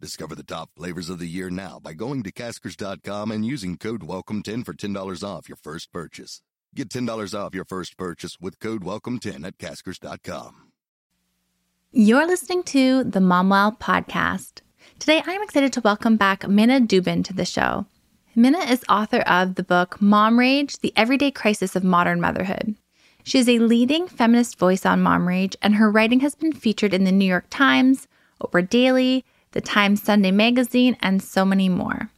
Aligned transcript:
Discover 0.00 0.36
the 0.36 0.44
top 0.44 0.70
flavors 0.76 1.10
of 1.10 1.18
the 1.18 1.26
year 1.26 1.50
now 1.50 1.80
by 1.82 1.92
going 1.92 2.22
to 2.22 2.30
caskers.com 2.30 3.32
and 3.32 3.44
using 3.44 3.76
code 3.76 4.02
WELCOME10 4.02 4.64
for 4.64 4.72
$10 4.72 5.24
off 5.24 5.48
your 5.48 5.56
first 5.56 5.92
purchase. 5.92 6.40
Get 6.72 6.88
$10 6.88 7.34
off 7.34 7.52
your 7.52 7.64
first 7.64 7.96
purchase 7.96 8.38
with 8.40 8.60
code 8.60 8.84
WELCOME10 8.84 9.44
at 9.44 9.58
caskers.com. 9.58 10.70
You're 11.90 12.28
listening 12.28 12.62
to 12.64 13.02
the 13.02 13.18
Momwell 13.18 13.76
podcast. 13.76 14.60
Today, 15.00 15.20
I'm 15.26 15.42
excited 15.42 15.72
to 15.72 15.80
welcome 15.80 16.16
back 16.16 16.46
Minna 16.46 16.80
Dubin 16.80 17.24
to 17.24 17.32
the 17.32 17.44
show. 17.44 17.86
Minna 18.36 18.58
is 18.58 18.84
author 18.88 19.22
of 19.22 19.56
the 19.56 19.64
book 19.64 20.00
Mom 20.00 20.38
Rage 20.38 20.78
The 20.78 20.92
Everyday 20.94 21.32
Crisis 21.32 21.74
of 21.74 21.82
Modern 21.82 22.20
Motherhood. 22.20 22.76
She 23.24 23.40
is 23.40 23.48
a 23.48 23.58
leading 23.58 24.06
feminist 24.06 24.60
voice 24.60 24.86
on 24.86 25.02
mom 25.02 25.26
rage, 25.26 25.56
and 25.60 25.74
her 25.74 25.90
writing 25.90 26.20
has 26.20 26.36
been 26.36 26.52
featured 26.52 26.94
in 26.94 27.02
the 27.02 27.10
New 27.10 27.24
York 27.24 27.46
Times, 27.50 28.06
Oprah 28.40 28.68
Daily, 28.68 29.24
the 29.58 29.62
Times 29.62 30.00
Sunday 30.00 30.30
Magazine, 30.30 30.96
and 31.00 31.20
so 31.20 31.44
many 31.44 31.68
more. 31.68 32.12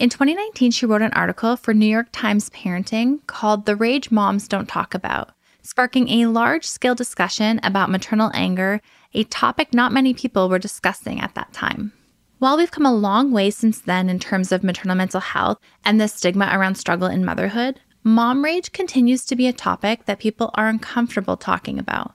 In 0.00 0.08
2019, 0.08 0.72
she 0.72 0.86
wrote 0.86 1.02
an 1.02 1.12
article 1.12 1.54
for 1.54 1.72
New 1.72 1.86
York 1.86 2.08
Times 2.10 2.50
Parenting 2.50 3.24
called 3.28 3.64
The 3.64 3.76
Rage 3.76 4.10
Moms 4.10 4.48
Don't 4.48 4.66
Talk 4.66 4.92
About, 4.92 5.30
sparking 5.62 6.08
a 6.08 6.26
large 6.26 6.64
scale 6.64 6.96
discussion 6.96 7.60
about 7.62 7.92
maternal 7.92 8.32
anger, 8.34 8.80
a 9.14 9.22
topic 9.22 9.72
not 9.72 9.92
many 9.92 10.12
people 10.12 10.48
were 10.48 10.58
discussing 10.58 11.20
at 11.20 11.36
that 11.36 11.52
time. 11.52 11.92
While 12.40 12.56
we've 12.56 12.72
come 12.72 12.86
a 12.86 12.92
long 12.92 13.30
way 13.30 13.52
since 13.52 13.78
then 13.78 14.08
in 14.08 14.18
terms 14.18 14.50
of 14.50 14.64
maternal 14.64 14.96
mental 14.96 15.20
health 15.20 15.58
and 15.84 16.00
the 16.00 16.08
stigma 16.08 16.50
around 16.52 16.74
struggle 16.74 17.06
in 17.06 17.24
motherhood, 17.24 17.78
mom 18.02 18.42
rage 18.42 18.72
continues 18.72 19.24
to 19.26 19.36
be 19.36 19.46
a 19.46 19.52
topic 19.52 20.06
that 20.06 20.18
people 20.18 20.50
are 20.54 20.66
uncomfortable 20.66 21.36
talking 21.36 21.78
about. 21.78 22.14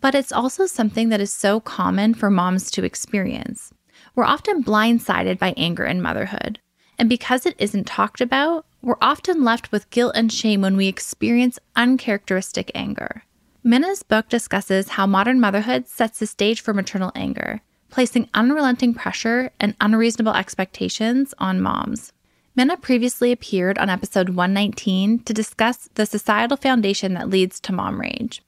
But 0.00 0.16
it's 0.16 0.32
also 0.32 0.66
something 0.66 1.10
that 1.10 1.20
is 1.20 1.32
so 1.32 1.60
common 1.60 2.12
for 2.12 2.28
moms 2.28 2.72
to 2.72 2.82
experience. 2.82 3.72
We're 4.16 4.24
often 4.24 4.64
blindsided 4.64 5.38
by 5.38 5.52
anger 5.58 5.84
in 5.84 6.00
motherhood. 6.00 6.58
And 6.98 7.06
because 7.06 7.44
it 7.44 7.54
isn't 7.58 7.86
talked 7.86 8.22
about, 8.22 8.64
we're 8.80 8.96
often 9.02 9.44
left 9.44 9.70
with 9.70 9.90
guilt 9.90 10.12
and 10.16 10.32
shame 10.32 10.62
when 10.62 10.74
we 10.74 10.88
experience 10.88 11.58
uncharacteristic 11.76 12.70
anger. 12.74 13.24
Minna's 13.62 14.02
book 14.02 14.30
discusses 14.30 14.88
how 14.88 15.06
modern 15.06 15.38
motherhood 15.38 15.86
sets 15.86 16.18
the 16.18 16.26
stage 16.26 16.62
for 16.62 16.72
maternal 16.72 17.12
anger, 17.14 17.60
placing 17.90 18.30
unrelenting 18.32 18.94
pressure 18.94 19.50
and 19.60 19.76
unreasonable 19.82 20.32
expectations 20.32 21.34
on 21.38 21.60
moms. 21.60 22.12
Minna 22.54 22.78
previously 22.78 23.32
appeared 23.32 23.76
on 23.76 23.90
episode 23.90 24.30
119 24.30 25.24
to 25.24 25.34
discuss 25.34 25.90
the 25.94 26.06
societal 26.06 26.56
foundation 26.56 27.12
that 27.12 27.28
leads 27.28 27.60
to 27.60 27.72
mom 27.72 28.00
rage. 28.00 28.40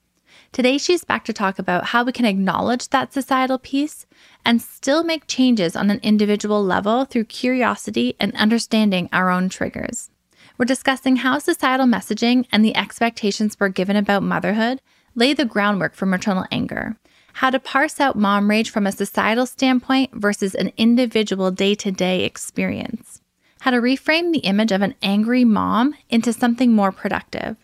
Today, 0.52 0.78
she's 0.78 1.04
back 1.04 1.24
to 1.26 1.32
talk 1.32 1.58
about 1.58 1.86
how 1.86 2.04
we 2.04 2.12
can 2.12 2.24
acknowledge 2.24 2.88
that 2.88 3.12
societal 3.12 3.58
piece 3.58 4.06
and 4.44 4.62
still 4.62 5.04
make 5.04 5.26
changes 5.26 5.76
on 5.76 5.90
an 5.90 6.00
individual 6.02 6.64
level 6.64 7.04
through 7.04 7.24
curiosity 7.24 8.16
and 8.18 8.34
understanding 8.34 9.08
our 9.12 9.30
own 9.30 9.48
triggers. 9.48 10.10
We're 10.56 10.64
discussing 10.64 11.16
how 11.16 11.38
societal 11.38 11.86
messaging 11.86 12.46
and 12.50 12.64
the 12.64 12.76
expectations 12.76 13.56
we're 13.60 13.68
given 13.68 13.94
about 13.94 14.22
motherhood 14.22 14.80
lay 15.14 15.32
the 15.32 15.44
groundwork 15.44 15.94
for 15.94 16.06
maternal 16.06 16.46
anger, 16.50 16.96
how 17.34 17.50
to 17.50 17.60
parse 17.60 18.00
out 18.00 18.16
mom 18.16 18.50
rage 18.50 18.70
from 18.70 18.86
a 18.86 18.92
societal 18.92 19.46
standpoint 19.46 20.12
versus 20.14 20.54
an 20.54 20.72
individual 20.76 21.50
day 21.50 21.74
to 21.76 21.92
day 21.92 22.24
experience, 22.24 23.20
how 23.60 23.70
to 23.70 23.76
reframe 23.76 24.32
the 24.32 24.40
image 24.40 24.72
of 24.72 24.82
an 24.82 24.94
angry 25.02 25.44
mom 25.44 25.94
into 26.08 26.32
something 26.32 26.72
more 26.72 26.90
productive, 26.90 27.56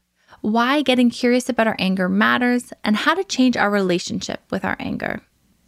why 0.45 0.83
getting 0.83 1.09
curious 1.09 1.49
about 1.49 1.67
our 1.67 1.77
anger 1.79 2.07
matters, 2.07 2.71
and 2.85 2.97
how 2.97 3.15
to 3.15 3.25
change 3.25 3.57
our 3.57 3.71
relationship 3.71 4.43
with 4.51 4.63
our 4.63 4.77
anger. 4.79 5.23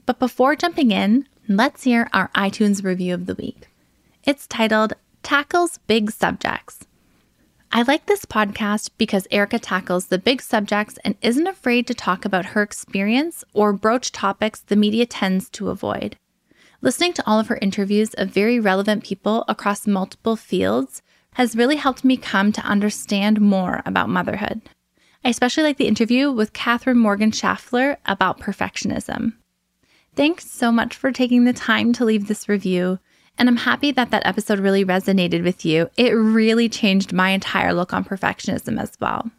But 0.05 0.19
before 0.19 0.55
jumping 0.55 0.91
in, 0.91 1.27
let's 1.49 1.85
hear 1.85 2.11
our 2.13 2.29
iTunes 2.35 2.85
review 2.85 3.15
of 3.15 3.25
the 3.25 3.37
week. 3.37 3.69
It's 4.25 4.47
titled 4.47 4.93
Tackles 5.23 5.79
Big 5.87 6.11
Subjects. 6.11 6.87
I 7.73 7.85
like 7.85 8.05
this 8.05 8.27
podcast 8.27 8.91
because 8.99 9.27
Erica 9.31 9.59
tackles 9.59 10.09
the 10.09 10.19
big 10.19 10.43
subjects 10.43 10.99
and 11.03 11.15
isn't 11.23 11.47
afraid 11.47 11.87
to 11.87 11.95
talk 11.95 12.27
about 12.27 12.45
her 12.47 12.61
experience 12.61 13.45
or 13.55 13.73
broach 13.73 14.13
topics 14.13 14.61
the 14.61 14.77
media 14.77 15.07
tends 15.07 15.49
to 15.51 15.71
avoid. 15.71 16.19
Listening 16.83 17.15
to 17.15 17.27
all 17.27 17.41
of 17.41 17.49
her 17.49 17.59
interviews 17.63 18.13
of 18.19 18.29
very 18.29 18.61
relevant 18.61 19.05
people 19.05 19.47
across 19.49 19.87
multiple 19.87 20.37
fields 20.37 21.01
has 21.37 21.55
really 21.55 21.77
helped 21.77 22.03
me 22.03 22.17
come 22.17 22.51
to 22.51 22.63
understand 22.63 23.43
more 23.43 23.83
about 23.85 24.09
motherhood. 24.09 24.63
I 25.23 25.29
especially 25.29 25.65
like 25.65 25.77
the 25.77 25.87
interview 25.87 26.33
with 26.33 26.55
Katherine 26.55 26.97
Morgan 26.97 27.31
Schafler 27.31 27.99
about 28.07 28.41
perfectionism. 28.41 29.35
Thanks 30.15 30.51
so 30.51 30.73
much 30.73 30.97
for 30.97 31.13
taking 31.13 31.45
the 31.45 31.53
time 31.53 31.93
to 31.93 32.07
leave 32.07 32.27
this 32.27 32.49
review. 32.49 33.01
And 33.37 33.51
I'm 33.51 33.59
happy 33.59 33.91
that 33.91 34.11
that 34.13 34.25
episode 34.25 34.61
really 34.61 34.83
resonated 34.83 35.45
with 35.45 35.63
you. 35.63 35.91
It 35.99 36.13
really 36.13 36.71
changed 36.71 37.13
my 37.13 37.29
entire 37.29 37.75
look 37.75 37.93
on 37.93 38.03
perfectionism 38.03 38.81
as 38.81 38.93
well. 38.99 39.31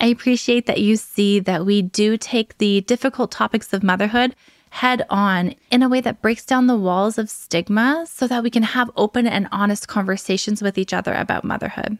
I 0.00 0.06
appreciate 0.06 0.64
that 0.64 0.80
you 0.80 0.96
see 0.96 1.38
that 1.40 1.66
we 1.66 1.82
do 1.82 2.16
take 2.16 2.56
the 2.56 2.80
difficult 2.80 3.30
topics 3.30 3.74
of 3.74 3.82
motherhood 3.82 4.34
head 4.72 5.04
on 5.10 5.54
in 5.70 5.82
a 5.82 5.88
way 5.88 6.00
that 6.00 6.22
breaks 6.22 6.46
down 6.46 6.66
the 6.66 6.74
walls 6.74 7.18
of 7.18 7.28
stigma 7.28 8.06
so 8.08 8.26
that 8.26 8.42
we 8.42 8.48
can 8.48 8.62
have 8.62 8.90
open 8.96 9.26
and 9.26 9.46
honest 9.52 9.86
conversations 9.86 10.62
with 10.62 10.78
each 10.78 10.94
other 10.94 11.12
about 11.12 11.44
motherhood. 11.44 11.98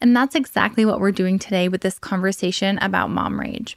And 0.00 0.16
that's 0.16 0.34
exactly 0.34 0.86
what 0.86 1.00
we're 1.00 1.12
doing 1.12 1.38
today 1.38 1.68
with 1.68 1.82
this 1.82 1.98
conversation 1.98 2.78
about 2.78 3.10
mom 3.10 3.38
rage. 3.38 3.76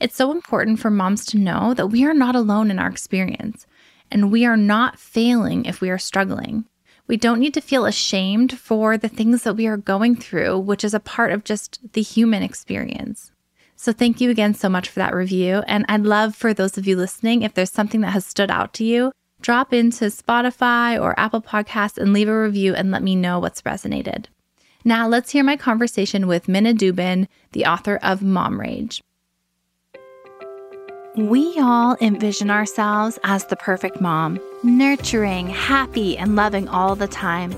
It's 0.00 0.16
so 0.16 0.32
important 0.32 0.80
for 0.80 0.90
moms 0.90 1.24
to 1.26 1.38
know 1.38 1.72
that 1.74 1.86
we 1.86 2.04
are 2.04 2.14
not 2.14 2.34
alone 2.34 2.72
in 2.72 2.80
our 2.80 2.90
experience 2.90 3.64
and 4.10 4.32
we 4.32 4.44
are 4.44 4.56
not 4.56 4.98
failing 4.98 5.64
if 5.64 5.80
we 5.80 5.88
are 5.88 5.98
struggling. 5.98 6.64
We 7.06 7.16
don't 7.16 7.38
need 7.38 7.54
to 7.54 7.60
feel 7.60 7.86
ashamed 7.86 8.58
for 8.58 8.98
the 8.98 9.08
things 9.08 9.44
that 9.44 9.54
we 9.54 9.68
are 9.68 9.76
going 9.76 10.16
through, 10.16 10.58
which 10.58 10.82
is 10.82 10.94
a 10.94 11.00
part 11.00 11.30
of 11.30 11.44
just 11.44 11.78
the 11.92 12.02
human 12.02 12.42
experience. 12.42 13.30
So, 13.80 13.92
thank 13.92 14.20
you 14.20 14.28
again 14.28 14.54
so 14.54 14.68
much 14.68 14.88
for 14.88 14.98
that 14.98 15.14
review. 15.14 15.62
And 15.68 15.84
I'd 15.88 16.02
love 16.02 16.34
for 16.34 16.52
those 16.52 16.76
of 16.76 16.88
you 16.88 16.96
listening, 16.96 17.42
if 17.42 17.54
there's 17.54 17.70
something 17.70 18.00
that 18.00 18.10
has 18.10 18.26
stood 18.26 18.50
out 18.50 18.74
to 18.74 18.84
you, 18.84 19.12
drop 19.40 19.72
into 19.72 20.06
Spotify 20.06 21.00
or 21.00 21.18
Apple 21.18 21.40
Podcasts 21.40 21.96
and 21.96 22.12
leave 22.12 22.28
a 22.28 22.42
review 22.42 22.74
and 22.74 22.90
let 22.90 23.04
me 23.04 23.14
know 23.14 23.38
what's 23.38 23.62
resonated. 23.62 24.26
Now, 24.84 25.06
let's 25.06 25.30
hear 25.30 25.44
my 25.44 25.56
conversation 25.56 26.26
with 26.26 26.48
Minna 26.48 26.74
Dubin, 26.74 27.28
the 27.52 27.66
author 27.66 28.00
of 28.02 28.20
Mom 28.20 28.60
Rage. 28.60 29.00
We 31.16 31.56
all 31.60 31.96
envision 32.00 32.50
ourselves 32.50 33.20
as 33.22 33.44
the 33.44 33.56
perfect 33.56 34.00
mom, 34.00 34.40
nurturing, 34.64 35.46
happy, 35.50 36.18
and 36.18 36.34
loving 36.34 36.66
all 36.66 36.96
the 36.96 37.08
time. 37.08 37.52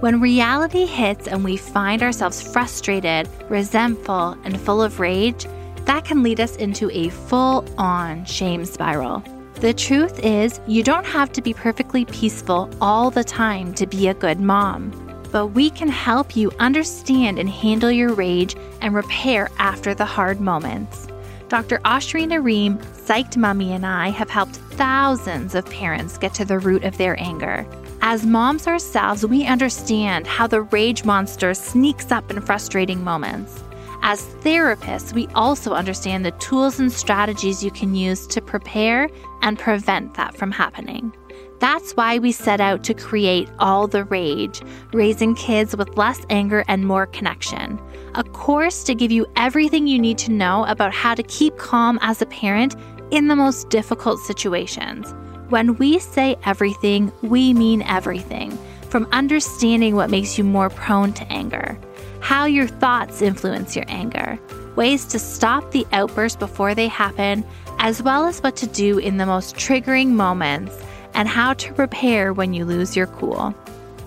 When 0.00 0.20
reality 0.20 0.84
hits 0.84 1.28
and 1.28 1.44
we 1.44 1.56
find 1.56 2.02
ourselves 2.02 2.42
frustrated, 2.42 3.26
resentful, 3.48 4.36
and 4.44 4.60
full 4.60 4.82
of 4.82 5.00
rage, 5.00 5.46
that 5.86 6.04
can 6.04 6.22
lead 6.22 6.40
us 6.40 6.56
into 6.56 6.90
a 6.90 7.08
full 7.10 7.64
on 7.78 8.24
shame 8.24 8.64
spiral. 8.64 9.22
The 9.54 9.74
truth 9.74 10.18
is, 10.24 10.60
you 10.66 10.82
don't 10.82 11.06
have 11.06 11.32
to 11.32 11.42
be 11.42 11.54
perfectly 11.54 12.04
peaceful 12.06 12.68
all 12.80 13.10
the 13.10 13.24
time 13.24 13.74
to 13.74 13.86
be 13.86 14.08
a 14.08 14.14
good 14.14 14.40
mom, 14.40 14.90
but 15.30 15.48
we 15.48 15.70
can 15.70 15.88
help 15.88 16.34
you 16.34 16.50
understand 16.58 17.38
and 17.38 17.48
handle 17.48 17.90
your 17.90 18.12
rage 18.12 18.56
and 18.80 18.94
repair 18.94 19.50
after 19.58 19.94
the 19.94 20.04
hard 20.04 20.40
moments. 20.40 21.06
Dr. 21.48 21.78
Ashurina 21.84 22.42
Ream, 22.42 22.78
Psyched 22.78 23.36
Mommy, 23.36 23.72
and 23.72 23.84
I 23.84 24.08
have 24.08 24.30
helped 24.30 24.56
thousands 24.56 25.54
of 25.54 25.66
parents 25.66 26.18
get 26.18 26.34
to 26.34 26.44
the 26.44 26.58
root 26.58 26.82
of 26.82 26.96
their 26.96 27.20
anger. 27.20 27.66
As 28.00 28.26
moms 28.26 28.66
ourselves, 28.66 29.24
we 29.24 29.46
understand 29.46 30.26
how 30.26 30.46
the 30.46 30.62
rage 30.62 31.04
monster 31.04 31.54
sneaks 31.54 32.10
up 32.10 32.30
in 32.30 32.40
frustrating 32.40 33.04
moments. 33.04 33.61
As 34.04 34.24
therapists, 34.42 35.14
we 35.14 35.28
also 35.28 35.74
understand 35.74 36.26
the 36.26 36.32
tools 36.32 36.80
and 36.80 36.90
strategies 36.90 37.62
you 37.62 37.70
can 37.70 37.94
use 37.94 38.26
to 38.26 38.40
prepare 38.40 39.08
and 39.42 39.56
prevent 39.56 40.14
that 40.14 40.36
from 40.36 40.50
happening. 40.50 41.14
That's 41.60 41.92
why 41.92 42.18
we 42.18 42.32
set 42.32 42.60
out 42.60 42.82
to 42.84 42.94
create 42.94 43.48
All 43.60 43.86
the 43.86 44.02
Rage, 44.02 44.60
raising 44.92 45.36
kids 45.36 45.76
with 45.76 45.96
less 45.96 46.26
anger 46.30 46.64
and 46.66 46.84
more 46.84 47.06
connection. 47.06 47.80
A 48.16 48.24
course 48.24 48.82
to 48.84 48.94
give 48.96 49.12
you 49.12 49.24
everything 49.36 49.86
you 49.86 50.00
need 50.00 50.18
to 50.18 50.32
know 50.32 50.64
about 50.64 50.92
how 50.92 51.14
to 51.14 51.22
keep 51.22 51.56
calm 51.56 52.00
as 52.02 52.20
a 52.20 52.26
parent 52.26 52.74
in 53.12 53.28
the 53.28 53.36
most 53.36 53.70
difficult 53.70 54.18
situations. 54.18 55.14
When 55.48 55.76
we 55.76 56.00
say 56.00 56.34
everything, 56.44 57.12
we 57.22 57.54
mean 57.54 57.82
everything, 57.82 58.58
from 58.88 59.06
understanding 59.12 59.94
what 59.94 60.10
makes 60.10 60.36
you 60.36 60.42
more 60.42 60.70
prone 60.70 61.12
to 61.12 61.32
anger 61.32 61.78
how 62.22 62.44
your 62.44 62.68
thoughts 62.68 63.20
influence 63.20 63.74
your 63.74 63.84
anger, 63.88 64.38
ways 64.76 65.04
to 65.04 65.18
stop 65.18 65.70
the 65.72 65.84
outbursts 65.92 66.38
before 66.38 66.72
they 66.72 66.86
happen, 66.86 67.44
as 67.80 68.00
well 68.00 68.26
as 68.26 68.40
what 68.40 68.54
to 68.56 68.66
do 68.68 68.98
in 68.98 69.16
the 69.16 69.26
most 69.26 69.56
triggering 69.56 70.06
moments 70.06 70.80
and 71.14 71.28
how 71.28 71.52
to 71.54 71.74
prepare 71.74 72.32
when 72.32 72.54
you 72.54 72.64
lose 72.64 72.96
your 72.96 73.08
cool. 73.08 73.52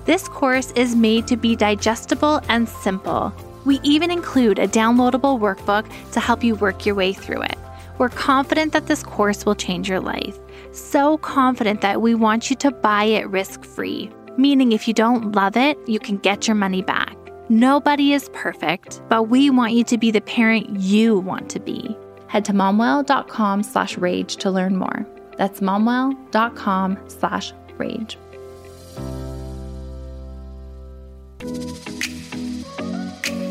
This 0.06 0.30
course 0.30 0.72
is 0.72 0.96
made 0.96 1.28
to 1.28 1.36
be 1.36 1.58
digestible 1.58 2.40
and 2.48 2.70
simple. 2.70 3.34
We 3.66 3.82
even 3.84 4.10
include 4.10 4.60
a 4.60 4.68
downloadable 4.68 5.38
workbook 5.38 5.86
to 6.14 6.20
help 6.22 6.42
you 6.42 6.56
work 6.56 6.86
your 6.86 6.96
way 6.96 7.12
through 7.12 7.42
it. 7.42 7.58
We're 7.98 8.10
confident 8.10 8.72
that 8.72 8.88
this 8.88 9.04
course 9.04 9.46
will 9.46 9.56
change 9.56 9.90
your 9.90 10.00
life. 10.00 10.40
So 10.72 11.18
confident 11.18 11.82
that 11.82 12.02
we 12.02 12.16
want 12.16 12.50
you 12.50 12.56
to 12.58 12.72
buy 12.72 13.04
it 13.04 13.30
risk 13.30 13.66
free, 13.66 14.10
meaning 14.38 14.72
if 14.72 14.88
you 14.88 14.94
don't 14.94 15.34
love 15.34 15.58
it, 15.58 15.78
you 15.86 16.00
can 16.00 16.18
get 16.18 16.48
your 16.48 16.56
money 16.56 16.82
back. 16.82 17.05
Nobody 17.50 18.14
is 18.14 18.28
perfect, 18.34 19.04
but 19.08 19.30
we 19.30 19.52
want 19.52 19.74
you 19.74 19.84
to 19.84 20.00
be 20.00 20.10
the 20.10 20.22
parent 20.22 20.80
you 20.80 21.20
want 21.20 21.48
to 21.52 21.60
be. 21.60 21.96
Head 22.26 22.44
to 22.46 22.54
momwell.com 22.54 23.62
slash 23.62 24.00
rage 24.00 24.38
to 24.38 24.50
learn 24.50 24.78
more. 24.78 25.06
That's 25.38 25.60
momwell.com 25.60 26.98
slash 27.08 27.54
rage. 27.78 28.18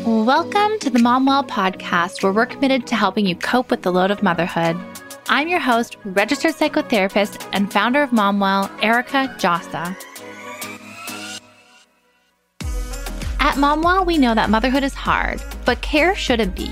Welcome 0.05 0.77
to 0.79 0.89
the 0.89 0.99
Momwell 0.99 1.47
podcast, 1.47 2.21
where 2.21 2.33
we're 2.33 2.47
committed 2.47 2.85
to 2.87 2.95
helping 2.97 3.25
you 3.25 3.37
cope 3.37 3.71
with 3.71 3.83
the 3.83 3.93
load 3.93 4.11
of 4.11 4.21
motherhood. 4.21 4.77
I'm 5.29 5.47
your 5.47 5.61
host, 5.61 5.95
registered 6.03 6.55
psychotherapist, 6.55 7.47
and 7.53 7.71
founder 7.71 8.03
of 8.03 8.09
Momwell, 8.09 8.69
Erica 8.83 9.33
Djossa. 9.39 9.95
At 13.39 13.55
Momwell, 13.55 14.05
we 14.05 14.17
know 14.17 14.35
that 14.35 14.49
motherhood 14.49 14.83
is 14.83 14.93
hard, 14.93 15.41
but 15.65 15.81
care 15.81 16.15
shouldn't 16.15 16.55
be. 16.55 16.71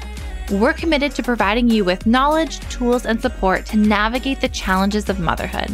We're 0.51 0.74
committed 0.74 1.13
to 1.15 1.24
providing 1.24 1.69
you 1.69 1.86
with 1.86 2.06
knowledge, 2.06 2.60
tools, 2.69 3.06
and 3.06 3.21
support 3.21 3.65
to 3.68 3.77
navigate 3.77 4.42
the 4.42 4.50
challenges 4.50 5.10
of 5.10 5.19
motherhood. 5.19 5.71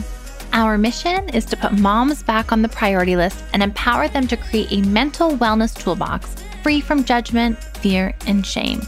Our 0.53 0.77
mission 0.77 1.29
is 1.29 1.45
to 1.45 1.57
put 1.57 1.73
moms 1.73 2.23
back 2.23 2.51
on 2.51 2.61
the 2.61 2.69
priority 2.69 3.15
list 3.15 3.43
and 3.53 3.61
empower 3.61 4.07
them 4.07 4.27
to 4.27 4.37
create 4.37 4.71
a 4.71 4.87
mental 4.87 5.31
wellness 5.37 5.77
toolbox 5.77 6.35
free 6.63 6.81
from 6.81 7.03
judgment, 7.03 7.57
fear, 7.57 8.13
and 8.27 8.45
shame. 8.45 8.81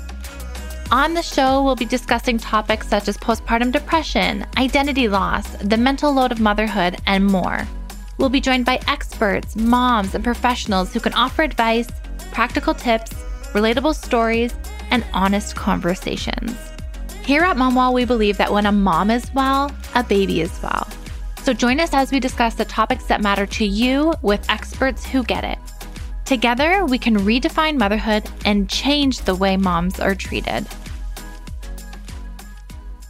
On 0.92 1.13
the 1.13 1.21
show, 1.21 1.63
we'll 1.63 1.75
be 1.75 1.86
discussing 1.86 2.38
topics 2.38 2.88
such 2.88 3.07
as 3.07 3.18
postpartum 3.18 3.71
depression, 3.71 4.45
identity 4.57 5.07
loss, 5.07 5.47
the 5.63 5.77
mental 5.77 6.12
load 6.12 6.31
of 6.31 6.42
motherhood, 6.42 6.97
and 7.06 7.25
more. 7.25 7.65
We'll 8.21 8.29
be 8.29 8.39
joined 8.39 8.65
by 8.65 8.79
experts, 8.88 9.56
moms, 9.56 10.13
and 10.13 10.23
professionals 10.23 10.94
who 10.94 11.00
can 11.00 11.12
offer 11.15 11.41
advice, 11.41 11.88
practical 12.31 12.75
tips, 12.75 13.12
relatable 13.53 13.95
stories, 13.95 14.53
and 14.91 15.03
honest 15.12 15.56
conversations. 15.56 16.56
Here 17.25 17.41
at 17.41 17.57
Momwell, 17.57 17.95
we 17.95 18.06
believe 18.06 18.38
that 18.38 18.53
when 18.53 18.68
a 18.68 18.71
mom 18.71 19.09
is 19.09 19.33
well, 19.33 19.71
a 19.95 20.03
baby 20.03 20.41
is 20.41 20.62
well. 20.62 20.88
So 21.41 21.51
join 21.51 21.79
us 21.79 21.95
as 21.95 22.12
we 22.12 22.19
discuss 22.19 22.53
the 22.53 22.65
topics 22.65 23.06
that 23.06 23.23
matter 23.23 23.47
to 23.47 23.65
you 23.65 24.13
with 24.21 24.47
experts 24.51 25.03
who 25.03 25.23
get 25.23 25.44
it. 25.44 25.57
Together, 26.23 26.85
we 26.85 27.00
can 27.00 27.18
redefine 27.18 27.79
motherhood 27.79 28.29
and 28.45 28.69
change 28.69 29.21
the 29.21 29.33
way 29.33 29.57
moms 29.57 30.00
are 30.00 30.13
treated. 30.13 30.68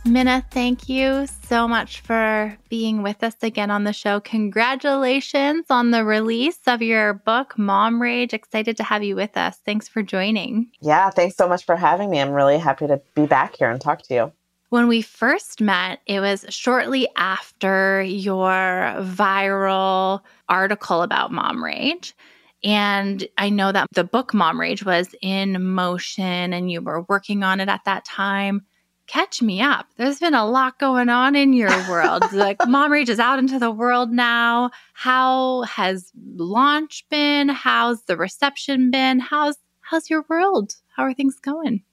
Minna, 0.03 0.43
thank 0.49 0.89
you 0.89 1.27
so 1.47 1.67
much 1.67 2.01
for 2.01 2.57
being 2.69 3.03
with 3.03 3.23
us 3.23 3.35
again 3.43 3.69
on 3.69 3.83
the 3.83 3.93
show. 3.93 4.19
Congratulations 4.19 5.67
on 5.69 5.91
the 5.91 6.03
release 6.03 6.59
of 6.65 6.81
your 6.81 7.13
book, 7.13 7.55
Mom 7.57 8.01
Rage. 8.01 8.33
Excited 8.33 8.75
to 8.77 8.83
have 8.83 9.03
you 9.03 9.15
with 9.15 9.37
us. 9.37 9.59
Thanks 9.63 9.87
for 9.87 10.01
joining. 10.01 10.71
Yeah, 10.81 11.11
thanks 11.11 11.37
so 11.37 11.47
much 11.47 11.65
for 11.65 11.75
having 11.75 12.09
me. 12.09 12.19
I'm 12.19 12.31
really 12.31 12.57
happy 12.57 12.87
to 12.87 12.99
be 13.13 13.27
back 13.27 13.57
here 13.57 13.69
and 13.69 13.79
talk 13.79 14.01
to 14.03 14.13
you. 14.13 14.31
When 14.69 14.87
we 14.87 15.03
first 15.03 15.61
met, 15.61 15.99
it 16.07 16.19
was 16.19 16.45
shortly 16.49 17.07
after 17.15 18.01
your 18.01 18.95
viral 18.99 20.21
article 20.49 21.03
about 21.03 21.31
mom 21.31 21.63
rage. 21.63 22.15
And 22.63 23.27
I 23.37 23.49
know 23.49 23.71
that 23.71 23.87
the 23.93 24.03
book 24.03 24.33
Mom 24.33 24.59
Rage 24.59 24.85
was 24.85 25.13
in 25.21 25.63
motion 25.63 26.53
and 26.53 26.71
you 26.71 26.81
were 26.81 27.01
working 27.03 27.43
on 27.43 27.59
it 27.59 27.69
at 27.69 27.85
that 27.85 28.05
time. 28.05 28.65
Catch 29.07 29.41
me 29.41 29.61
up. 29.61 29.87
There's 29.97 30.19
been 30.19 30.33
a 30.33 30.45
lot 30.45 30.79
going 30.79 31.09
on 31.09 31.35
in 31.35 31.53
your 31.53 31.69
world. 31.89 32.31
like 32.31 32.57
Mom 32.67 32.91
Rage 32.91 33.09
is 33.09 33.19
out 33.19 33.39
into 33.39 33.59
the 33.59 33.71
world 33.71 34.11
now. 34.11 34.71
How 34.93 35.63
has 35.63 36.11
launch 36.37 37.05
been? 37.09 37.49
How's 37.49 38.03
the 38.03 38.17
reception 38.17 38.91
been? 38.91 39.19
How's 39.19 39.57
how's 39.81 40.09
your 40.09 40.25
world? 40.29 40.75
How 40.95 41.03
are 41.03 41.13
things 41.13 41.39
going? 41.39 41.83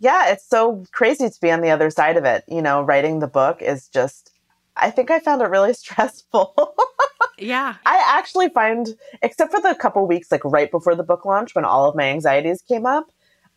Yeah, 0.00 0.30
it's 0.30 0.48
so 0.48 0.84
crazy 0.92 1.28
to 1.28 1.40
be 1.40 1.50
on 1.50 1.60
the 1.60 1.70
other 1.70 1.90
side 1.90 2.16
of 2.16 2.24
it. 2.24 2.44
You 2.48 2.62
know, 2.62 2.82
writing 2.82 3.18
the 3.20 3.28
book 3.28 3.62
is 3.62 3.86
just 3.88 4.32
I 4.76 4.90
think 4.90 5.10
I 5.10 5.20
found 5.20 5.42
it 5.42 5.50
really 5.50 5.74
stressful. 5.74 6.74
Yeah. 7.38 7.76
I 7.86 8.02
actually 8.18 8.48
find, 8.50 8.88
except 9.22 9.52
for 9.52 9.60
the 9.60 9.74
couple 9.74 10.06
weeks 10.06 10.30
like 10.30 10.44
right 10.44 10.70
before 10.70 10.94
the 10.94 11.02
book 11.02 11.24
launch 11.24 11.54
when 11.54 11.64
all 11.64 11.88
of 11.88 11.94
my 11.96 12.04
anxieties 12.04 12.62
came 12.62 12.86
up, 12.86 13.10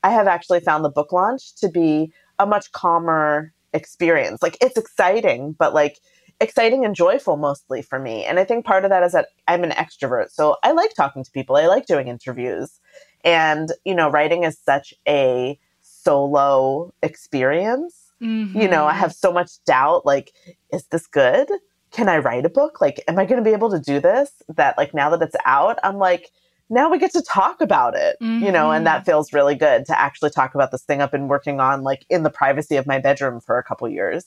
I 0.03 0.09
have 0.11 0.27
actually 0.27 0.59
found 0.61 0.83
the 0.83 0.89
book 0.89 1.11
launch 1.11 1.55
to 1.55 1.69
be 1.69 2.13
a 2.43 2.47
much 2.47 2.71
calmer 2.71 3.53
experience. 3.73 4.41
Like 4.41 4.57
it's 4.61 4.77
exciting, 4.77 5.53
but 5.53 5.73
like 5.73 5.99
exciting 6.39 6.85
and 6.85 6.95
joyful 6.95 7.37
mostly 7.37 7.81
for 7.81 7.99
me. 7.99 8.25
And 8.25 8.39
I 8.39 8.43
think 8.43 8.65
part 8.65 8.83
of 8.83 8.89
that 8.89 9.03
is 9.03 9.13
that 9.13 9.29
I'm 9.47 9.63
an 9.63 9.71
extrovert. 9.71 10.29
So 10.31 10.57
I 10.63 10.71
like 10.71 10.93
talking 10.93 11.23
to 11.23 11.31
people. 11.31 11.55
I 11.55 11.67
like 11.67 11.85
doing 11.85 12.07
interviews. 12.07 12.79
And, 13.23 13.69
you 13.85 13.95
know, 13.95 14.09
writing 14.09 14.43
is 14.43 14.57
such 14.57 14.93
a 15.07 15.57
solo 15.81 16.93
experience. 17.01 18.11
Mm-hmm. 18.21 18.59
You 18.59 18.67
know, 18.67 18.85
I 18.85 18.91
mm-hmm. 18.91 18.99
have 18.99 19.13
so 19.13 19.31
much 19.31 19.63
doubt 19.65 20.05
like, 20.05 20.33
is 20.71 20.85
this 20.87 21.07
good? 21.07 21.49
can 21.93 22.09
I 22.09 22.17
write 22.17 22.45
a 22.45 22.49
book? 22.49 22.81
Like, 22.81 23.01
am 23.07 23.17
I 23.17 23.25
going 23.25 23.41
to 23.41 23.47
be 23.47 23.53
able 23.53 23.69
to 23.69 23.79
do 23.79 23.99
this? 23.99 24.31
That, 24.49 24.77
like, 24.77 24.93
now 24.93 25.09
that 25.11 25.21
it's 25.21 25.35
out, 25.45 25.77
I'm 25.83 25.97
like, 25.97 26.31
now 26.69 26.89
we 26.89 26.97
get 26.97 27.11
to 27.11 27.21
talk 27.21 27.61
about 27.61 27.95
it, 27.95 28.17
mm-hmm. 28.21 28.43
you 28.43 28.51
know, 28.51 28.71
and 28.71 28.85
that 28.87 29.01
mm-hmm. 29.01 29.11
feels 29.11 29.33
really 29.33 29.55
good 29.55 29.85
to 29.85 29.99
actually 29.99 30.29
talk 30.29 30.55
about 30.55 30.71
this 30.71 30.83
thing 30.83 31.01
I've 31.01 31.11
been 31.11 31.27
working 31.27 31.59
on, 31.59 31.83
like, 31.83 32.05
in 32.09 32.23
the 32.23 32.29
privacy 32.29 32.77
of 32.77 32.87
my 32.87 32.99
bedroom 32.99 33.39
for 33.39 33.57
a 33.57 33.63
couple 33.63 33.87
years. 33.89 34.25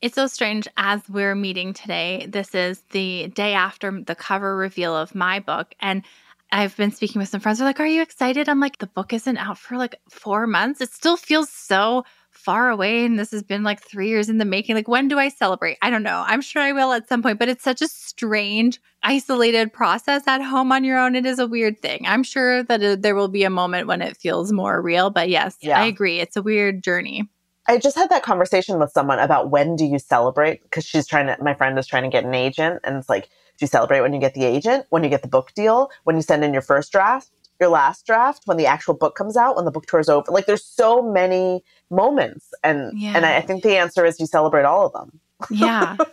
It's 0.00 0.16
so 0.16 0.26
strange 0.26 0.66
as 0.76 1.00
we're 1.08 1.34
meeting 1.34 1.72
today. 1.72 2.26
This 2.28 2.54
is 2.54 2.82
the 2.90 3.28
day 3.28 3.54
after 3.54 4.02
the 4.02 4.16
cover 4.16 4.56
reveal 4.56 4.96
of 4.96 5.14
my 5.14 5.38
book. 5.38 5.74
And 5.80 6.02
I've 6.50 6.76
been 6.76 6.90
speaking 6.90 7.20
with 7.20 7.28
some 7.28 7.40
friends. 7.40 7.58
They're 7.58 7.68
like, 7.68 7.78
Are 7.78 7.86
you 7.86 8.02
excited? 8.02 8.48
I'm 8.48 8.58
like, 8.58 8.78
The 8.78 8.88
book 8.88 9.12
isn't 9.12 9.36
out 9.38 9.58
for 9.58 9.78
like 9.78 9.94
four 10.10 10.48
months. 10.48 10.80
It 10.80 10.92
still 10.92 11.16
feels 11.16 11.50
so 11.50 12.04
far 12.44 12.70
away 12.70 13.04
and 13.04 13.18
this 13.18 13.30
has 13.30 13.42
been 13.42 13.62
like 13.62 13.82
three 13.82 14.08
years 14.08 14.28
in 14.28 14.38
the 14.38 14.44
making. 14.44 14.74
Like, 14.74 14.88
when 14.88 15.08
do 15.08 15.18
I 15.18 15.28
celebrate? 15.28 15.78
I 15.82 15.90
don't 15.90 16.02
know. 16.02 16.24
I'm 16.26 16.40
sure 16.40 16.62
I 16.62 16.72
will 16.72 16.92
at 16.92 17.08
some 17.08 17.22
point, 17.22 17.38
but 17.38 17.48
it's 17.48 17.64
such 17.64 17.82
a 17.82 17.88
strange, 17.88 18.80
isolated 19.02 19.72
process 19.72 20.22
at 20.26 20.42
home 20.42 20.72
on 20.72 20.84
your 20.84 20.98
own. 20.98 21.14
It 21.14 21.26
is 21.26 21.38
a 21.38 21.46
weird 21.46 21.80
thing. 21.80 22.04
I'm 22.06 22.22
sure 22.22 22.62
that 22.64 22.82
it, 22.82 23.02
there 23.02 23.14
will 23.14 23.28
be 23.28 23.44
a 23.44 23.50
moment 23.50 23.86
when 23.86 24.02
it 24.02 24.16
feels 24.16 24.52
more 24.52 24.82
real, 24.82 25.10
but 25.10 25.28
yes, 25.28 25.56
yeah. 25.60 25.80
I 25.80 25.86
agree. 25.86 26.20
It's 26.20 26.36
a 26.36 26.42
weird 26.42 26.82
journey. 26.82 27.28
I 27.68 27.78
just 27.78 27.96
had 27.96 28.10
that 28.10 28.24
conversation 28.24 28.80
with 28.80 28.90
someone 28.90 29.20
about 29.20 29.50
when 29.50 29.76
do 29.76 29.84
you 29.84 29.98
celebrate? 29.98 30.62
Because 30.64 30.84
she's 30.84 31.06
trying 31.06 31.26
to, 31.28 31.36
my 31.42 31.54
friend 31.54 31.78
is 31.78 31.86
trying 31.86 32.02
to 32.02 32.08
get 32.08 32.24
an 32.24 32.34
agent. 32.34 32.80
And 32.82 32.96
it's 32.96 33.08
like, 33.08 33.24
do 33.24 33.64
you 33.64 33.66
celebrate 33.68 34.00
when 34.00 34.12
you 34.12 34.18
get 34.18 34.34
the 34.34 34.44
agent, 34.44 34.86
when 34.90 35.04
you 35.04 35.10
get 35.10 35.22
the 35.22 35.28
book 35.28 35.52
deal, 35.54 35.90
when 36.04 36.16
you 36.16 36.22
send 36.22 36.42
in 36.42 36.52
your 36.52 36.62
first 36.62 36.90
draft? 36.90 37.30
Your 37.62 37.70
last 37.70 38.04
draft 38.04 38.42
when 38.44 38.56
the 38.56 38.66
actual 38.66 38.94
book 38.94 39.14
comes 39.14 39.36
out 39.36 39.56
when 39.56 39.64
the 39.64 39.70
book 39.70 39.86
tour 39.86 40.00
is 40.00 40.08
over 40.08 40.30
like 40.30 40.46
there's 40.46 40.64
so 40.64 41.02
many 41.02 41.62
moments 41.90 42.52
and 42.62 42.98
yeah. 42.98 43.12
and 43.16 43.24
I, 43.24 43.36
I 43.36 43.40
think 43.40 43.62
the 43.62 43.76
answer 43.76 44.04
is 44.04 44.18
you 44.20 44.26
celebrate 44.26 44.64
all 44.64 44.86
of 44.86 44.92
them 44.92 45.20
yeah. 45.50 45.96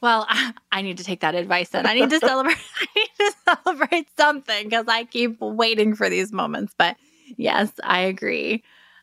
Well, 0.00 0.26
I, 0.28 0.52
I, 0.72 0.82
need 0.82 0.98
to 0.98 1.04
take 1.04 1.20
that 1.20 1.34
advice 1.34 1.70
then. 1.70 1.86
I 1.86 1.94
need 1.94 2.10
to 2.10 2.18
celebrate. 2.18 2.56
I 2.80 2.86
need 2.96 3.10
to 3.18 3.32
celebrate 3.44 4.08
something 4.16 4.64
because 4.68 4.86
I 4.88 5.04
keep 5.04 5.40
waiting 5.40 5.94
for 5.94 6.10
these 6.10 6.32
moments. 6.32 6.74
But 6.76 6.96
yes, 7.36 7.70
I 7.84 8.00
agree. 8.00 8.62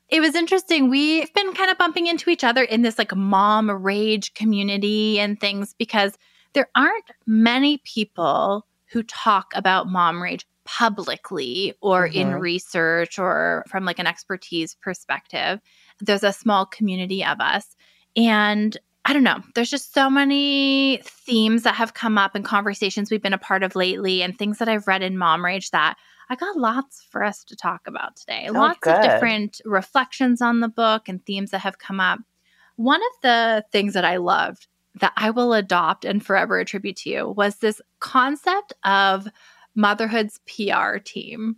It 0.10 0.20
was 0.20 0.36
interesting. 0.36 0.90
We've 0.90 1.34
been 1.34 1.54
kind 1.54 1.72
of 1.72 1.78
bumping 1.78 2.08
into 2.08 2.30
each 2.30 2.44
other 2.44 2.64
in 2.64 2.82
this 2.82 2.98
like 2.98 3.16
mom 3.16 3.70
rage 3.70 4.34
community 4.34 5.20
and 5.20 5.40
things 5.40 5.74
because 5.78 6.18
there 6.54 6.70
aren't 6.76 7.12
many 7.26 7.78
people 7.80 8.66
who 8.92 9.04
talk 9.04 9.52
about 9.56 9.88
mom 9.88 10.22
rage 10.22 10.48
publicly 10.78 11.74
or 11.82 12.08
mm-hmm. 12.08 12.20
in 12.20 12.36
research 12.36 13.18
or 13.18 13.66
from 13.68 13.86
like 13.86 13.98
an 13.98 14.06
expertise 14.06 14.76
perspective. 14.76 15.60
There's 16.00 16.24
a 16.24 16.32
small 16.32 16.68
community 16.68 17.26
of 17.26 17.42
us. 17.42 17.76
And 18.16 18.78
I 19.04 19.14
don't 19.14 19.24
know, 19.24 19.42
there's 19.56 19.72
just 19.72 19.94
so 19.94 20.10
many 20.10 21.02
themes 21.04 21.64
that 21.64 21.74
have 21.74 21.96
come 21.96 22.20
up 22.20 22.36
in 22.36 22.44
conversations 22.44 23.10
we've 23.10 23.22
been 23.22 23.34
a 23.34 23.40
part 23.40 23.64
of 23.64 23.76
lately 23.76 24.22
and 24.22 24.38
things 24.38 24.60
that 24.60 24.70
I've 24.70 24.88
read 24.88 25.02
in 25.02 25.18
Mom 25.18 25.44
Rage 25.44 25.72
that 25.72 25.96
I 26.30 26.36
got 26.36 26.56
lots 26.56 27.04
for 27.10 27.24
us 27.24 27.44
to 27.46 27.56
talk 27.56 27.88
about 27.88 28.16
today. 28.16 28.46
Oh, 28.50 28.54
lots 28.54 28.80
good. 28.82 28.94
of 28.94 29.02
different 29.02 29.62
reflections 29.66 30.40
on 30.40 30.60
the 30.60 30.68
book 30.68 31.10
and 31.10 31.26
themes 31.26 31.50
that 31.50 31.62
have 31.62 31.80
come 31.80 32.00
up. 32.00 32.20
One 32.76 33.02
of 33.02 33.22
the 33.24 33.66
things 33.72 33.96
that 33.96 34.06
I 34.06 34.18
loved 34.18 34.68
that 35.00 35.14
I 35.18 35.32
will 35.32 35.54
adopt 35.54 36.06
and 36.06 36.24
forever 36.24 36.60
attribute 36.60 36.98
to 36.98 37.10
you 37.10 37.30
was 37.30 37.58
this 37.58 37.82
concept 38.00 38.74
of 38.84 39.28
motherhood's 39.80 40.40
PR 40.46 40.98
team. 40.98 41.56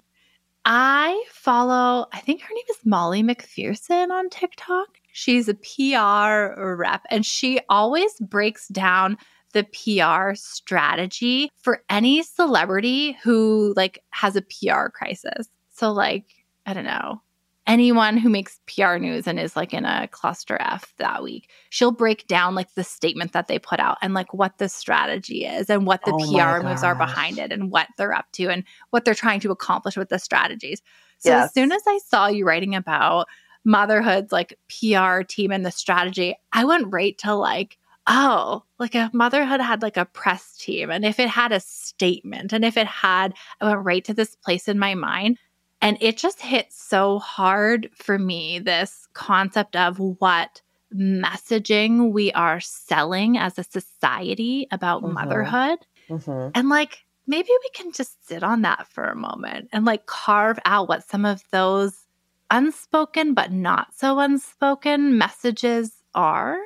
I 0.63 1.25
follow, 1.31 2.05
I 2.13 2.19
think 2.19 2.41
her 2.41 2.53
name 2.53 2.63
is 2.69 2.85
Molly 2.85 3.23
McPherson 3.23 4.11
on 4.11 4.29
TikTok. 4.29 4.87
She's 5.11 5.49
a 5.49 5.55
PR 5.55 6.61
rep 6.61 7.01
and 7.09 7.25
she 7.25 7.59
always 7.67 8.13
breaks 8.19 8.67
down 8.67 9.17
the 9.53 9.63
PR 9.63 10.35
strategy 10.35 11.49
for 11.57 11.83
any 11.89 12.21
celebrity 12.21 13.17
who 13.23 13.73
like 13.75 14.03
has 14.11 14.35
a 14.35 14.43
PR 14.43 14.89
crisis. 14.89 15.49
So 15.71 15.91
like, 15.91 16.25
I 16.67 16.73
don't 16.73 16.85
know, 16.85 17.21
anyone 17.67 18.17
who 18.17 18.29
makes 18.29 18.59
PR 18.67 18.97
news 18.97 19.27
and 19.27 19.39
is 19.39 19.55
like 19.55 19.73
in 19.73 19.85
a 19.85 20.07
cluster 20.07 20.57
F 20.59 20.93
that 20.97 21.23
week, 21.23 21.49
she'll 21.69 21.91
break 21.91 22.27
down 22.27 22.55
like 22.55 22.73
the 22.73 22.83
statement 22.83 23.33
that 23.33 23.47
they 23.47 23.59
put 23.59 23.79
out 23.79 23.97
and 24.01 24.13
like 24.13 24.33
what 24.33 24.57
the 24.57 24.67
strategy 24.69 25.45
is 25.45 25.69
and 25.69 25.85
what 25.85 26.03
the 26.05 26.13
Oh 26.13 26.17
PR 26.27 26.65
moves 26.65 26.83
are 26.83 26.95
behind 26.95 27.37
it 27.37 27.51
and 27.51 27.71
what 27.71 27.87
they're 27.97 28.13
up 28.13 28.31
to 28.33 28.49
and 28.49 28.63
what 28.89 29.05
they're 29.05 29.13
trying 29.13 29.39
to 29.41 29.51
accomplish 29.51 29.95
with 29.95 30.09
the 30.09 30.19
strategies. 30.19 30.81
So 31.19 31.29
Yes. 31.29 31.45
as 31.45 31.53
soon 31.53 31.71
as 31.71 31.83
I 31.87 31.99
saw 32.07 32.27
you 32.27 32.45
writing 32.45 32.75
about 32.75 33.27
motherhood's 33.63 34.31
like 34.31 34.57
PR 34.69 35.21
team 35.21 35.51
and 35.51 35.65
the 35.65 35.71
strategy, 35.71 36.35
I 36.51 36.65
went 36.65 36.91
right 36.91 37.17
to 37.19 37.35
like, 37.35 37.77
oh, 38.07 38.63
like 38.79 38.95
if 38.95 39.13
motherhood 39.13 39.61
had 39.61 39.81
like 39.83 39.97
a 39.97 40.05
press 40.05 40.57
team 40.57 40.89
and 40.89 41.05
if 41.05 41.19
it 41.19 41.29
had 41.29 41.51
a 41.51 41.59
statement 41.59 42.53
and 42.53 42.65
if 42.65 42.75
it 42.75 42.87
had, 42.87 43.33
I 43.61 43.65
went 43.65 43.85
right 43.85 44.03
to 44.05 44.13
this 44.13 44.35
place 44.35 44.67
in 44.67 44.79
my 44.79 44.95
mind. 44.95 45.37
And 45.81 45.97
it 45.99 46.17
just 46.17 46.41
hit 46.41 46.71
so 46.71 47.19
hard 47.19 47.89
for 47.95 48.19
me 48.19 48.59
this 48.59 49.07
concept 49.13 49.75
of 49.75 49.97
what 49.99 50.61
messaging 50.93 52.11
we 52.11 52.31
are 52.33 52.59
selling 52.59 53.37
as 53.37 53.57
a 53.57 53.63
society 53.63 54.67
about 54.71 55.03
Mhm. 55.03 55.13
motherhood. 55.13 55.79
hmm 56.09 56.49
And 56.53 56.69
like, 56.69 57.05
maybe 57.27 57.49
we 57.49 57.69
can 57.73 57.91
just 57.93 58.27
sit 58.27 58.43
on 58.43 58.61
that 58.63 58.87
for 58.87 59.05
a 59.05 59.15
moment 59.15 59.69
and 59.71 59.85
like 59.85 60.05
carve 60.05 60.59
out 60.65 60.89
what 60.89 61.03
some 61.07 61.23
of 61.25 61.43
those 61.51 62.05
unspoken 62.49 63.33
but 63.33 63.51
not 63.51 63.93
so 63.95 64.19
unspoken 64.19 65.17
messages 65.17 66.03
are. 66.13 66.57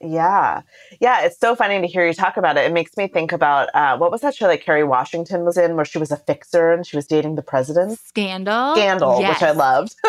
Yeah. 0.00 0.62
Yeah. 1.00 1.22
It's 1.22 1.38
so 1.38 1.54
funny 1.54 1.80
to 1.80 1.86
hear 1.86 2.06
you 2.06 2.12
talk 2.12 2.36
about 2.36 2.56
it. 2.56 2.64
It 2.64 2.72
makes 2.72 2.96
me 2.96 3.08
think 3.08 3.32
about 3.32 3.68
uh, 3.74 3.96
what 3.96 4.10
was 4.10 4.20
that 4.20 4.34
show 4.34 4.48
that 4.48 4.62
Kerry 4.62 4.84
Washington 4.84 5.44
was 5.44 5.56
in 5.56 5.76
where 5.76 5.84
she 5.84 5.98
was 5.98 6.10
a 6.10 6.16
fixer 6.16 6.72
and 6.72 6.86
she 6.86 6.96
was 6.96 7.06
dating 7.06 7.36
the 7.36 7.42
president? 7.42 7.98
Scandal. 7.98 8.74
Scandal, 8.74 9.18
which 9.18 9.42
I 9.42 9.52
loved. 9.52 9.94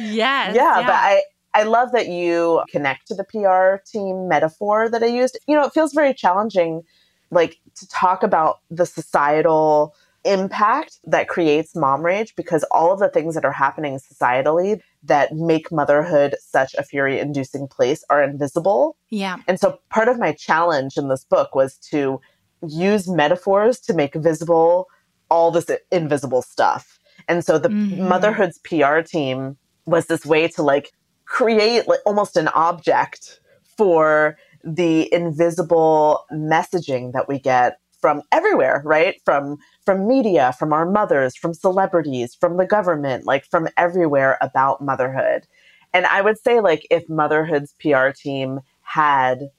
Yes. 0.00 0.54
yeah, 0.56 0.82
but 0.86 0.94
I 0.94 1.22
I 1.54 1.64
love 1.64 1.92
that 1.92 2.08
you 2.08 2.62
connect 2.70 3.06
to 3.08 3.14
the 3.14 3.24
PR 3.24 3.82
team 3.84 4.28
metaphor 4.28 4.88
that 4.88 5.02
I 5.02 5.06
used. 5.06 5.38
You 5.46 5.54
know, 5.54 5.64
it 5.64 5.72
feels 5.72 5.92
very 5.92 6.14
challenging 6.14 6.82
like 7.30 7.58
to 7.76 7.88
talk 7.88 8.22
about 8.22 8.60
the 8.70 8.86
societal 8.86 9.94
impact 10.24 10.98
that 11.04 11.28
creates 11.28 11.74
mom 11.74 12.04
rage 12.04 12.34
because 12.36 12.64
all 12.70 12.92
of 12.92 13.00
the 13.00 13.08
things 13.08 13.34
that 13.34 13.44
are 13.44 13.52
happening 13.52 13.98
societally 13.98 14.80
that 15.02 15.32
make 15.32 15.72
motherhood 15.72 16.36
such 16.40 16.74
a 16.74 16.82
fury 16.82 17.18
inducing 17.18 17.66
place 17.68 18.04
are 18.10 18.22
invisible. 18.22 18.96
yeah. 19.10 19.38
And 19.48 19.58
so 19.58 19.78
part 19.90 20.08
of 20.08 20.18
my 20.18 20.32
challenge 20.32 20.96
in 20.96 21.08
this 21.08 21.24
book 21.24 21.54
was 21.54 21.76
to 21.90 22.20
use 22.66 23.08
metaphors 23.08 23.80
to 23.80 23.94
make 23.94 24.14
visible 24.14 24.86
all 25.30 25.50
this 25.50 25.70
invisible 25.90 26.42
stuff. 26.42 26.98
And 27.28 27.44
so 27.44 27.58
the 27.58 27.70
Mhm. 27.70 28.08
motherhood's 28.08 28.58
PR 28.58 29.00
team 29.00 29.56
was 29.86 30.06
this 30.06 30.24
way 30.24 30.48
to 30.48 30.62
like 30.62 30.90
create 31.26 31.88
like 31.88 32.00
almost 32.06 32.36
an 32.36 32.48
object 32.48 33.40
for 33.76 34.36
the 34.62 35.12
invisible 35.12 36.24
messaging 36.32 37.12
that 37.12 37.28
we 37.28 37.38
get 37.38 37.78
from 38.00 38.22
everywhere, 38.30 38.82
right? 38.84 39.16
From 39.24 39.56
from 39.84 40.06
media, 40.06 40.54
from 40.58 40.72
our 40.72 40.88
mothers, 40.88 41.36
from 41.36 41.54
celebrities, 41.54 42.34
from 42.34 42.56
the 42.56 42.66
government, 42.66 43.26
like 43.26 43.44
from 43.44 43.68
everywhere 43.76 44.38
about 44.40 44.80
motherhood. 44.80 45.46
And 45.92 46.06
I 46.06 46.22
would 46.22 46.38
say 46.38 46.60
like 46.60 46.86
if 46.90 47.08
motherhood's 47.08 47.74
PR 47.80 48.08
team 48.10 48.60
had, 48.82 49.50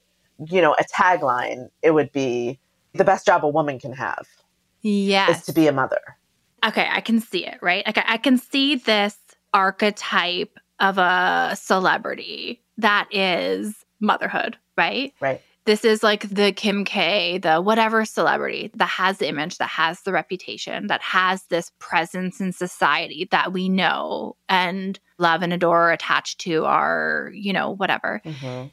you 0.50 0.62
know, 0.62 0.74
a 0.80 0.84
tagline, 0.84 1.70
it 1.82 1.92
would 1.92 2.12
be 2.12 2.60
the 2.94 3.04
best 3.04 3.26
job 3.26 3.44
a 3.44 3.48
woman 3.50 3.80
can 3.80 3.94
have 3.94 4.26
Yes. 4.82 5.40
is 5.40 5.46
to 5.46 5.54
be 5.54 5.68
a 5.68 5.72
mother. 5.72 6.02
okay, 6.66 6.88
I 6.92 7.02
can 7.02 7.20
see 7.20 7.46
it, 7.46 7.58
right? 7.62 7.86
Like 7.86 7.98
I 8.08 8.18
can 8.18 8.38
see 8.38 8.76
this 8.76 9.18
archetype 9.54 10.58
of 10.80 10.98
a 10.98 11.56
celebrity 11.60 12.64
that 12.78 13.08
is 13.12 13.86
motherhood, 14.00 14.58
right? 14.78 15.14
Right. 15.22 15.42
This 15.66 15.86
is 15.86 16.04
like 16.04 16.28
the 16.30 16.52
Kim 16.52 16.84
K, 16.84 17.38
the 17.38 17.62
whatever 17.62 18.04
celebrity 18.04 18.70
that 18.76 18.90
has 18.90 19.20
the 19.20 19.30
image, 19.30 19.60
that 19.60 19.70
has 19.70 20.02
the 20.02 20.12
reputation, 20.12 20.88
that 20.88 21.02
has 21.02 21.44
this 21.44 21.72
presence 21.80 22.42
in 22.42 22.52
society 22.52 23.28
that 23.32 23.54
we 23.54 23.70
know 23.70 24.36
and 24.50 25.00
love 25.18 25.42
and 25.42 25.54
adore, 25.54 25.92
attached 25.92 26.40
to 26.40 26.66
our, 26.66 27.32
you 27.34 27.54
know, 27.54 27.72
whatever. 27.72 28.22
Mhm. 28.26 28.72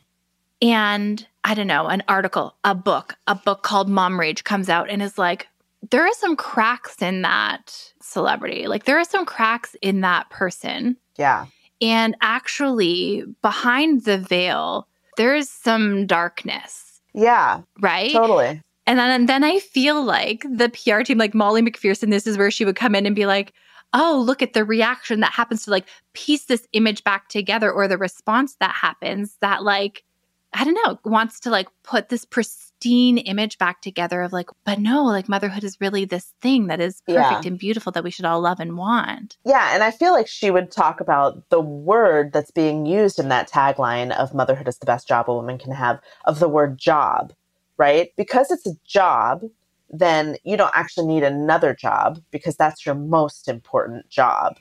And 0.63 1.27
I 1.45 1.55
don't 1.55 1.69
know, 1.69 1.87
an 1.87 2.03
article, 2.09 2.57
a 2.65 2.75
book, 2.75 3.15
a 3.27 3.35
book 3.35 3.63
called 3.63 3.89
Mom 3.89 4.19
Rage 4.19 4.43
comes 4.45 4.69
out 4.69 4.91
and 4.91 5.01
is 5.01 5.17
like, 5.17 5.49
there 5.91 6.05
are 6.05 6.13
some 6.15 6.37
cracks 6.37 7.01
in 7.01 7.23
that 7.23 7.93
celebrity. 8.03 8.67
Like, 8.67 8.85
there 8.85 8.99
are 8.99 9.05
some 9.05 9.25
cracks 9.25 9.75
in 9.81 10.03
that 10.03 10.29
person. 10.29 10.97
Yeah. 11.17 11.47
And 11.81 12.15
actually, 12.21 13.25
behind 13.41 14.05
the 14.05 14.19
veil, 14.19 14.87
there's 15.21 15.51
some 15.51 16.07
darkness, 16.07 17.03
Yeah. 17.13 17.61
right? 17.81 18.11
Totally. 18.11 18.63
And 18.87 18.99
then, 18.99 19.11
and 19.11 19.29
then 19.29 19.45
I 19.45 19.59
feel 19.59 20.03
like 20.03 20.43
the 20.51 20.71
PR 20.71 21.03
team, 21.03 21.19
like 21.19 21.35
Molly 21.35 21.61
McPherson, 21.61 22.11
this 22.11 22.27
is 22.27 22.39
where 22.39 22.51
she 22.51 22.65
would 22.65 22.75
come 22.77 22.95
in 22.95 23.05
and 23.05 23.15
be 23.15 23.27
like, 23.27 23.53
oh, 23.93 24.23
look 24.25 24.41
at 24.41 24.55
the 24.55 24.65
reaction 24.65 25.21
that 25.21 25.33
happens 25.33 25.65
to 25.65 25.71
like 25.71 25.87
piece 26.15 26.47
this 26.47 26.67
image 26.73 27.05
back 27.05 27.29
together 27.29 27.71
or 27.71 27.87
the 27.87 27.99
response 27.99 28.57
that 28.61 28.75
happens 28.75 29.37
that, 29.43 29.63
like, 29.63 30.05
I 30.53 30.65
don't 30.65 30.75
know, 30.85 30.99
wants 31.05 31.39
to 31.41 31.51
like 31.51 31.69
put 31.85 32.09
this 32.09 32.25
pristine 32.25 33.19
image 33.19 33.57
back 33.59 33.83
together 33.83 34.23
of 34.23 34.33
like, 34.33 34.49
but 34.65 34.79
no, 34.81 35.05
like 35.05 35.29
motherhood 35.29 35.63
is 35.63 35.81
really 35.81 36.05
this 36.05 36.35
thing 36.43 36.67
that 36.67 36.81
is 36.81 37.03
perfect 37.07 37.45
Yeah. 37.45 37.49
and 37.49 37.59
beautiful 37.59 37.93
that 37.93 38.03
we 38.03 38.11
should 38.11 38.25
all 38.25 38.41
love 38.41 38.59
and 38.59 38.77
want. 38.77 39.37
Yeah, 39.45 39.71
and 39.75 39.83
I 39.83 39.91
feel 39.93 40.13
like 40.13 40.27
she 40.27 40.51
would 40.51 40.73
talk 40.73 41.01
about 41.01 41.49
the 41.51 41.61
word 41.61 42.33
that's 42.33 42.51
being 42.51 42.85
used 42.85 43.19
in 43.21 43.29
that 43.29 43.49
tagline 43.49 44.11
of 44.11 44.35
motherhood 44.35 44.67
is 44.67 44.79
the 44.79 44.87
best 44.87 45.07
job 45.07 45.31
a 45.31 45.35
woman 45.35 45.57
can 45.59 45.73
have, 45.73 46.01
of 46.25 46.41
the 46.41 46.49
word 46.49 46.79
job, 46.79 47.33
right? 47.77 48.11
Because 48.17 48.51
it's 48.51 48.67
a 48.67 48.75
job, 48.85 49.43
then 49.91 50.37
you 50.45 50.57
don't 50.57 50.75
actually 50.75 51.07
need 51.07 51.23
another 51.23 51.75
job 51.75 52.21
because 52.31 52.57
that's 52.57 52.87
your 52.87 52.95
most 52.95 53.49
important 53.49 54.09
job. 54.09 54.59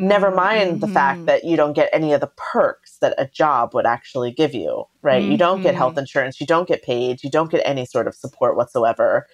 Never 0.00 0.30
mind 0.30 0.80
the 0.80 0.86
Mm-hmm. 0.86 0.92
fact 0.94 1.26
that 1.26 1.44
you 1.44 1.56
don't 1.56 1.74
get 1.74 1.90
any 1.92 2.12
of 2.14 2.20
the 2.22 2.32
perks 2.36 2.96
that 2.98 3.14
a 3.18 3.26
job 3.26 3.74
would 3.74 3.84
actually 3.86 4.32
give 4.32 4.54
you, 4.54 4.84
right? 5.02 5.24
You 5.26 5.36
don't 5.36 5.62
get 5.62 5.74
health 5.74 5.98
insurance, 5.98 6.40
you 6.40 6.46
don't 6.46 6.66
get 6.68 6.82
paid, 6.82 7.22
you 7.22 7.30
don't 7.30 7.50
get 7.50 7.62
any 7.66 7.84
sort 7.84 8.08
of 8.08 8.14
support 8.14 8.56
whatsoever. 8.56 9.26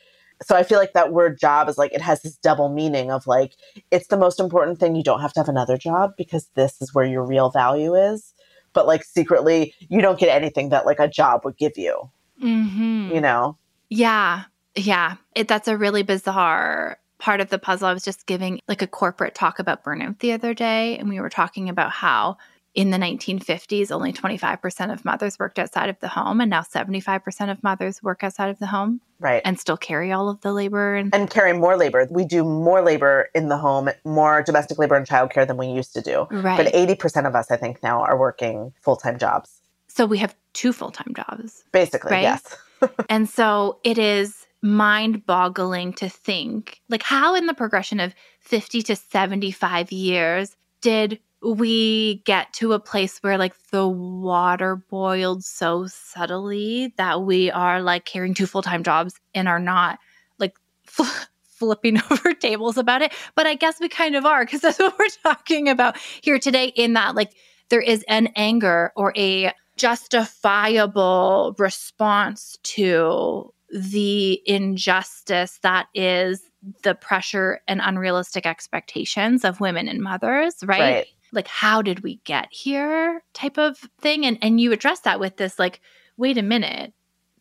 So 0.43 0.57
I 0.57 0.65
feel 0.65 0.79
like 0.79 0.93
that 0.93 1.13
word 1.13 1.39
job 1.39 1.69
is 1.69 1.79
like 1.79 1.93
it 1.93 2.03
has 2.03 2.23
this 2.23 2.37
double 2.37 2.69
meaning 2.69 3.11
of 3.13 3.27
like 3.27 3.55
it's 3.91 4.09
the 4.09 4.17
most 4.19 4.41
important 4.41 4.79
thing 4.81 4.95
you 4.97 5.05
don't 5.05 5.21
have 5.21 5.33
to 5.35 5.41
have 5.41 5.49
another 5.49 5.79
job 5.79 6.13
because 6.19 6.49
this 6.55 6.83
is 6.83 6.93
where 6.95 7.07
your 7.07 7.25
real 7.25 7.51
value 7.51 7.95
is. 7.95 8.35
But 8.73 8.87
like 8.87 9.05
secretly 9.05 9.75
you 9.89 10.03
don't 10.03 10.19
get 10.19 10.29
anything 10.35 10.71
that 10.71 10.85
like 10.85 10.99
a 11.01 11.09
job 11.09 11.43
would 11.45 11.57
give 11.57 11.79
you, 11.79 12.11
Mm-hmm. 12.43 13.15
you 13.15 13.21
know? 13.21 13.57
Yeah. 13.89 14.45
Yeah. 14.77 15.17
It, 15.35 15.49
that's 15.49 15.69
a 15.69 15.77
really 15.77 16.03
bizarre 16.03 16.99
part 17.19 17.41
of 17.41 17.49
the 17.49 17.59
puzzle. 17.59 17.89
I 17.89 17.93
was 17.95 18.05
just 18.05 18.27
giving 18.27 18.61
like 18.69 18.83
a 18.83 18.87
corporate 18.87 19.35
talk 19.35 19.59
about 19.59 19.83
burnout 19.85 20.19
the 20.21 20.33
other 20.33 20.53
day, 20.55 20.99
and 20.99 21.09
we 21.09 21.19
were 21.21 21.31
talking 21.31 21.69
about 21.69 21.91
how 21.91 22.37
in 22.75 22.91
the 22.91 22.99
1950s, 22.99 23.91
only 23.91 24.13
25% 24.13 24.93
of 24.93 25.03
mothers 25.03 25.39
worked 25.39 25.59
outside 25.59 25.89
of 25.89 25.99
the 26.01 26.09
home, 26.09 26.43
and 26.43 26.51
now 26.51 26.61
75% 26.61 27.51
of 27.51 27.63
mothers 27.63 28.03
work 28.03 28.23
outside 28.23 28.51
of 28.51 28.59
the 28.59 28.67
home 28.67 29.01
Right. 29.19 29.41
and 29.47 29.59
still 29.59 29.79
carry 29.79 30.13
all 30.13 30.29
of 30.29 30.43
the 30.43 30.53
labor. 30.53 30.95
And 30.95 31.15
and 31.15 31.31
carry 31.31 31.55
more 31.55 31.79
labor. 31.79 32.07
We 32.11 32.27
do 32.27 32.45
more 32.45 32.83
labor 32.83 33.31
in 33.35 33.49
the 33.49 33.57
home, 33.57 33.89
more 34.05 34.43
domestic 34.43 34.77
labor 34.79 34.95
and 34.95 35.07
childcare 35.07 35.47
than 35.47 35.57
we 35.57 35.69
used 35.69 35.95
to 35.95 36.03
do. 36.03 36.27
right. 36.31 36.59
But 36.63 36.75
80% 36.75 37.27
of 37.27 37.35
us, 37.35 37.51
I 37.51 37.57
think, 37.57 37.83
now 37.83 38.03
are 38.03 38.19
working 38.19 38.75
full 38.83 38.97
time 38.97 39.19
jobs. 39.19 39.63
so 39.89 40.05
we 40.05 40.19
have 40.19 40.37
two 40.53 40.75
full 40.75 40.91
time 40.91 41.15
jobs. 41.17 41.65
Basically, 41.73 42.13
Right? 42.13 42.23
yes. 42.25 42.57
and 43.09 43.27
so 43.27 43.79
it 43.85 43.97
is 43.97 44.46
mind 44.67 45.25
boggling 45.25 45.93
to 45.93 46.09
think 46.09 46.81
like 46.89 47.03
how 47.03 47.35
in 47.35 47.47
the 47.47 47.55
progression 47.55 48.01
of 48.01 48.15
50 48.41 48.83
to 48.83 48.97
75 48.97 49.93
years 49.93 50.57
did 50.81 51.21
we 51.43 52.23
get 52.25 52.53
to 52.55 52.73
a 52.73 52.81
place 52.81 53.19
where 53.19 53.39
like 53.39 53.55
the 53.71 53.87
water 53.87 54.77
boiled 54.77 55.45
so 55.45 55.87
subtly 55.87 56.93
that 56.97 57.23
we 57.23 57.51
are 57.51 57.81
like 57.81 58.05
carrying 58.05 58.35
two 58.35 58.47
full-time 58.47 58.83
jobs 58.83 59.15
and 59.35 59.47
are 59.47 59.61
not 59.61 59.99
like 60.39 60.55
fl- 60.85 61.05
flipping 61.45 62.01
over 62.11 62.33
tables 62.33 62.77
about 62.77 63.03
it? 63.03 63.13
But 63.35 63.47
i 63.47 63.55
guess 63.55 63.81
we 63.81 63.89
kind 63.89 64.17
of 64.17 64.27
are 64.27 64.45
because 64.45 64.63
that's 64.63 64.79
what 64.79 64.99
we're 64.99 65.09
talking 65.23 65.69
about 65.69 65.97
here 66.23 66.39
today 66.39 66.67
in 66.75 66.95
that 66.95 67.15
like 67.15 67.33
there 67.69 67.81
is 67.81 68.05
an 68.09 68.29
anger 68.37 68.93
or 68.97 69.13
a 69.17 69.53
justifiable 69.77 71.55
response 71.59 72.59
to 72.63 73.53
the 73.71 74.41
injustice 74.47 75.59
that 75.63 75.89
is 75.95 76.51
the 76.83 76.95
pressure 76.95 77.61
and 77.69 77.81
unrealistic 77.83 78.47
expectations 78.47 79.45
of 79.45 79.61
women 79.61 79.89
and 79.89 80.01
mothers, 80.01 80.57
right? 80.65 80.81
Right. 80.81 81.07
Like 81.33 81.49
how 81.49 81.83
did 81.83 82.01
we 82.01 82.17
get 82.25 82.49
here 82.51 83.23
type 83.35 83.59
of 83.59 83.79
thing 84.01 84.25
and 84.25 84.39
and 84.41 84.61
you 84.61 84.73
address 84.73 85.01
that 85.01 85.21
with 85.21 85.37
this 85.37 85.59
like 85.59 85.81
wait 86.17 86.39
a 86.39 86.43
minute. 86.43 86.93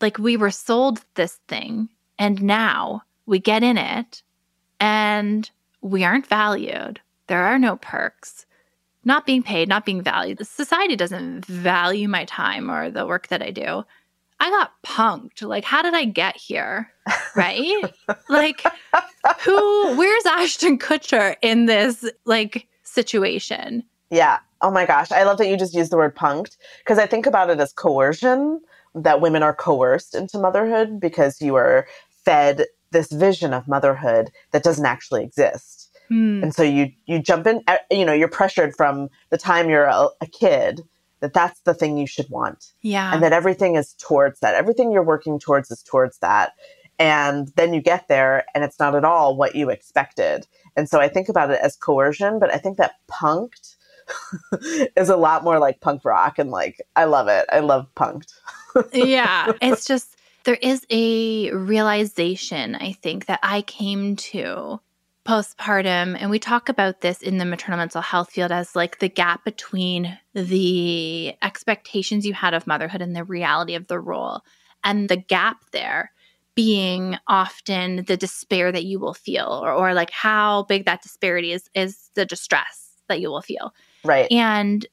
Like 0.02 0.18
we 0.18 0.36
were 0.38 0.52
sold 0.52 1.02
this 1.16 1.40
thing 1.48 1.90
and 2.20 2.42
now 2.42 3.04
we 3.26 3.40
get 3.40 3.64
in 3.64 3.78
it 3.78 4.22
and 4.80 5.50
we 5.82 6.04
aren't 6.04 6.28
valued. 6.28 7.00
There 7.28 7.44
are 7.44 7.60
no 7.60 7.78
perks. 7.78 8.46
Not 9.04 9.26
being 9.26 9.44
paid, 9.44 9.70
not 9.70 9.86
being 9.86 10.02
valued. 10.02 10.46
Society 10.46 10.96
doesn't 10.96 11.46
value 11.46 12.08
my 12.08 12.26
time 12.26 12.72
or 12.72 12.90
the 12.90 13.06
work 13.06 13.28
that 13.28 13.44
I 13.44 13.52
do. 13.52 13.84
I 14.40 14.50
got 14.50 14.72
punked. 14.84 15.42
Like, 15.42 15.64
how 15.64 15.82
did 15.82 15.94
I 15.94 16.06
get 16.06 16.38
here? 16.38 16.92
Right? 17.36 17.84
like, 18.30 18.64
who, 19.42 19.98
where's 19.98 20.26
Ashton 20.26 20.78
Kutcher 20.78 21.36
in 21.42 21.66
this 21.66 22.10
like 22.26 22.68
situation? 22.84 23.84
Yeah. 24.10 24.40
Oh 24.62 24.72
my 24.72 24.86
gosh. 24.86 25.12
I 25.12 25.24
love 25.24 25.38
that 25.40 25.50
you 25.50 25.58
just 25.58 25.74
used 25.74 25.92
the 25.92 25.98
word 25.98 26.16
punked 26.16 26.58
because 26.80 26.98
I 26.98 27.06
think 27.06 27.26
about 27.26 27.50
it 27.50 27.60
as 27.60 27.74
coercion 27.74 28.62
that 28.96 29.20
women 29.20 29.44
are 29.44 29.54
coerced 29.54 30.16
into 30.16 30.40
motherhood 30.40 31.00
because 31.00 31.42
you 31.42 31.56
are 31.56 31.88
fed 32.24 32.66
this 32.92 33.12
vision 33.12 33.54
of 33.54 33.68
motherhood 33.68 34.32
that 34.52 34.64
doesn't 34.64 34.86
actually 34.86 35.24
exist. 35.24 35.92
Hmm. 36.08 36.42
And 36.44 36.54
so 36.54 36.64
you 36.64 36.92
you 37.06 37.20
jump 37.20 37.48
in 37.48 37.62
uh, 37.68 37.78
you 37.92 38.06
know 38.06 38.14
you're 38.14 38.28
pressured 38.28 38.76
from 38.76 39.10
the 39.32 39.38
time 39.38 39.70
you're 39.70 39.86
a, 39.86 40.08
a 40.22 40.28
kid 40.28 40.82
that 41.26 41.34
that's 41.34 41.60
the 41.62 41.74
thing 41.74 41.98
you 41.98 42.06
should 42.08 42.30
want 42.30 42.72
Yeah. 42.82 43.12
and 43.14 43.24
that 43.24 43.34
everything 43.34 43.76
is 43.76 43.94
towards 43.94 44.40
that. 44.42 44.54
Everything 44.54 44.92
you're 44.92 45.04
working 45.04 45.40
towards 45.40 45.72
is 45.72 45.82
towards 45.82 46.20
that. 46.20 46.54
And 47.00 47.52
then 47.56 47.74
you 47.74 47.82
get 47.82 48.08
there 48.08 48.46
and 48.54 48.64
it's 48.64 48.80
not 48.80 48.96
at 48.96 49.04
all 49.04 49.36
what 49.36 49.56
you 49.56 49.70
expected. 49.70 50.48
And 50.78 50.88
so 50.88 51.00
I 51.02 51.08
think 51.10 51.28
about 51.28 51.50
it 51.50 51.60
as 51.62 51.76
coercion, 51.76 52.38
but 52.40 52.54
I 52.54 52.58
think 52.58 52.78
that 52.78 52.94
punked 53.10 53.76
is 54.96 55.10
a 55.10 55.18
lot 55.18 55.44
more 55.44 55.58
like 55.60 55.82
punk 55.82 56.06
rock 56.06 56.38
and 56.38 56.52
like 56.52 56.80
I 56.96 57.06
love 57.06 57.28
it. 57.28 57.46
I 57.52 57.60
love 57.60 57.88
punked. 57.96 58.32
yeah. 58.94 59.52
It's 59.62 59.86
just, 59.86 60.16
there 60.46 60.60
is 60.62 60.86
a 60.92 61.52
realization, 61.52 62.76
I 62.76 62.92
think, 62.92 63.26
that 63.26 63.40
I 63.42 63.64
came 63.64 64.16
to 64.18 64.80
postpartum. 65.26 66.16
And 66.20 66.30
we 66.30 66.40
talk 66.40 66.70
about 66.70 67.02
this 67.02 67.22
in 67.22 67.38
the 67.38 67.46
maternal 67.46 67.80
mental 67.80 68.02
health 68.02 68.32
field 68.32 68.52
as 68.52 68.76
like 68.76 69.00
the 69.00 69.10
gap 69.10 69.44
between 69.44 70.18
the 70.34 71.36
expectations 71.42 72.26
you 72.26 72.34
had 72.34 72.54
of 72.54 72.68
motherhood 72.68 73.02
and 73.02 73.16
the 73.16 73.24
reality 73.24 73.76
of 73.76 73.88
the 73.88 74.00
role. 74.00 74.42
And 74.84 75.10
the 75.10 75.18
gap 75.18 75.58
there 75.72 76.12
being 76.54 77.18
often 77.28 78.06
the 78.06 78.16
despair 78.16 78.72
that 78.72 78.86
you 78.86 79.00
will 79.00 79.14
feel, 79.14 79.62
or, 79.64 79.72
or 79.72 79.94
like 79.94 80.12
how 80.12 80.64
big 80.64 80.86
that 80.86 81.02
disparity 81.02 81.52
is, 81.52 81.70
is 81.76 82.12
the 82.14 82.26
distress 82.26 82.94
that 83.08 83.20
you 83.20 83.30
will 83.30 83.42
feel. 83.42 83.74
Right. 84.06 84.32
And 84.32 84.86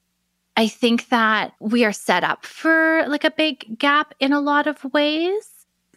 I 0.56 0.66
think 0.68 1.08
that 1.08 1.52
we 1.60 1.84
are 1.84 1.92
set 1.92 2.24
up 2.24 2.44
for 2.44 3.04
like 3.06 3.24
a 3.24 3.30
big 3.30 3.78
gap 3.78 4.14
in 4.18 4.32
a 4.32 4.40
lot 4.40 4.66
of 4.66 4.84
ways. 4.92 5.51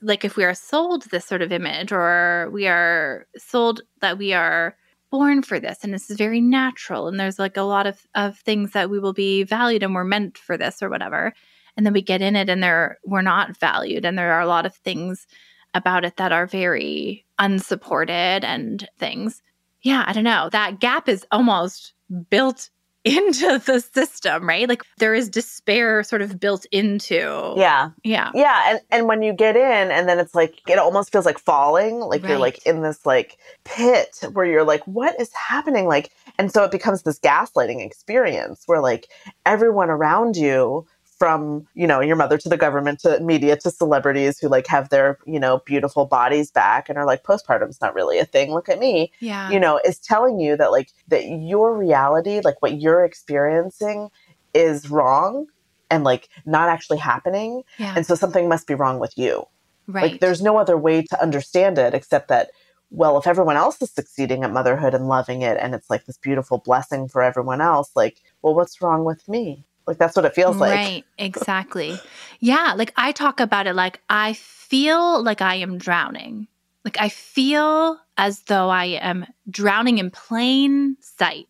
Like 0.06 0.24
if 0.24 0.38
we 0.38 0.44
are 0.44 0.54
sold 0.54 1.04
this 1.04 1.26
sort 1.26 1.42
of 1.42 1.52
image 1.52 1.92
or 1.92 2.50
we 2.52 2.68
are 2.68 3.26
sold 3.38 3.82
that 4.02 4.18
we 4.18 4.34
are 4.34 4.76
born 5.12 5.42
for 5.42 5.60
this 5.60 5.84
and 5.84 5.94
this 5.94 6.10
is 6.10 6.18
very 6.18 6.42
natural 6.42 7.08
and 7.08 7.20
there's 7.20 7.40
like 7.40 7.58
a 7.58 7.62
lot 7.62 7.88
of, 7.88 8.06
of 8.16 8.38
things 8.40 8.72
that 8.72 8.90
we 8.90 9.00
will 9.00 9.14
be 9.14 9.44
valued 9.44 9.84
and 9.84 9.96
we're 9.96 10.04
meant 10.04 10.38
for 10.38 10.58
this 10.58 10.84
or 10.84 10.90
whatever. 10.90 11.34
And 11.78 11.86
then 11.86 11.94
we 11.94 12.02
get 12.02 12.22
in 12.22 12.36
it 12.36 12.50
and 12.50 12.62
there 12.62 12.98
we're 13.04 13.22
not 13.22 13.58
valued 13.58 14.06
and 14.06 14.18
there 14.18 14.34
are 14.34 14.42
a 14.42 14.48
lot 14.48 14.66
of 14.66 14.76
things 14.76 15.26
about 15.74 16.06
it 16.06 16.18
that 16.18 16.32
are 16.32 16.48
very 16.48 17.26
unsupported 17.40 18.44
and 18.44 18.88
things. 18.98 19.42
Yeah, 19.82 20.04
I 20.08 20.14
don't 20.14 20.24
know. 20.24 20.50
That 20.52 20.80
gap 20.80 21.10
is 21.10 21.26
almost 21.32 21.94
built 22.30 22.70
into 23.18 23.62
the 23.66 23.82
system, 23.94 24.50
right? 24.50 24.68
Like 24.68 24.82
there 24.98 25.14
is 25.14 25.30
despair 25.30 26.02
sort 26.02 26.24
of 26.24 26.40
built 26.40 26.66
into. 26.72 27.54
Yeah. 27.56 27.92
Yeah. 28.04 28.32
Yeah. 28.34 28.64
And 28.68 28.82
and 28.90 29.08
when 29.08 29.22
you 29.22 29.32
get 29.32 29.56
in 29.56 29.92
and 29.92 30.10
then 30.10 30.18
it's 30.18 30.34
like 30.34 30.60
it 30.68 30.79
almost 30.79 31.12
feels 31.12 31.25
like 31.25 31.38
falling. 31.38 32.00
Like 32.00 32.24
you're 32.24 32.40
like 32.40 32.66
in 32.66 32.82
this 32.82 33.06
like 33.06 33.38
pit 33.64 34.18
where 34.34 34.46
you're 34.46 34.64
like, 34.64 34.82
what 34.88 35.20
is 35.22 35.32
happening? 35.34 35.86
Like 35.86 36.12
and 36.40 36.51
so 36.51 36.64
it 36.64 36.72
becomes 36.72 37.03
this 37.03 37.20
gaslighting 37.20 37.86
experience 37.86 38.64
where 38.66 38.82
like 38.82 39.08
everyone 39.46 39.92
around 39.92 40.36
you 40.36 40.88
from 41.18 41.66
you 41.74 41.88
know 41.88 42.01
your 42.01 42.16
mother 42.16 42.38
to 42.38 42.50
the 42.50 42.58
government 42.58 43.00
to 43.00 43.20
media 43.20 43.56
to 43.56 43.72
celebrities 43.72 44.38
who 44.40 44.48
like 44.50 44.68
have 44.68 44.90
their 44.90 45.18
you 45.25 45.40
know 45.40 45.60
beautiful 45.66 46.06
bodies 46.06 46.51
back 46.51 46.90
and 46.90 46.98
are 46.98 47.06
like 47.06 47.24
postpartum's 47.24 47.80
not 47.82 47.96
really 47.96 48.20
a 48.20 48.25
thing 48.25 48.51
look 48.54 48.68
at 48.70 48.80
me 48.80 49.12
Yeah. 49.20 49.50
you 49.50 49.60
know 49.60 49.80
is 49.86 49.98
telling 50.00 50.40
you 50.40 50.58
that 50.58 50.72
like 50.72 50.90
that 51.08 51.25
your 51.25 51.75
reality 51.78 52.42
like 52.44 52.62
what 52.62 52.80
you're 52.82 53.06
experiencing 53.06 54.10
is 54.54 54.90
wrong 54.90 55.48
and 55.90 56.04
like 56.04 56.28
not 56.46 56.70
actually 56.70 56.98
happening 56.98 57.64
yeah. 57.78 57.94
and 57.96 58.06
so 58.06 58.16
something 58.16 58.50
must 58.50 58.68
be 58.68 58.74
wrong 58.74 59.00
with 59.00 59.18
you 59.18 59.46
right. 59.88 60.12
like 60.12 60.22
there's 60.22 60.42
no 60.42 60.58
other 60.58 60.78
way 60.78 61.01
to 61.04 61.22
understand 61.22 61.78
it 61.78 61.94
except 61.94 62.28
that 62.28 62.50
well 62.92 63.18
if 63.18 63.25
everyone 63.25 63.56
else 63.56 63.82
is 63.82 63.92
succeeding 63.92 64.44
at 64.44 64.51
motherhood 64.51 64.94
and 64.94 65.08
loving 65.08 65.42
it 65.42 65.58
and 65.62 65.74
it's 65.74 65.90
like 65.90 66.06
this 66.06 66.18
beautiful 66.18 66.58
blessing 66.58 67.08
for 67.08 67.22
everyone 67.22 67.62
else 67.62 67.92
like 67.96 68.22
well 68.42 68.54
what's 68.54 68.82
wrong 68.82 69.06
with 69.06 69.28
me 69.30 69.66
like 69.88 69.98
that's 69.98 70.16
what 70.16 70.26
it 70.26 70.34
feels 70.34 70.58
like 70.58 70.72
Right, 70.72 71.04
exactly. 71.18 72.00
yeah, 72.40 72.74
like 72.76 72.94
I 72.98 73.12
talk 73.12 73.40
about 73.40 73.68
it 73.68 73.76
like 73.76 74.02
I 74.10 74.34
feel 74.34 75.24
like 75.24 75.42
I 75.42 75.56
am 75.56 75.78
drowning. 75.78 76.48
Like 76.84 76.98
I 77.00 77.10
feel 77.10 78.00
as 78.18 78.42
though 78.44 78.70
I 78.70 78.86
am 78.86 79.26
drowning 79.50 79.98
in 79.98 80.12
plain 80.12 80.98
sight. 81.00 81.48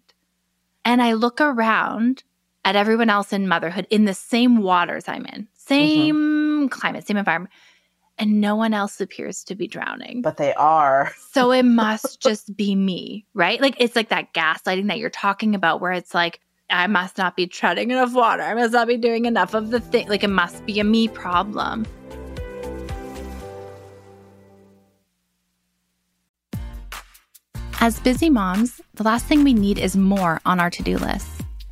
And 0.84 1.02
I 1.02 1.14
look 1.14 1.42
around 1.42 2.24
at 2.64 2.76
everyone 2.76 3.10
else 3.10 3.34
in 3.34 3.48
motherhood 3.48 3.88
in 3.90 4.06
the 4.06 4.14
same 4.14 4.62
waters 4.62 5.06
I'm 5.08 5.26
in, 5.26 5.48
same 5.54 6.16
mm-hmm. 6.16 6.68
climate, 6.68 7.08
same 7.08 7.18
environment, 7.18 7.54
and 8.18 8.40
no 8.40 8.56
one 8.56 8.74
else 8.74 9.02
appears 9.02 9.44
to 9.46 9.56
be 9.56 9.68
drowning. 9.68 10.22
but 10.22 10.38
they 10.38 10.54
are 10.54 11.12
So 11.32 11.52
it 11.52 11.64
must 11.64 12.22
just 12.22 12.56
be 12.56 12.76
me, 12.76 13.26
right? 13.34 13.60
Like 13.60 13.76
it's 13.80 13.96
like 13.96 14.10
that 14.10 14.34
gaslighting 14.34 14.88
that 14.88 15.00
you're 15.00 15.10
talking 15.10 15.56
about 15.56 15.82
where 15.82 15.92
it's 15.92 16.14
like, 16.14 16.40
I 16.70 16.88
must 16.88 17.18
not 17.18 17.36
be 17.36 17.48
treading 17.48 17.92
enough 17.92 18.14
water. 18.14 18.44
I 18.44 18.54
must 18.54 18.74
not 18.74 18.88
be 18.88 18.98
doing 18.98 19.26
enough 19.26 19.54
of 19.54 19.72
the 19.72 19.80
thing. 19.80 20.08
Like 20.08 20.24
it 20.24 20.30
must 20.30 20.66
be 20.66 20.80
a 20.80 20.84
me 20.84 21.08
problem. 21.08 21.86
As 27.80 28.00
busy 28.00 28.30
moms, 28.30 28.82
the 28.96 29.04
last 29.04 29.26
thing 29.26 29.44
we 29.44 29.54
need 29.54 29.78
is 29.78 29.96
more 29.96 30.42
on 30.46 30.60
our 30.60 30.72
to 30.72 30.84
do 30.84 30.98
list. 30.98 31.30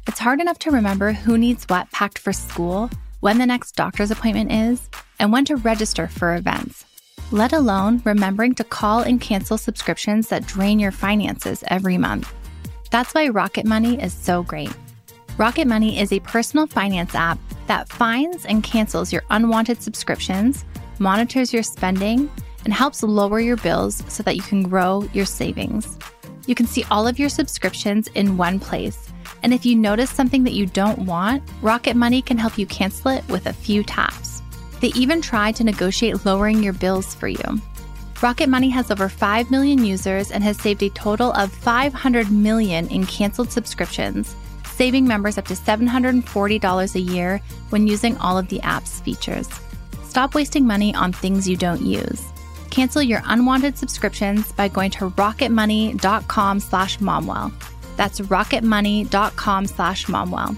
It's 0.08 0.20
hard 0.20 0.42
enough 0.42 0.60
to 0.60 0.72
remember 0.72 1.12
who 1.12 1.38
needs 1.38 1.66
what 1.66 1.90
packed 1.92 2.20
for 2.20 2.34
school, 2.34 2.90
when 3.22 3.40
the 3.40 3.46
next 3.46 3.76
doctor's 3.76 4.12
appointment 4.12 4.52
is, 4.52 4.90
and 5.18 5.32
when 5.32 5.46
to 5.46 5.56
register 5.56 6.08
for 6.08 6.36
events 6.36 6.86
let 7.34 7.52
alone 7.52 8.00
remembering 8.06 8.54
to 8.54 8.64
call 8.64 9.00
and 9.00 9.20
cancel 9.20 9.58
subscriptions 9.58 10.28
that 10.28 10.46
drain 10.46 10.78
your 10.78 10.92
finances 10.92 11.64
every 11.68 11.98
month. 11.98 12.32
That's 12.92 13.14
why 13.16 13.30
Rocket 13.30 13.66
Money 13.66 14.00
is 14.00 14.14
so 14.14 14.44
great. 14.44 14.72
Rocket 15.36 15.66
Money 15.66 16.00
is 16.00 16.14
a 16.14 16.20
personal 16.20 16.68
finance 16.68 17.16
app 17.16 17.40
that 17.66 17.90
finds 17.90 18.46
and 18.46 18.64
cancels 18.64 19.12
your 19.12 19.24
unwanted 19.32 19.82
subscriptions, 19.82 20.64
monitors 21.00 21.52
your 21.52 21.64
spending, 21.64 22.30
and 22.66 22.74
helps 22.74 23.02
lower 23.02 23.40
your 23.40 23.58
bills 23.58 24.04
so 24.08 24.22
that 24.24 24.36
you 24.36 24.44
can 24.44 24.62
grow 24.62 25.10
your 25.12 25.26
savings. 25.26 25.98
You 26.46 26.54
can 26.54 26.68
see 26.68 26.86
all 26.92 27.08
of 27.08 27.18
your 27.18 27.30
subscriptions 27.30 28.10
in 28.10 28.38
one 28.38 28.60
place. 28.60 29.12
And 29.42 29.56
if 29.56 29.66
you 29.66 29.76
notice 29.76 30.12
something 30.12 30.44
that 30.44 30.54
you 30.54 30.68
don't 30.68 31.00
want, 31.00 31.42
Rocket 31.64 31.96
Money 31.96 32.22
can 32.22 32.38
help 32.38 32.60
you 32.60 32.68
cancel 32.68 33.10
it 33.10 33.28
with 33.28 33.48
a 33.48 33.54
few 33.54 33.84
taps. 33.84 34.44
They 34.82 34.90
even 34.90 35.20
try 35.20 35.52
to 35.54 35.64
negotiate 35.64 36.28
lowering 36.28 36.62
your 36.62 36.74
bills 36.74 37.16
for 37.16 37.28
you. 37.28 37.62
Rocket 38.22 38.50
Money 38.50 38.70
has 38.70 38.92
over 38.92 39.10
5 39.10 39.50
million 39.50 39.84
users 39.84 40.30
and 40.30 40.44
has 40.44 40.58
saved 40.58 40.84
a 40.84 40.90
total 40.90 41.32
of 41.34 41.52
500 41.52 42.32
million 42.32 42.88
in 42.90 43.06
canceled 43.08 43.52
subscriptions, 43.52 44.36
saving 44.76 45.08
members 45.08 45.38
up 45.38 45.46
to 45.48 45.54
$740 45.54 46.96
a 46.96 47.00
year 47.00 47.42
when 47.70 47.88
using 47.88 48.18
all 48.18 48.38
of 48.38 48.48
the 48.50 48.62
app's 48.62 49.00
features. 49.02 49.50
Stop 50.04 50.36
wasting 50.36 50.66
money 50.66 50.94
on 50.96 51.14
things 51.14 51.48
you 51.48 51.58
don't 51.58 51.82
use. 51.82 52.22
Cancel 52.70 53.04
your 53.04 53.22
unwanted 53.26 53.78
subscriptions 53.78 54.52
by 54.52 54.68
going 54.68 54.92
to 54.92 55.10
rocketmoney.com 55.12 56.60
slash 56.60 56.98
momwell. 56.98 57.52
That's 57.98 58.20
rocketmoney.com 58.20 59.68
slash 59.68 60.06
momwell. 60.08 60.58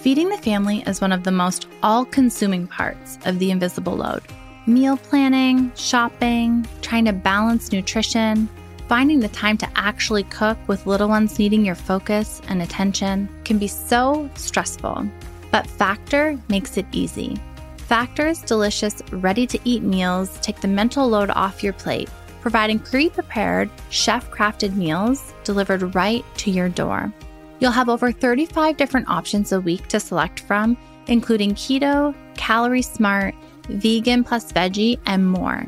Feeding 0.00 0.28
the 0.28 0.36
family 0.36 0.82
is 0.86 1.00
one 1.00 1.12
of 1.12 1.24
the 1.24 1.32
most 1.32 1.66
all 1.82 2.04
consuming 2.04 2.66
parts 2.66 3.18
of 3.24 3.38
the 3.38 3.50
invisible 3.50 3.96
load. 3.96 4.22
Meal 4.66 4.96
planning, 4.96 5.70
shopping, 5.76 6.66
trying 6.80 7.04
to 7.04 7.12
balance 7.12 7.70
nutrition, 7.70 8.48
finding 8.88 9.20
the 9.20 9.28
time 9.28 9.58
to 9.58 9.68
actually 9.76 10.22
cook 10.24 10.56
with 10.66 10.86
little 10.86 11.06
ones 11.06 11.38
needing 11.38 11.66
your 11.66 11.74
focus 11.74 12.40
and 12.48 12.62
attention 12.62 13.28
can 13.44 13.58
be 13.58 13.68
so 13.68 14.30
stressful. 14.36 15.06
But 15.50 15.66
Factor 15.66 16.38
makes 16.48 16.78
it 16.78 16.86
easy. 16.92 17.36
Factor's 17.76 18.40
delicious, 18.40 19.02
ready 19.12 19.46
to 19.48 19.60
eat 19.64 19.82
meals 19.82 20.38
take 20.40 20.62
the 20.62 20.68
mental 20.68 21.06
load 21.06 21.28
off 21.28 21.62
your 21.62 21.74
plate, 21.74 22.08
providing 22.40 22.78
pre 22.78 23.10
prepared, 23.10 23.68
chef 23.90 24.30
crafted 24.30 24.76
meals 24.76 25.34
delivered 25.44 25.94
right 25.94 26.24
to 26.38 26.50
your 26.50 26.70
door. 26.70 27.12
You'll 27.60 27.70
have 27.70 27.90
over 27.90 28.10
35 28.10 28.78
different 28.78 29.10
options 29.10 29.52
a 29.52 29.60
week 29.60 29.88
to 29.88 30.00
select 30.00 30.40
from, 30.40 30.78
including 31.06 31.54
keto, 31.54 32.14
calorie 32.34 32.80
smart, 32.80 33.34
vegan 33.68 34.24
plus 34.24 34.52
veggie, 34.52 34.98
and 35.06 35.26
more. 35.26 35.66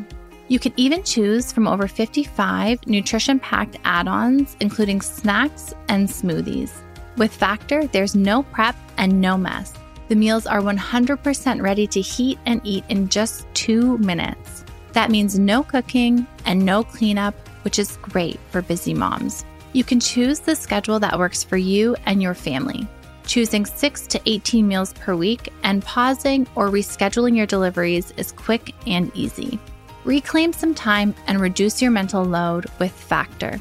You 0.48 0.58
can 0.58 0.72
even 0.76 1.02
choose 1.02 1.52
from 1.52 1.66
over 1.66 1.88
55 1.88 2.86
nutrition 2.86 3.40
packed 3.40 3.78
add 3.84 4.06
ons, 4.06 4.56
including 4.60 5.00
snacks 5.00 5.74
and 5.88 6.08
smoothies. 6.08 6.72
With 7.16 7.34
Factor, 7.34 7.86
there's 7.88 8.14
no 8.14 8.42
prep 8.44 8.76
and 8.96 9.20
no 9.20 9.36
mess. 9.36 9.72
The 10.08 10.14
meals 10.14 10.46
are 10.46 10.60
100% 10.60 11.62
ready 11.62 11.86
to 11.88 12.00
heat 12.00 12.38
and 12.46 12.60
eat 12.62 12.84
in 12.88 13.08
just 13.08 13.46
two 13.54 13.98
minutes. 13.98 14.64
That 14.92 15.10
means 15.10 15.38
no 15.38 15.64
cooking 15.64 16.26
and 16.44 16.64
no 16.64 16.84
cleanup, 16.84 17.34
which 17.62 17.78
is 17.78 17.98
great 18.02 18.38
for 18.50 18.62
busy 18.62 18.94
moms. 18.94 19.44
You 19.72 19.82
can 19.82 19.98
choose 19.98 20.38
the 20.38 20.54
schedule 20.54 21.00
that 21.00 21.18
works 21.18 21.42
for 21.42 21.56
you 21.56 21.96
and 22.06 22.22
your 22.22 22.34
family, 22.34 22.86
choosing 23.26 23.66
6 23.66 24.06
to 24.06 24.20
18 24.26 24.66
meals 24.66 24.92
per 24.94 25.14
week, 25.14 25.52
and 25.62 25.84
pausing 25.84 26.46
or 26.54 26.70
rescheduling 26.70 27.36
your 27.36 27.46
deliveries 27.46 28.12
is 28.16 28.32
quick 28.32 28.74
and 28.86 29.10
easy. 29.14 29.58
Reclaim 30.04 30.52
some 30.52 30.74
time 30.74 31.14
and 31.26 31.40
reduce 31.40 31.82
your 31.82 31.90
mental 31.90 32.24
load 32.24 32.66
with 32.78 32.92
Factor. 32.92 33.60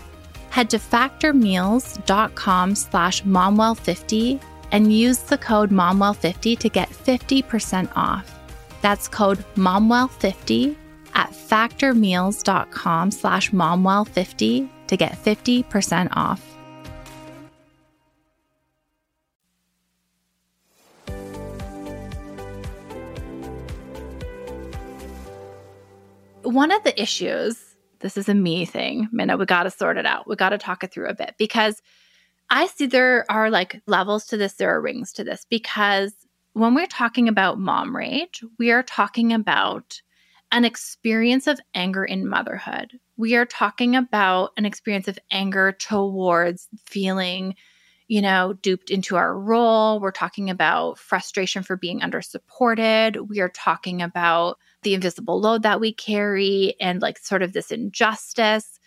Head 0.52 0.70
to 0.70 0.78
factormeals.com 0.78 2.76
slash 2.76 3.24
momwell50 3.24 4.42
and 4.72 4.94
use 4.94 5.20
the 5.20 5.38
code 5.38 5.72
momwell50 5.72 6.58
to 6.60 6.70
get 6.70 6.90
50% 6.90 7.92
off. 7.96 8.40
That's 8.82 9.08
code 9.08 9.44
momwell50 9.56 10.76
at 11.14 11.32
factormeals.com 11.32 13.12
slash 13.12 13.52
momwell50 13.52 14.70
to 14.88 14.98
get 14.98 15.14
50% 15.14 16.10
off. 16.12 16.55
One 26.46 26.72
of 26.72 26.84
the 26.84 27.00
issues, 27.02 27.76
this 28.00 28.18
is 28.18 28.30
a 28.30 28.36
me 28.36 28.66
thing, 28.66 29.10
Minna, 29.12 29.36
we 29.36 29.46
got 29.46 29.64
to 29.64 29.72
sort 29.72 29.98
it 29.98 30.06
out. 30.06 30.28
We 30.28 30.36
got 30.36 30.50
to 30.50 30.58
talk 30.58 30.84
it 30.84 30.94
through 30.94 31.10
a 31.10 31.16
bit 31.16 31.36
because 31.38 31.82
I 32.50 32.68
see 32.68 32.86
there 32.86 33.26
are 33.30 33.50
like 33.50 33.82
levels 33.88 34.26
to 34.28 34.38
this, 34.38 34.54
there 34.54 34.70
are 34.70 34.82
rings 34.82 35.12
to 35.14 35.24
this 35.24 35.46
because 35.50 36.14
when 36.54 36.76
we're 36.76 36.88
talking 36.88 37.28
about 37.28 37.60
mom 37.60 37.96
rage, 37.96 38.44
we 38.60 38.72
are 38.72 38.84
talking 38.84 39.34
about 39.34 40.02
an 40.52 40.64
experience 40.64 41.48
of 41.48 41.60
anger 41.74 42.06
in 42.06 42.30
motherhood. 42.30 43.00
We 43.18 43.36
are 43.36 43.46
talking 43.46 43.96
about 43.96 44.52
an 44.56 44.66
experience 44.66 45.08
of 45.08 45.20
anger 45.32 45.72
towards 45.72 46.68
feeling, 46.86 47.56
you 48.08 48.22
know, 48.22 48.54
duped 48.54 48.92
into 48.92 49.16
our 49.16 49.38
role. 49.38 50.00
We're 50.00 50.12
talking 50.12 50.50
about 50.50 51.00
frustration 51.00 51.64
for 51.64 51.76
being 51.76 52.04
under 52.04 52.22
supported. 52.22 53.18
We 53.30 53.42
are 53.42 53.50
talking 53.50 54.02
about 54.02 54.60
the 54.86 54.94
invisible 54.94 55.42
load 55.42 55.64
that 55.64 55.82
we 55.82 55.92
carry 55.92 56.76
and 56.80 57.02
like 57.02 57.18
sort 57.18 57.44
of 57.44 57.52
this 57.52 57.72
injustice. 57.72 58.80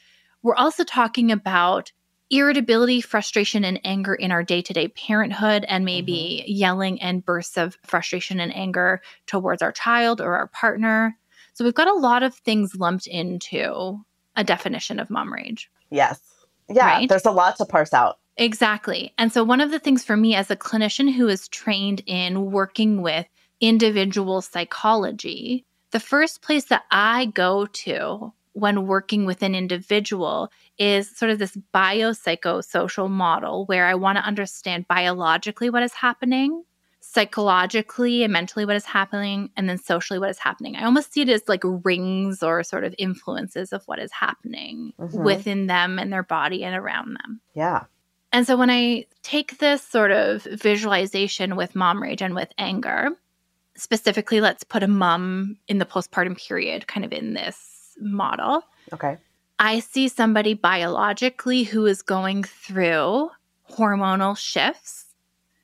We're 0.43 0.55
also 0.55 0.85
talking 0.85 1.31
about 1.31 1.93
irritability, 2.31 3.01
frustration, 3.01 3.65
and 3.65 3.81
anger 3.85 4.15
in 4.15 4.33
our 4.33 4.43
day 4.43 4.63
to 4.63 4.73
day 4.73 4.89
parenthood, 4.89 5.65
and 5.69 5.85
maybe 5.85 6.43
mm-hmm. 6.43 6.53
yelling 6.53 7.03
and 7.03 7.25
bursts 7.25 7.59
of 7.59 7.77
frustration 7.85 8.41
and 8.41 8.55
anger 8.55 9.03
towards 9.27 9.61
our 9.61 9.73
child 9.73 10.21
or 10.21 10.35
our 10.37 10.47
partner. 10.49 11.17
So 11.53 11.65
we've 11.65 11.75
got 11.75 11.89
a 11.89 11.95
lot 11.95 12.23
of 12.23 12.35
things 12.35 12.77
lumped 12.77 13.07
into 13.07 14.01
a 14.37 14.45
definition 14.45 15.01
of 15.01 15.11
mom 15.11 15.33
rage. 15.33 15.71
Yes. 15.91 16.21
Yeah. 16.69 16.87
Right? 16.87 17.09
There's 17.09 17.27
a 17.27 17.33
lot 17.33 17.57
to 17.57 17.67
parse 17.67 17.93
out. 17.93 18.19
Exactly. 18.37 19.13
And 19.19 19.33
so, 19.33 19.43
one 19.43 19.61
of 19.61 19.73
the 19.73 19.81
things 19.81 20.05
for 20.05 20.17
me 20.17 20.37
as 20.37 20.49
a 20.51 20.57
clinician 20.57 21.13
who 21.13 21.27
is 21.27 21.49
trained 21.49 22.03
in 22.07 22.53
working 22.53 23.03
with 23.03 23.27
individual 23.61 24.41
psychology, 24.41 25.65
the 25.91 26.01
first 26.01 26.43
place 26.43 26.67
that 26.67 26.85
I 26.91 27.27
go 27.27 27.67
to 27.67 28.33
when 28.53 28.87
working 28.87 29.25
with 29.25 29.43
an 29.43 29.55
individual 29.55 30.51
is 30.79 31.17
sort 31.17 31.31
of 31.31 31.39
this 31.39 31.57
biopsychosocial 31.73 33.09
model 33.09 33.67
where 33.67 33.87
I 33.87 33.95
want 33.95 34.19
to 34.19 34.25
understand 34.25 34.89
biologically 34.89 35.71
what 35.71 35.83
is 35.83 35.95
happening, 35.95 36.65
psychologically 37.01 38.25
and 38.25 38.33
mentally 38.33 38.65
what 38.65 38.77
is 38.77 38.85
happening, 38.85 39.51
and 39.57 39.69
then 39.69 39.79
socially 39.79 40.19
what 40.19 40.31
is 40.31 40.39
happening. 40.39 40.77
I 40.77 40.85
almost 40.85 41.13
see 41.13 41.23
it 41.23 41.29
as 41.29 41.43
like 41.47 41.63
rings 41.65 42.43
or 42.43 42.63
sort 42.65 42.85
of 42.85 42.95
influences 42.99 43.73
of 43.73 43.85
what 43.87 44.01
is 44.01 44.13
happening 44.13 44.93
mm-hmm. 44.99 45.23
within 45.23 45.69
them 45.69 45.99
and 45.99 46.13
their 46.13 46.25
body 46.25 46.65
and 46.65 46.77
around 46.77 47.15
them. 47.15 47.41
Yeah. 47.55 47.85
And 48.33 48.47
so 48.47 48.57
when 48.57 48.71
I 48.71 49.07
take 49.23 49.59
this 49.59 49.83
sort 49.83 50.11
of 50.11 50.43
visualization 50.43 51.57
with 51.57 51.75
mom 51.75 52.03
rage 52.03 52.21
and 52.21 52.35
with 52.35 52.51
anger, 52.59 53.11
specifically, 53.79 54.41
let's 54.41 54.65
put 54.65 54.83
a 54.83 54.89
mom 54.89 55.57
in 55.69 55.79
the 55.79 55.87
postpartum 55.87 56.37
period 56.37 56.87
kind 56.87 57.05
of 57.05 57.13
in 57.13 57.35
this 57.35 57.95
model. 58.01 58.63
Okay. 58.93 59.17
I 59.59 59.81
see 59.81 60.09
somebody 60.09 60.55
biologically 60.55 61.65
who 61.65 61.87
is 61.87 62.03
going 62.03 62.45
through 62.45 63.31
hormonal 63.71 64.37
shifts 64.37 65.07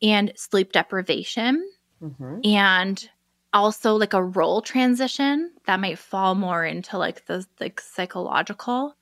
and 0.02 0.32
sleep 0.36 0.72
deprivation 0.72 1.68
mm-hmm. 2.02 2.40
and 2.44 3.08
also 3.52 3.94
like 3.94 4.12
a 4.12 4.22
role 4.22 4.60
transition 4.60 5.52
that 5.66 5.80
might 5.80 5.98
fall 5.98 6.34
more 6.34 6.64
into 6.64 6.98
like 6.98 7.24
the 7.26 7.46
like 7.60 7.80
psychological 7.80 8.96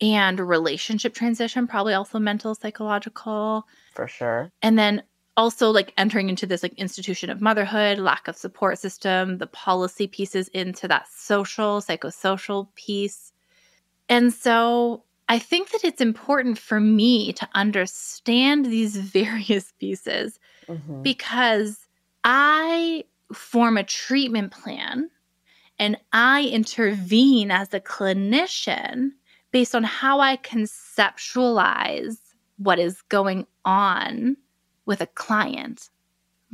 and 0.00 0.40
relationship 0.40 1.14
transition 1.14 1.66
probably 1.68 1.94
also 1.94 2.18
mental 2.18 2.54
psychological 2.54 3.64
for 3.94 4.08
sure 4.08 4.50
and 4.60 4.76
then 4.76 5.02
also 5.36 5.70
like 5.70 5.92
entering 5.96 6.28
into 6.28 6.46
this 6.46 6.62
like 6.62 6.74
institution 6.74 7.30
of 7.30 7.40
motherhood 7.40 7.98
lack 7.98 8.28
of 8.28 8.36
support 8.36 8.78
system 8.78 9.38
the 9.38 9.46
policy 9.46 10.06
pieces 10.06 10.48
into 10.48 10.86
that 10.88 11.08
social 11.08 11.80
psychosocial 11.80 12.68
piece 12.74 13.32
and 14.08 14.32
so 14.32 15.02
i 15.28 15.38
think 15.38 15.70
that 15.70 15.84
it's 15.84 16.00
important 16.00 16.58
for 16.58 16.80
me 16.80 17.32
to 17.32 17.48
understand 17.54 18.66
these 18.66 18.96
various 19.12 19.72
pieces 19.78 20.38
mm-hmm. 20.68 21.02
because 21.02 21.86
i 22.24 23.04
form 23.32 23.78
a 23.78 23.84
treatment 23.84 24.52
plan 24.52 25.08
and 25.78 25.96
i 26.12 26.44
intervene 26.44 27.50
as 27.50 27.72
a 27.72 27.80
clinician 27.80 29.10
based 29.50 29.74
on 29.74 29.82
how 29.82 30.20
i 30.20 30.36
conceptualize 30.38 32.18
what 32.58 32.78
is 32.78 33.00
going 33.02 33.46
on 33.64 34.36
with 34.86 35.00
a 35.00 35.06
client, 35.06 35.90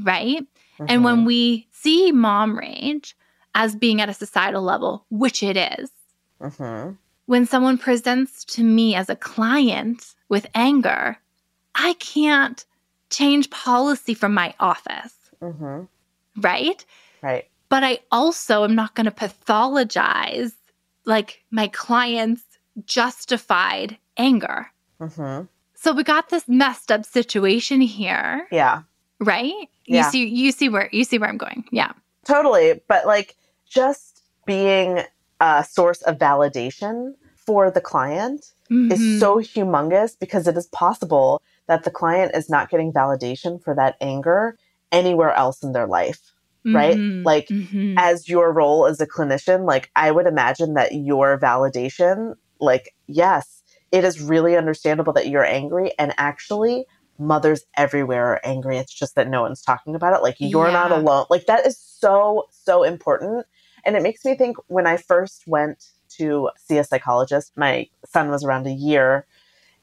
right? 0.02 0.42
Mm-hmm. 0.42 0.86
And 0.88 1.04
when 1.04 1.16
mm-hmm. 1.16 1.26
we 1.26 1.68
see 1.72 2.12
mom 2.12 2.58
rage 2.58 3.16
as 3.54 3.74
being 3.74 4.00
at 4.00 4.08
a 4.08 4.14
societal 4.14 4.62
level, 4.62 5.04
which 5.10 5.42
it 5.42 5.56
is, 5.56 5.90
mm-hmm. 6.40 6.92
when 7.26 7.46
someone 7.46 7.78
presents 7.78 8.44
to 8.46 8.62
me 8.62 8.94
as 8.94 9.08
a 9.08 9.16
client 9.16 10.14
with 10.28 10.46
anger, 10.54 11.18
I 11.74 11.94
can't 11.94 12.64
change 13.10 13.50
policy 13.50 14.14
from 14.14 14.34
my 14.34 14.54
office. 14.60 15.14
Mm-hmm. 15.40 15.84
Right? 16.40 16.84
Right. 17.22 17.48
But 17.68 17.84
I 17.84 18.00
also 18.10 18.64
am 18.64 18.74
not 18.74 18.94
going 18.94 19.06
to 19.06 19.10
pathologize 19.10 20.52
like 21.04 21.42
my 21.50 21.68
client's 21.68 22.44
justified 22.84 23.98
anger. 24.16 24.66
Mm-hmm. 25.00 25.46
So 25.80 25.92
we 25.92 26.02
got 26.02 26.30
this 26.30 26.48
messed 26.48 26.90
up 26.90 27.04
situation 27.04 27.80
here. 27.80 28.48
Yeah. 28.50 28.82
Right? 29.20 29.54
Yeah. 29.86 30.04
You 30.04 30.10
see 30.10 30.26
you 30.26 30.52
see 30.52 30.68
where 30.68 30.88
you 30.92 31.04
see 31.04 31.18
where 31.18 31.28
I'm 31.28 31.38
going. 31.38 31.64
Yeah. 31.70 31.92
Totally. 32.24 32.80
But 32.88 33.06
like 33.06 33.36
just 33.68 34.22
being 34.44 35.02
a 35.40 35.64
source 35.64 36.02
of 36.02 36.18
validation 36.18 37.14
for 37.36 37.70
the 37.70 37.80
client 37.80 38.52
mm-hmm. 38.70 38.90
is 38.90 39.20
so 39.20 39.36
humongous 39.36 40.18
because 40.18 40.48
it 40.48 40.56
is 40.56 40.66
possible 40.66 41.40
that 41.68 41.84
the 41.84 41.90
client 41.90 42.32
is 42.34 42.50
not 42.50 42.70
getting 42.70 42.92
validation 42.92 43.62
for 43.62 43.74
that 43.74 43.96
anger 44.00 44.58
anywhere 44.90 45.32
else 45.32 45.62
in 45.62 45.72
their 45.72 45.86
life 45.86 46.32
right? 46.66 46.96
Mm-hmm. 46.96 47.24
Like, 47.24 47.46
mm-hmm. 47.48 47.94
as 47.96 48.28
your 48.28 48.52
role 48.52 48.84
as 48.84 49.00
a 49.00 49.06
clinician, 49.06 49.64
like, 49.64 49.90
I 49.96 50.10
would 50.10 50.26
imagine 50.26 50.74
that 50.74 50.92
your 50.92 51.38
validation, 51.38 52.34
like, 52.60 52.94
yes, 53.06 53.57
it 53.92 54.04
is 54.04 54.20
really 54.20 54.56
understandable 54.56 55.12
that 55.14 55.28
you're 55.28 55.44
angry 55.44 55.92
and 55.98 56.12
actually 56.16 56.86
mothers 57.18 57.64
everywhere 57.76 58.26
are 58.26 58.40
angry. 58.44 58.78
It's 58.78 58.94
just 58.94 59.14
that 59.16 59.28
no 59.28 59.42
one's 59.42 59.62
talking 59.62 59.94
about 59.94 60.14
it. 60.14 60.22
Like 60.22 60.36
you're 60.38 60.66
yeah. 60.66 60.72
not 60.72 60.92
alone. 60.92 61.26
Like 61.30 61.46
that 61.46 61.66
is 61.66 61.78
so 61.78 62.46
so 62.50 62.82
important. 62.82 63.46
And 63.84 63.96
it 63.96 64.02
makes 64.02 64.24
me 64.24 64.34
think 64.34 64.56
when 64.66 64.86
i 64.86 64.96
first 64.96 65.44
went 65.46 65.86
to 66.10 66.50
see 66.56 66.78
a 66.78 66.84
psychologist 66.84 67.52
my 67.56 67.86
son 68.06 68.28
was 68.30 68.42
around 68.42 68.66
a 68.66 68.72
year 68.72 69.26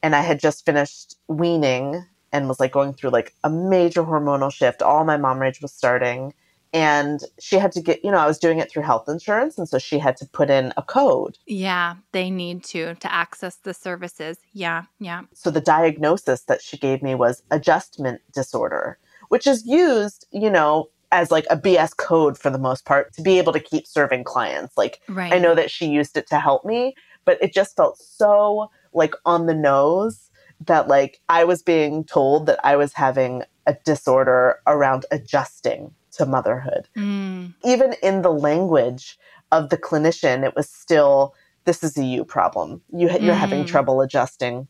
and 0.02 0.14
i 0.14 0.20
had 0.20 0.40
just 0.40 0.64
finished 0.64 1.16
weaning 1.28 2.04
and 2.32 2.48
was 2.48 2.60
like 2.60 2.72
going 2.72 2.92
through 2.92 3.10
like 3.10 3.34
a 3.44 3.50
major 3.50 4.02
hormonal 4.02 4.52
shift. 4.52 4.82
All 4.82 5.04
my 5.04 5.16
mom 5.16 5.38
rage 5.38 5.62
was 5.62 5.72
starting 5.72 6.34
and 6.76 7.24
she 7.40 7.56
had 7.56 7.72
to 7.72 7.80
get, 7.80 8.04
you 8.04 8.10
know, 8.10 8.18
I 8.18 8.26
was 8.26 8.38
doing 8.38 8.58
it 8.58 8.70
through 8.70 8.82
health 8.82 9.08
insurance. 9.08 9.56
And 9.56 9.66
so 9.66 9.78
she 9.78 9.98
had 9.98 10.14
to 10.18 10.26
put 10.26 10.50
in 10.50 10.74
a 10.76 10.82
code. 10.82 11.38
Yeah, 11.46 11.96
they 12.12 12.28
need 12.28 12.64
to 12.64 12.96
to 12.96 13.10
access 13.10 13.56
the 13.56 13.72
services. 13.72 14.36
Yeah, 14.52 14.82
yeah. 15.00 15.22
So 15.32 15.50
the 15.50 15.62
diagnosis 15.62 16.42
that 16.42 16.60
she 16.60 16.76
gave 16.76 17.02
me 17.02 17.14
was 17.14 17.42
adjustment 17.50 18.20
disorder, 18.34 18.98
which 19.30 19.46
is 19.46 19.64
used, 19.64 20.26
you 20.32 20.50
know, 20.50 20.90
as 21.12 21.30
like 21.30 21.46
a 21.48 21.56
BS 21.56 21.96
code 21.96 22.36
for 22.36 22.50
the 22.50 22.58
most 22.58 22.84
part 22.84 23.14
to 23.14 23.22
be 23.22 23.38
able 23.38 23.54
to 23.54 23.60
keep 23.60 23.86
serving 23.86 24.24
clients. 24.24 24.76
Like 24.76 25.00
Right. 25.08 25.32
I 25.32 25.38
know 25.38 25.54
that 25.54 25.70
she 25.70 25.86
used 25.86 26.18
it 26.18 26.26
to 26.26 26.38
help 26.38 26.66
me, 26.66 26.94
but 27.24 27.42
it 27.42 27.54
just 27.54 27.74
felt 27.74 27.96
so 27.96 28.70
like 28.92 29.14
on 29.24 29.46
the 29.46 29.54
nose 29.54 30.30
that 30.66 30.88
like 30.88 31.20
I 31.30 31.44
was 31.44 31.62
being 31.62 32.04
told 32.04 32.44
that 32.46 32.60
I 32.62 32.76
was 32.76 32.92
having 32.92 33.44
a 33.66 33.74
disorder 33.84 34.60
around 34.66 35.06
adjusting 35.10 35.94
to 36.16 36.26
motherhood. 36.26 36.88
Mm, 36.96 37.54
Even 37.64 37.94
in 38.02 38.22
the 38.22 38.32
language 38.32 39.18
of 39.52 39.70
the 39.70 39.76
clinician, 39.76 40.44
it 40.44 40.54
was 40.56 40.68
still 40.70 41.34
this 41.64 41.82
is 41.82 41.96
a 41.98 42.04
you 42.04 42.24
problem. 42.24 42.80
You 42.92 43.10
you're 43.20 43.34
having 43.34 43.64
Mm. 43.64 43.66
trouble 43.66 44.00
adjusting. 44.00 44.68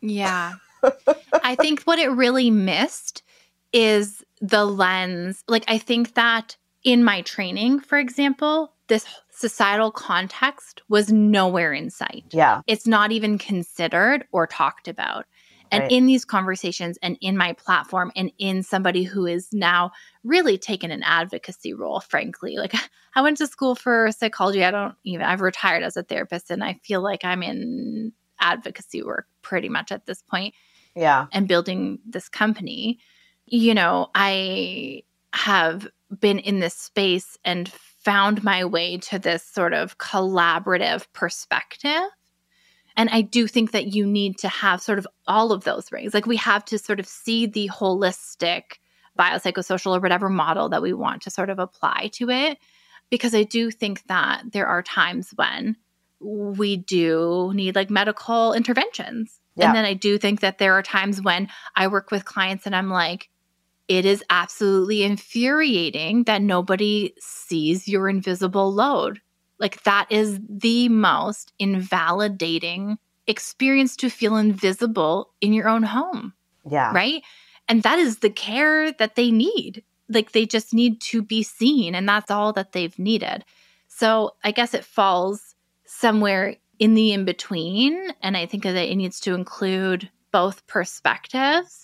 yeah. 0.00 0.54
I 1.42 1.54
think 1.54 1.82
what 1.84 1.98
it 1.98 2.08
really 2.10 2.50
missed 2.50 3.22
is 3.72 4.22
the 4.42 4.64
lens. 4.66 5.42
Like, 5.48 5.64
I 5.66 5.78
think 5.78 6.14
that 6.14 6.56
in 6.84 7.02
my 7.02 7.22
training, 7.22 7.80
for 7.80 7.96
example, 7.98 8.74
this 8.88 9.06
societal 9.30 9.90
context 9.90 10.82
was 10.90 11.10
nowhere 11.10 11.72
in 11.72 11.88
sight. 11.88 12.24
Yeah. 12.32 12.60
It's 12.66 12.86
not 12.86 13.12
even 13.12 13.38
considered 13.38 14.26
or 14.30 14.46
talked 14.46 14.86
about. 14.88 15.24
And 15.70 15.82
Right. 15.82 15.92
in 15.92 16.06
these 16.06 16.24
conversations 16.24 16.98
and 17.02 17.16
in 17.20 17.36
my 17.36 17.52
platform 17.54 18.12
and 18.14 18.30
in 18.38 18.62
somebody 18.62 19.02
who 19.02 19.26
is 19.26 19.52
now 19.52 19.90
really 20.22 20.56
taken 20.56 20.90
an 20.90 21.02
advocacy 21.02 21.74
role, 21.74 22.00
frankly, 22.00 22.56
like 22.56 22.74
I 23.16 23.22
went 23.22 23.38
to 23.38 23.46
school 23.46 23.74
for 23.74 24.10
psychology. 24.12 24.64
I 24.64 24.70
don't 24.70 24.94
even, 25.04 25.24
I've 25.24 25.40
retired 25.40 25.82
as 25.82 25.96
a 25.96 26.02
therapist 26.02 26.50
and 26.50 26.62
I 26.62 26.80
feel 26.84 27.00
like 27.00 27.24
I'm 27.24 27.42
in 27.42 28.12
advocacy 28.40 29.02
work 29.02 29.26
pretty 29.42 29.68
much 29.68 29.90
at 29.92 30.06
this 30.06 30.22
point 30.22 30.54
Yeah. 30.94 31.26
and 31.32 31.48
building 31.48 31.98
this 32.04 32.28
company, 32.28 32.98
you 33.46 33.74
know, 33.74 34.10
I 34.14 35.02
have 35.32 35.88
been 36.20 36.38
in 36.38 36.60
this 36.60 36.74
space 36.74 37.36
and 37.44 37.68
found 37.68 38.44
my 38.44 38.64
way 38.64 38.98
to 38.98 39.18
this 39.18 39.44
sort 39.44 39.72
of 39.72 39.98
collaborative 39.98 41.06
perspective. 41.12 42.02
And 42.96 43.10
I 43.10 43.22
do 43.22 43.46
think 43.46 43.72
that 43.72 43.94
you 43.94 44.06
need 44.06 44.38
to 44.38 44.48
have 44.48 44.80
sort 44.80 44.98
of 44.98 45.06
all 45.26 45.52
of 45.52 45.64
those 45.64 45.90
rings. 45.90 46.14
Like 46.14 46.26
we 46.26 46.36
have 46.36 46.64
to 46.66 46.78
sort 46.78 47.00
of 47.00 47.06
see 47.06 47.46
the 47.46 47.68
holistic 47.68 48.78
biopsychosocial 49.18 49.96
or 49.96 50.00
whatever 50.00 50.28
model 50.28 50.68
that 50.68 50.82
we 50.82 50.92
want 50.92 51.22
to 51.22 51.30
sort 51.30 51.50
of 51.50 51.58
apply 51.58 52.10
to 52.14 52.30
it. 52.30 52.58
Because 53.10 53.34
I 53.34 53.42
do 53.42 53.70
think 53.70 54.04
that 54.06 54.44
there 54.52 54.66
are 54.66 54.82
times 54.82 55.32
when 55.34 55.76
we 56.20 56.76
do 56.76 57.52
need 57.54 57.74
like 57.74 57.90
medical 57.90 58.52
interventions. 58.52 59.40
Yeah. 59.56 59.66
And 59.66 59.76
then 59.76 59.84
I 59.84 59.94
do 59.94 60.18
think 60.18 60.40
that 60.40 60.58
there 60.58 60.74
are 60.74 60.82
times 60.82 61.20
when 61.20 61.48
I 61.76 61.88
work 61.88 62.10
with 62.10 62.24
clients 62.24 62.66
and 62.66 62.74
I'm 62.74 62.90
like, 62.90 63.28
it 63.86 64.04
is 64.04 64.24
absolutely 64.30 65.02
infuriating 65.02 66.24
that 66.24 66.40
nobody 66.40 67.14
sees 67.18 67.86
your 67.86 68.08
invisible 68.08 68.72
load. 68.72 69.20
Like, 69.58 69.82
that 69.84 70.06
is 70.10 70.40
the 70.48 70.88
most 70.88 71.52
invalidating 71.58 72.98
experience 73.26 73.96
to 73.96 74.10
feel 74.10 74.36
invisible 74.36 75.30
in 75.40 75.52
your 75.52 75.68
own 75.68 75.82
home 75.82 76.34
Yeah. 76.70 76.92
right? 76.92 77.22
And 77.68 77.82
that 77.82 77.98
is 77.98 78.18
the 78.18 78.30
care 78.30 78.92
that 78.92 79.14
they 79.16 79.30
need. 79.30 79.82
Like 80.08 80.32
they 80.32 80.44
just 80.44 80.74
need 80.74 81.00
to 81.02 81.22
be 81.22 81.42
seen, 81.42 81.94
and 81.94 82.06
that's 82.06 82.30
all 82.30 82.52
that 82.52 82.72
they've 82.72 82.98
needed. 82.98 83.44
So 83.88 84.34
I 84.44 84.50
guess 84.50 84.74
it 84.74 84.84
falls 84.84 85.54
somewhere 85.86 86.56
in 86.78 86.94
the 86.94 87.12
in 87.12 87.24
between. 87.24 88.12
And 88.22 88.36
I 88.36 88.44
think 88.44 88.64
that 88.64 88.76
it 88.76 88.96
needs 88.96 89.20
to 89.20 89.34
include 89.34 90.10
both 90.30 90.66
perspectives. 90.66 91.83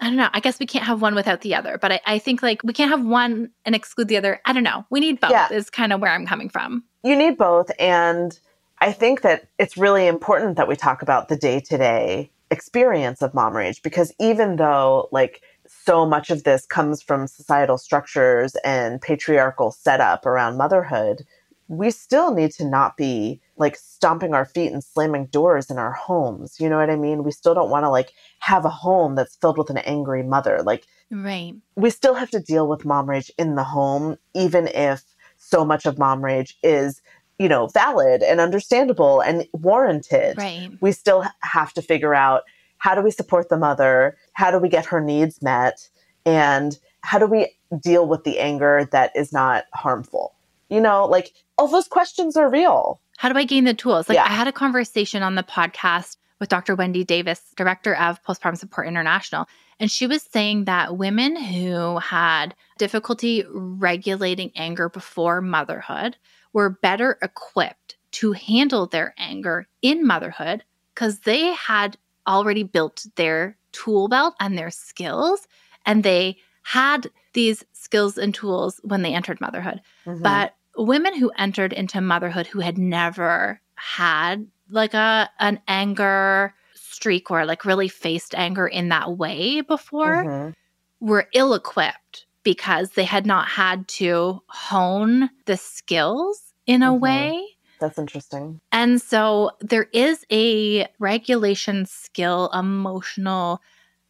I 0.00 0.06
don't 0.08 0.16
know. 0.16 0.28
I 0.32 0.40
guess 0.40 0.58
we 0.60 0.66
can't 0.66 0.84
have 0.84 1.00
one 1.02 1.14
without 1.14 1.40
the 1.40 1.54
other, 1.54 1.78
but 1.78 1.92
I, 1.92 2.00
I 2.06 2.18
think 2.18 2.42
like 2.42 2.62
we 2.64 2.72
can't 2.72 2.90
have 2.90 3.04
one 3.04 3.50
and 3.64 3.74
exclude 3.74 4.08
the 4.08 4.16
other. 4.16 4.40
I 4.44 4.52
don't 4.52 4.62
know. 4.62 4.84
We 4.90 5.00
need 5.00 5.20
both, 5.20 5.30
Yeah. 5.30 5.50
is 5.52 5.70
kind 5.70 5.92
of 5.92 6.00
where 6.00 6.10
I'm 6.12 6.26
coming 6.26 6.48
from. 6.50 6.84
you 7.02 7.14
need 7.16 7.36
both 7.38 7.70
and 7.78 8.38
i 8.80 8.90
think 8.92 9.22
that 9.22 9.46
it's 9.58 9.76
really 9.76 10.06
important 10.08 10.56
that 10.56 10.66
we 10.68 10.74
talk 10.76 11.02
about 11.02 11.28
the 11.28 11.36
day-to-day 11.36 12.28
experience 12.50 13.22
of 13.22 13.32
mom 13.32 13.56
rage 13.56 13.80
because 13.82 14.12
even 14.18 14.56
though 14.56 15.08
like 15.12 15.40
so 15.66 16.04
much 16.04 16.30
of 16.30 16.42
this 16.44 16.66
comes 16.66 17.00
from 17.02 17.26
societal 17.28 17.78
structures 17.78 18.56
and 18.64 19.00
patriarchal 19.00 19.70
setup 19.70 20.26
around 20.26 20.56
motherhood 20.56 21.24
we 21.68 21.90
still 21.90 22.32
need 22.32 22.50
to 22.52 22.64
not 22.64 22.96
be 22.96 23.40
like 23.56 23.76
stomping 23.76 24.34
our 24.34 24.44
feet 24.44 24.72
and 24.72 24.84
slamming 24.84 25.26
doors 25.26 25.70
in 25.70 25.78
our 25.78 25.92
homes 25.92 26.60
you 26.60 26.68
know 26.68 26.76
what 26.78 26.90
i 26.90 26.96
mean 26.96 27.24
we 27.24 27.30
still 27.32 27.54
don't 27.54 27.70
want 27.70 27.84
to 27.84 27.90
like 27.90 28.12
have 28.38 28.64
a 28.64 28.70
home 28.70 29.14
that's 29.14 29.36
filled 29.36 29.58
with 29.58 29.70
an 29.70 29.78
angry 29.78 30.22
mother 30.22 30.62
like 30.62 30.86
Right. 31.10 31.54
we 31.76 31.90
still 31.90 32.14
have 32.14 32.30
to 32.30 32.40
deal 32.40 32.68
with 32.68 32.84
mom 32.84 33.08
rage 33.08 33.30
in 33.38 33.54
the 33.54 33.62
home, 33.62 34.16
even 34.34 34.66
if 34.68 35.04
so 35.36 35.64
much 35.64 35.86
of 35.86 35.98
mom 35.98 36.24
rage 36.24 36.58
is, 36.64 37.00
you 37.38 37.48
know, 37.48 37.68
valid 37.68 38.22
and 38.22 38.40
understandable 38.40 39.20
and 39.20 39.46
warranted. 39.52 40.36
Right. 40.36 40.70
We 40.80 40.90
still 40.92 41.24
have 41.40 41.72
to 41.74 41.82
figure 41.82 42.14
out 42.14 42.42
how 42.78 42.94
do 42.94 43.02
we 43.02 43.10
support 43.10 43.48
the 43.48 43.56
mother? 43.56 44.16
How 44.32 44.50
do 44.50 44.58
we 44.58 44.68
get 44.68 44.86
her 44.86 45.00
needs 45.00 45.40
met? 45.42 45.88
And 46.24 46.76
how 47.02 47.18
do 47.20 47.26
we 47.26 47.52
deal 47.80 48.08
with 48.08 48.24
the 48.24 48.40
anger 48.40 48.88
that 48.90 49.12
is 49.14 49.32
not 49.32 49.64
harmful? 49.74 50.34
You 50.68 50.80
know, 50.80 51.06
like 51.06 51.32
all 51.58 51.68
those 51.68 51.88
questions 51.88 52.36
are 52.36 52.50
real. 52.50 53.00
How 53.16 53.32
do 53.32 53.38
I 53.38 53.44
gain 53.44 53.64
the 53.64 53.74
tools? 53.74 54.08
Like 54.08 54.16
Yeah. 54.16 54.24
I 54.24 54.32
had 54.32 54.48
a 54.48 54.52
conversation 54.52 55.22
on 55.22 55.34
the 55.34 55.42
podcast 55.42 56.16
with 56.38 56.48
Dr. 56.48 56.74
Wendy 56.74 57.04
Davis, 57.04 57.40
director 57.56 57.96
of 57.96 58.22
Postpartum 58.22 58.58
Support 58.58 58.88
International, 58.88 59.46
and 59.80 59.90
she 59.90 60.06
was 60.06 60.22
saying 60.22 60.64
that 60.64 60.96
women 60.96 61.36
who 61.36 61.98
had 61.98 62.54
difficulty 62.78 63.44
regulating 63.50 64.50
anger 64.54 64.88
before 64.88 65.40
motherhood 65.40 66.16
were 66.52 66.70
better 66.70 67.18
equipped 67.22 67.96
to 68.12 68.32
handle 68.32 68.86
their 68.86 69.14
anger 69.18 69.66
in 69.82 70.06
motherhood 70.06 70.64
because 70.94 71.20
they 71.20 71.52
had 71.52 71.96
already 72.26 72.62
built 72.62 73.06
their 73.16 73.56
tool 73.72 74.08
belt 74.08 74.34
and 74.40 74.56
their 74.56 74.70
skills 74.70 75.46
and 75.84 76.02
they 76.02 76.38
had 76.66 77.08
these 77.32 77.64
skills 77.72 78.18
and 78.18 78.34
tools 78.34 78.80
when 78.82 79.02
they 79.02 79.14
entered 79.14 79.40
motherhood. 79.40 79.80
Mhm. 80.04 80.20
But 80.20 80.54
women 80.76 81.16
who 81.16 81.30
entered 81.38 81.72
into 81.72 82.00
motherhood 82.00 82.48
who 82.48 82.58
had 82.58 82.76
never 82.76 83.60
had 83.76 84.48
like 84.68 84.92
a 84.92 85.30
an 85.38 85.60
anger 85.68 86.52
streak 86.74 87.30
or 87.30 87.46
like 87.46 87.64
really 87.64 87.86
faced 87.86 88.34
anger 88.34 88.66
in 88.66 88.88
that 88.88 89.16
way 89.16 89.60
before 89.60 90.24
Mhm. 90.24 90.54
were 90.98 91.28
ill 91.34 91.54
equipped 91.54 92.26
because 92.42 92.90
they 92.92 93.04
had 93.04 93.26
not 93.26 93.46
had 93.46 93.86
to 93.86 94.42
hone 94.48 95.30
the 95.44 95.56
skills 95.56 96.52
in 96.66 96.82
a 96.82 96.90
Mhm. 96.92 97.00
way. 97.00 97.42
that's 97.78 97.98
interesting. 97.98 98.58
And 98.72 99.00
so 99.02 99.50
there 99.60 99.88
is 99.92 100.24
a 100.32 100.88
regulation 100.98 101.84
skill, 101.84 102.48
emotional, 102.54 103.60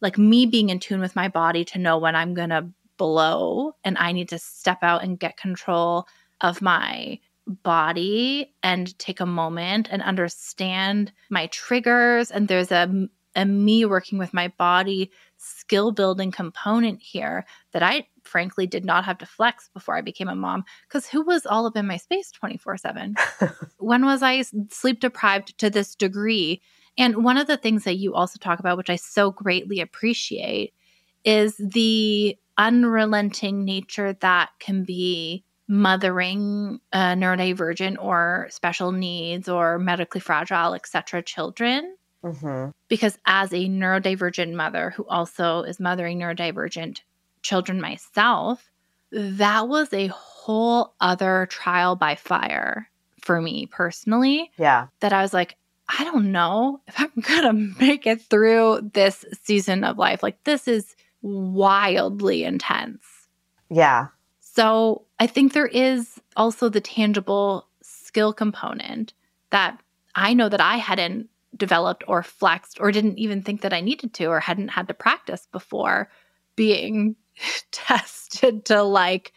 like 0.01 0.17
me 0.17 0.45
being 0.45 0.69
in 0.69 0.79
tune 0.79 0.99
with 0.99 1.15
my 1.15 1.27
body 1.27 1.65
to 1.65 1.79
know 1.79 1.97
when 1.97 2.15
I'm 2.15 2.33
going 2.33 2.49
to 2.49 2.67
blow 2.97 3.73
and 3.83 3.97
I 3.97 4.11
need 4.11 4.29
to 4.29 4.39
step 4.39 4.79
out 4.81 5.03
and 5.03 5.19
get 5.19 5.37
control 5.37 6.07
of 6.41 6.61
my 6.61 7.19
body 7.47 8.53
and 8.63 8.97
take 8.99 9.19
a 9.19 9.25
moment 9.25 9.87
and 9.91 10.01
understand 10.01 11.11
my 11.29 11.47
triggers. 11.47 12.31
And 12.31 12.47
there's 12.47 12.71
a, 12.71 13.07
a 13.35 13.45
me 13.45 13.85
working 13.85 14.17
with 14.17 14.33
my 14.33 14.49
body 14.57 15.11
skill 15.37 15.91
building 15.91 16.31
component 16.31 17.01
here 17.01 17.45
that 17.71 17.83
I 17.83 18.07
frankly 18.23 18.67
did 18.67 18.83
not 18.83 19.05
have 19.05 19.17
to 19.19 19.25
flex 19.25 19.69
before 19.73 19.95
I 19.95 20.01
became 20.01 20.27
a 20.27 20.35
mom 20.35 20.65
because 20.87 21.07
who 21.07 21.21
was 21.21 21.45
all 21.45 21.65
up 21.65 21.77
in 21.77 21.87
my 21.87 21.97
space 21.97 22.31
24 22.31 22.77
7? 22.77 23.15
when 23.77 24.05
was 24.05 24.21
I 24.21 24.43
sleep 24.69 24.99
deprived 24.99 25.57
to 25.59 25.69
this 25.69 25.95
degree? 25.95 26.61
And 26.97 27.23
one 27.23 27.37
of 27.37 27.47
the 27.47 27.57
things 27.57 27.83
that 27.83 27.97
you 27.97 28.13
also 28.13 28.39
talk 28.39 28.59
about, 28.59 28.77
which 28.77 28.89
I 28.89 28.95
so 28.95 29.31
greatly 29.31 29.79
appreciate, 29.79 30.73
is 31.23 31.55
the 31.57 32.37
unrelenting 32.57 33.63
nature 33.65 34.13
that 34.13 34.49
can 34.59 34.83
be 34.83 35.43
mothering 35.67 36.79
a 36.93 36.97
neurodivergent 37.13 37.97
or 37.99 38.47
special 38.49 38.91
needs 38.91 39.49
or 39.49 39.77
medically 39.77 40.21
fragile, 40.21 40.73
etc. 40.73 41.21
children. 41.21 41.95
hmm 42.23 42.69
Because 42.87 43.17
as 43.25 43.51
a 43.51 43.67
neurodivergent 43.67 44.53
mother 44.53 44.91
who 44.91 45.05
also 45.07 45.63
is 45.63 45.79
mothering 45.79 46.19
neurodivergent 46.19 47.01
children 47.43 47.81
myself, 47.81 48.71
that 49.11 49.67
was 49.67 49.91
a 49.93 50.07
whole 50.07 50.95
other 50.99 51.47
trial 51.49 51.95
by 51.95 52.15
fire 52.15 52.89
for 53.21 53.41
me 53.41 53.65
personally 53.67 54.51
Yeah. 54.57 54.87
that 55.01 55.13
I 55.13 55.21
was 55.21 55.33
like, 55.33 55.57
I 55.89 56.03
don't 56.03 56.31
know 56.31 56.81
if 56.87 56.99
I'm 56.99 57.11
gonna 57.21 57.53
make 57.53 58.05
it 58.05 58.21
through 58.21 58.91
this 58.93 59.25
season 59.43 59.83
of 59.83 59.97
life. 59.97 60.21
Like, 60.23 60.43
this 60.43 60.67
is 60.67 60.95
wildly 61.21 62.43
intense. 62.43 63.03
Yeah. 63.69 64.07
So 64.39 65.05
I 65.19 65.27
think 65.27 65.53
there 65.53 65.67
is 65.67 66.19
also 66.35 66.69
the 66.69 66.81
tangible 66.81 67.67
skill 67.81 68.33
component 68.33 69.13
that 69.51 69.79
I 70.15 70.33
know 70.33 70.49
that 70.49 70.61
I 70.61 70.77
hadn't 70.77 71.29
developed 71.55 72.03
or 72.07 72.23
flexed 72.23 72.79
or 72.79 72.91
didn't 72.91 73.19
even 73.19 73.41
think 73.41 73.61
that 73.61 73.73
I 73.73 73.81
needed 73.81 74.13
to 74.15 74.25
or 74.25 74.39
hadn't 74.39 74.69
had 74.69 74.87
to 74.87 74.93
practice 74.93 75.47
before 75.51 76.09
being 76.55 77.15
tested 77.71 78.65
to 78.65 78.83
like 78.83 79.33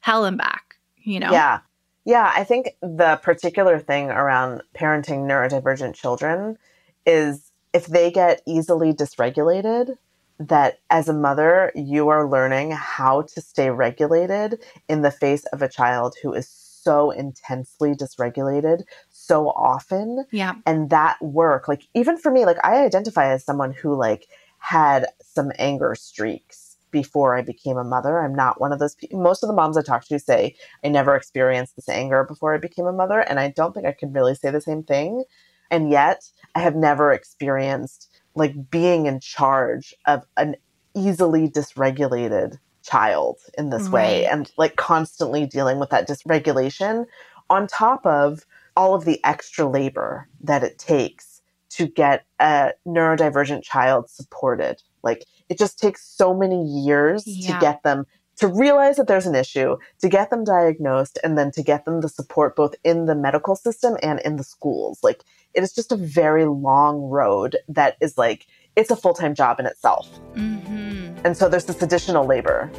hell 0.00 0.24
and 0.24 0.36
back, 0.36 0.76
you 0.96 1.20
know? 1.20 1.32
Yeah. 1.32 1.60
Yeah. 2.04 2.32
I 2.34 2.44
think 2.44 2.76
the 2.80 3.18
particular 3.22 3.78
thing 3.78 4.10
around 4.10 4.62
parenting 4.74 5.26
neurodivergent 5.26 5.94
children 5.94 6.58
is 7.06 7.52
if 7.72 7.86
they 7.86 8.10
get 8.10 8.42
easily 8.46 8.92
dysregulated, 8.92 9.96
that 10.38 10.80
as 10.90 11.08
a 11.08 11.12
mother, 11.12 11.72
you 11.74 12.08
are 12.08 12.28
learning 12.28 12.72
how 12.72 13.22
to 13.22 13.40
stay 13.40 13.70
regulated 13.70 14.62
in 14.88 15.02
the 15.02 15.10
face 15.10 15.44
of 15.46 15.62
a 15.62 15.68
child 15.68 16.14
who 16.22 16.32
is 16.32 16.48
so 16.48 17.10
intensely 17.10 17.94
dysregulated 17.94 18.82
so 19.10 19.48
often. 19.50 20.24
Yeah. 20.30 20.54
And 20.66 20.90
that 20.90 21.20
work, 21.22 21.68
like 21.68 21.84
even 21.94 22.18
for 22.18 22.30
me, 22.30 22.44
like 22.44 22.58
I 22.64 22.84
identify 22.84 23.32
as 23.32 23.44
someone 23.44 23.72
who 23.72 23.94
like 23.94 24.26
had 24.58 25.06
some 25.22 25.52
anger 25.58 25.94
streaks 25.94 26.63
before 26.94 27.36
I 27.36 27.42
became 27.42 27.76
a 27.76 27.82
mother. 27.82 28.20
I'm 28.20 28.36
not 28.36 28.60
one 28.60 28.72
of 28.72 28.78
those 28.78 28.94
people. 28.94 29.20
Most 29.20 29.42
of 29.42 29.48
the 29.48 29.52
moms 29.52 29.76
I 29.76 29.82
talk 29.82 30.04
to 30.06 30.18
say 30.20 30.54
I 30.84 30.88
never 30.88 31.16
experienced 31.16 31.74
this 31.74 31.88
anger 31.88 32.22
before 32.22 32.54
I 32.54 32.58
became 32.58 32.86
a 32.86 32.92
mother. 32.92 33.18
And 33.18 33.40
I 33.40 33.48
don't 33.50 33.74
think 33.74 33.84
I 33.84 33.90
can 33.90 34.12
really 34.12 34.36
say 34.36 34.52
the 34.52 34.60
same 34.60 34.84
thing. 34.84 35.24
And 35.72 35.90
yet 35.90 36.30
I 36.54 36.60
have 36.60 36.76
never 36.76 37.12
experienced 37.12 38.08
like 38.36 38.70
being 38.70 39.06
in 39.06 39.18
charge 39.18 39.92
of 40.06 40.24
an 40.36 40.54
easily 40.94 41.48
dysregulated 41.48 42.58
child 42.84 43.40
in 43.58 43.70
this 43.70 43.88
way 43.88 44.22
mm-hmm. 44.24 44.32
and 44.32 44.52
like 44.56 44.76
constantly 44.76 45.46
dealing 45.46 45.80
with 45.80 45.90
that 45.90 46.06
dysregulation 46.06 47.06
on 47.50 47.66
top 47.66 48.06
of 48.06 48.46
all 48.76 48.94
of 48.94 49.04
the 49.04 49.18
extra 49.24 49.66
labor 49.66 50.28
that 50.40 50.62
it 50.62 50.78
takes 50.78 51.42
to 51.70 51.88
get 51.88 52.24
a 52.38 52.70
neurodivergent 52.86 53.64
child 53.64 54.08
supported. 54.08 54.80
Like 55.02 55.24
it 55.48 55.58
just 55.58 55.78
takes 55.78 56.06
so 56.06 56.34
many 56.34 56.62
years 56.64 57.24
Yeah. 57.26 57.54
to 57.54 57.60
get 57.60 57.82
them 57.82 58.06
to 58.36 58.48
realize 58.48 58.96
that 58.96 59.06
there's 59.06 59.26
an 59.26 59.34
issue, 59.36 59.76
to 60.00 60.08
get 60.08 60.28
them 60.30 60.42
diagnosed, 60.42 61.18
and 61.22 61.38
then 61.38 61.52
to 61.52 61.62
get 61.62 61.84
them 61.84 62.00
the 62.00 62.08
support 62.08 62.56
both 62.56 62.74
in 62.82 63.04
the 63.04 63.14
medical 63.14 63.54
system 63.54 63.96
and 64.02 64.18
in 64.20 64.36
the 64.36 64.42
schools. 64.44 64.98
Like 65.04 65.22
it 65.54 65.62
is 65.62 65.72
just 65.72 65.92
a 65.92 65.96
very 65.96 66.44
long 66.44 67.02
road 67.02 67.56
that 67.68 67.96
is 68.00 68.18
like, 68.18 68.46
it's 68.74 68.90
a 68.90 68.96
full 68.96 69.14
time 69.14 69.34
job 69.34 69.60
in 69.60 69.66
itself. 69.66 70.08
hmm 70.34 71.14
And 71.24 71.36
so 71.36 71.48
there's 71.48 71.66
this 71.66 71.80
additional 71.80 72.26
labor. 72.26 72.70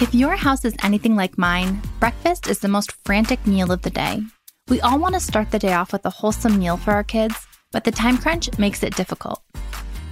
If 0.00 0.14
your 0.14 0.36
house 0.36 0.64
is 0.64 0.74
anything 0.82 1.14
like 1.16 1.38
mine, 1.38 1.80
breakfast 2.00 2.48
is 2.48 2.58
the 2.58 2.68
most 2.68 2.92
frantic 3.04 3.46
meal 3.46 3.70
of 3.70 3.82
the 3.82 3.90
day. 3.90 4.22
We 4.72 4.80
all 4.80 4.98
want 4.98 5.14
to 5.14 5.20
start 5.20 5.50
the 5.50 5.58
day 5.58 5.74
off 5.74 5.92
with 5.92 6.06
a 6.06 6.08
wholesome 6.08 6.58
meal 6.58 6.78
for 6.78 6.92
our 6.92 7.04
kids, 7.04 7.46
but 7.72 7.84
the 7.84 7.90
time 7.90 8.16
crunch 8.16 8.48
makes 8.58 8.82
it 8.82 8.96
difficult. 8.96 9.42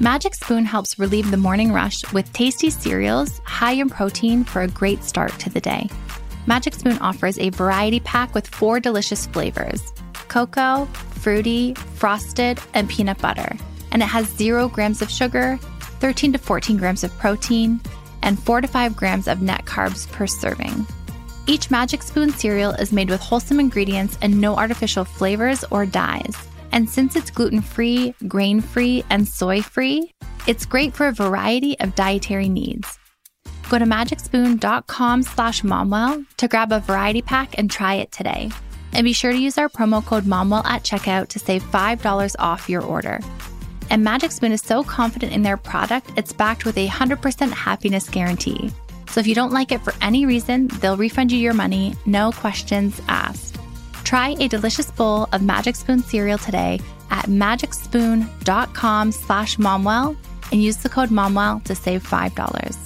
Magic 0.00 0.34
Spoon 0.34 0.66
helps 0.66 0.98
relieve 0.98 1.30
the 1.30 1.38
morning 1.38 1.72
rush 1.72 2.02
with 2.12 2.30
tasty 2.34 2.68
cereals 2.68 3.40
high 3.46 3.72
in 3.72 3.88
protein 3.88 4.44
for 4.44 4.60
a 4.60 4.68
great 4.68 5.02
start 5.02 5.32
to 5.38 5.48
the 5.48 5.62
day. 5.62 5.88
Magic 6.46 6.74
Spoon 6.74 6.98
offers 6.98 7.38
a 7.38 7.48
variety 7.48 8.00
pack 8.00 8.34
with 8.34 8.46
four 8.48 8.80
delicious 8.80 9.24
flavors 9.28 9.80
cocoa, 10.28 10.84
fruity, 11.22 11.72
frosted, 11.94 12.60
and 12.74 12.86
peanut 12.86 13.16
butter. 13.16 13.56
And 13.92 14.02
it 14.02 14.10
has 14.10 14.28
zero 14.28 14.68
grams 14.68 15.00
of 15.00 15.10
sugar, 15.10 15.56
13 16.00 16.34
to 16.34 16.38
14 16.38 16.76
grams 16.76 17.02
of 17.02 17.16
protein, 17.16 17.80
and 18.22 18.38
4 18.38 18.60
to 18.60 18.68
5 18.68 18.94
grams 18.94 19.26
of 19.26 19.40
net 19.40 19.64
carbs 19.64 20.06
per 20.12 20.26
serving. 20.26 20.86
Each 21.46 21.70
Magic 21.70 22.02
Spoon 22.02 22.30
cereal 22.30 22.72
is 22.72 22.92
made 22.92 23.10
with 23.10 23.20
wholesome 23.20 23.58
ingredients 23.58 24.18
and 24.22 24.40
no 24.40 24.56
artificial 24.56 25.04
flavors 25.04 25.64
or 25.70 25.86
dyes. 25.86 26.36
And 26.72 26.88
since 26.88 27.16
it's 27.16 27.30
gluten 27.30 27.60
free, 27.60 28.14
grain 28.28 28.60
free, 28.60 29.04
and 29.10 29.26
soy 29.26 29.62
free, 29.62 30.12
it's 30.46 30.64
great 30.64 30.94
for 30.94 31.08
a 31.08 31.12
variety 31.12 31.78
of 31.80 31.94
dietary 31.94 32.48
needs. 32.48 32.98
Go 33.68 33.78
to 33.78 33.84
magicspoon.com 33.84 35.22
slash 35.22 35.62
momwell 35.62 36.24
to 36.36 36.48
grab 36.48 36.72
a 36.72 36.80
variety 36.80 37.22
pack 37.22 37.58
and 37.58 37.70
try 37.70 37.94
it 37.94 38.12
today. 38.12 38.50
And 38.92 39.04
be 39.04 39.12
sure 39.12 39.32
to 39.32 39.38
use 39.38 39.58
our 39.58 39.68
promo 39.68 40.04
code 40.04 40.24
momwell 40.24 40.64
at 40.64 40.82
checkout 40.82 41.28
to 41.28 41.38
save 41.38 41.62
$5 41.62 42.36
off 42.38 42.68
your 42.68 42.82
order. 42.82 43.20
And 43.88 44.04
Magic 44.04 44.30
Spoon 44.30 44.52
is 44.52 44.60
so 44.60 44.84
confident 44.84 45.32
in 45.32 45.42
their 45.42 45.56
product, 45.56 46.12
it's 46.16 46.32
backed 46.32 46.64
with 46.64 46.76
a 46.78 46.88
100% 46.88 47.50
happiness 47.52 48.08
guarantee. 48.08 48.70
So 49.10 49.18
if 49.18 49.26
you 49.26 49.34
don't 49.34 49.52
like 49.52 49.72
it 49.72 49.82
for 49.82 49.92
any 50.00 50.24
reason, 50.24 50.68
they'll 50.80 50.96
refund 50.96 51.32
you 51.32 51.38
your 51.38 51.52
money, 51.52 51.94
no 52.06 52.30
questions 52.30 53.00
asked. 53.08 53.56
Try 54.04 54.36
a 54.38 54.46
delicious 54.46 54.88
bowl 54.92 55.28
of 55.32 55.42
Magic 55.42 55.74
Spoon 55.74 56.00
cereal 56.00 56.38
today 56.38 56.80
at 57.10 57.26
magicspoon.com 57.26 59.12
slash 59.12 59.56
momwell 59.56 60.16
and 60.52 60.62
use 60.62 60.76
the 60.76 60.88
code 60.88 61.08
momwell 61.08 61.62
to 61.64 61.74
save 61.74 62.08
$5. 62.08 62.76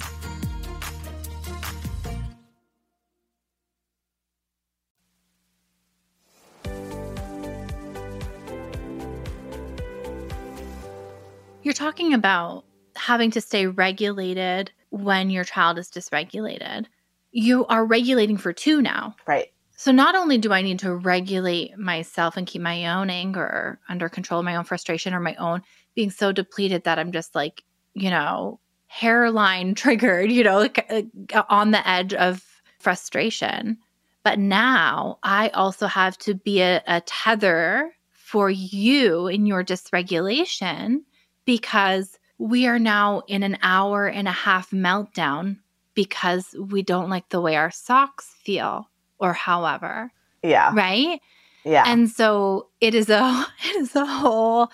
You're 11.61 11.73
talking 11.73 12.13
about 12.13 12.65
having 12.95 13.31
to 13.31 13.41
stay 13.41 13.67
regulated 13.67 14.71
when 14.95 15.29
your 15.29 15.43
child 15.43 15.77
is 15.77 15.89
dysregulated. 15.89 16.85
You 17.31 17.65
are 17.65 17.85
regulating 17.85 18.37
for 18.37 18.53
two 18.53 18.81
now. 18.81 19.15
Right. 19.27 19.51
So 19.75 19.91
not 19.91 20.15
only 20.15 20.37
do 20.37 20.53
I 20.53 20.61
need 20.61 20.79
to 20.79 20.95
regulate 20.95 21.77
myself 21.77 22.37
and 22.37 22.47
keep 22.47 22.61
my 22.61 22.95
own 22.95 23.09
anger 23.09 23.79
under 23.89 24.07
control, 24.07 24.41
my 24.41 24.55
own 24.55 24.63
frustration, 24.63 25.13
or 25.13 25.19
my 25.19 25.35
own 25.35 25.61
being 25.95 26.11
so 26.11 26.31
depleted 26.31 26.85
that 26.85 26.97
I'm 26.97 27.11
just 27.11 27.35
like, 27.35 27.63
you 27.93 28.09
know, 28.09 28.59
hairline 28.87 29.75
triggered, 29.75 30.31
you 30.31 30.43
know, 30.43 30.59
like 30.59 30.89
uh, 31.33 31.43
on 31.49 31.71
the 31.71 31.87
edge 31.87 32.13
of 32.13 32.43
frustration. 32.79 33.77
But 34.23 34.39
now 34.39 35.19
I 35.23 35.49
also 35.49 35.87
have 35.87 36.17
to 36.19 36.33
be 36.33 36.61
a, 36.61 36.81
a 36.87 37.01
tether 37.01 37.93
for 38.11 38.49
you 38.49 39.27
in 39.27 39.45
your 39.45 39.63
dysregulation 39.63 41.01
because 41.45 42.17
we 42.37 42.67
are 42.67 42.79
now 42.79 43.21
in 43.27 43.43
an 43.43 43.57
hour 43.61 44.07
and 44.07 44.27
a 44.27 44.31
half 44.31 44.71
meltdown 44.71 45.57
because 45.93 46.53
we 46.59 46.81
don't 46.81 47.09
like 47.09 47.29
the 47.29 47.41
way 47.41 47.55
our 47.55 47.71
socks 47.71 48.33
feel 48.43 48.89
or 49.19 49.33
however, 49.33 50.11
Yeah. 50.43 50.71
right? 50.73 51.19
Yeah. 51.63 51.83
And 51.87 52.09
so 52.09 52.67
it 52.81 52.93
is 52.93 53.09
a 53.09 53.45
it 53.65 53.75
is 53.77 53.95
a 53.95 54.05
whole 54.05 54.71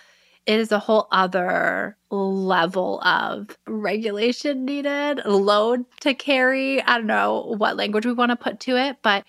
it 0.48 0.60
is 0.60 0.72
a 0.72 0.80
whole 0.80 1.08
other 1.12 1.96
level 2.10 3.00
of 3.02 3.56
regulation 3.68 4.66
needed, 4.66 5.22
load 5.26 5.86
to 6.02 6.16
carry. 6.16 6.82
I 6.82 6.98
don't 6.98 7.06
know 7.06 7.54
what 7.58 7.78
language 7.78 8.08
we 8.08 8.14
want 8.14 8.32
to 8.32 8.36
put 8.36 8.60
to 8.62 8.76
it, 8.76 8.98
but 9.04 9.24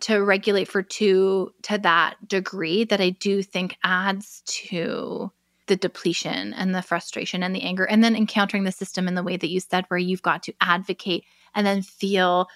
to 0.00 0.18
regulate 0.22 0.68
for 0.68 0.82
two 0.82 1.52
to 1.62 1.78
that 1.78 2.16
degree 2.28 2.84
that 2.84 3.00
I 3.00 3.10
do 3.10 3.42
think 3.42 3.76
adds 3.82 4.42
to 4.46 5.32
the 5.68 5.76
depletion 5.76 6.52
and 6.54 6.74
the 6.74 6.82
frustration 6.82 7.42
and 7.42 7.54
the 7.54 7.62
anger 7.62 7.84
and 7.84 8.02
then 8.02 8.16
encountering 8.16 8.64
the 8.64 8.72
system 8.72 9.06
in 9.06 9.14
the 9.14 9.22
way 9.22 9.36
that 9.36 9.48
you 9.48 9.60
said 9.60 9.84
where 9.88 9.98
you've 9.98 10.22
got 10.22 10.42
to 10.42 10.54
advocate 10.60 11.24
and 11.54 11.66
then 11.66 11.82
feel 11.82 12.48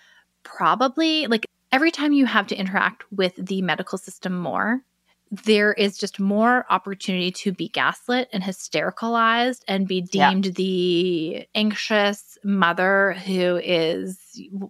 probably 0.43 1.27
like 1.29 1.47
every 1.71 1.91
time 1.91 2.13
you 2.13 2.27
have 2.27 2.47
to 2.49 2.57
interact 2.57 3.05
with 3.13 3.35
the 3.37 3.63
medical 3.63 3.97
system 3.97 4.37
more 4.37 4.83
there 5.47 5.73
is 5.73 5.97
just 5.97 6.21
more 6.21 6.67
opportunity 6.69 7.31
to 7.31 7.53
be 7.53 7.69
gaslit 7.69 8.29
and 8.35 8.43
hystericalized 8.43 9.63
and 9.67 9.89
be 9.89 10.03
deemed 10.03 10.45
the 10.57 11.47
anxious 11.55 12.37
mother 12.45 13.15
who 13.25 13.57
is 13.63 14.19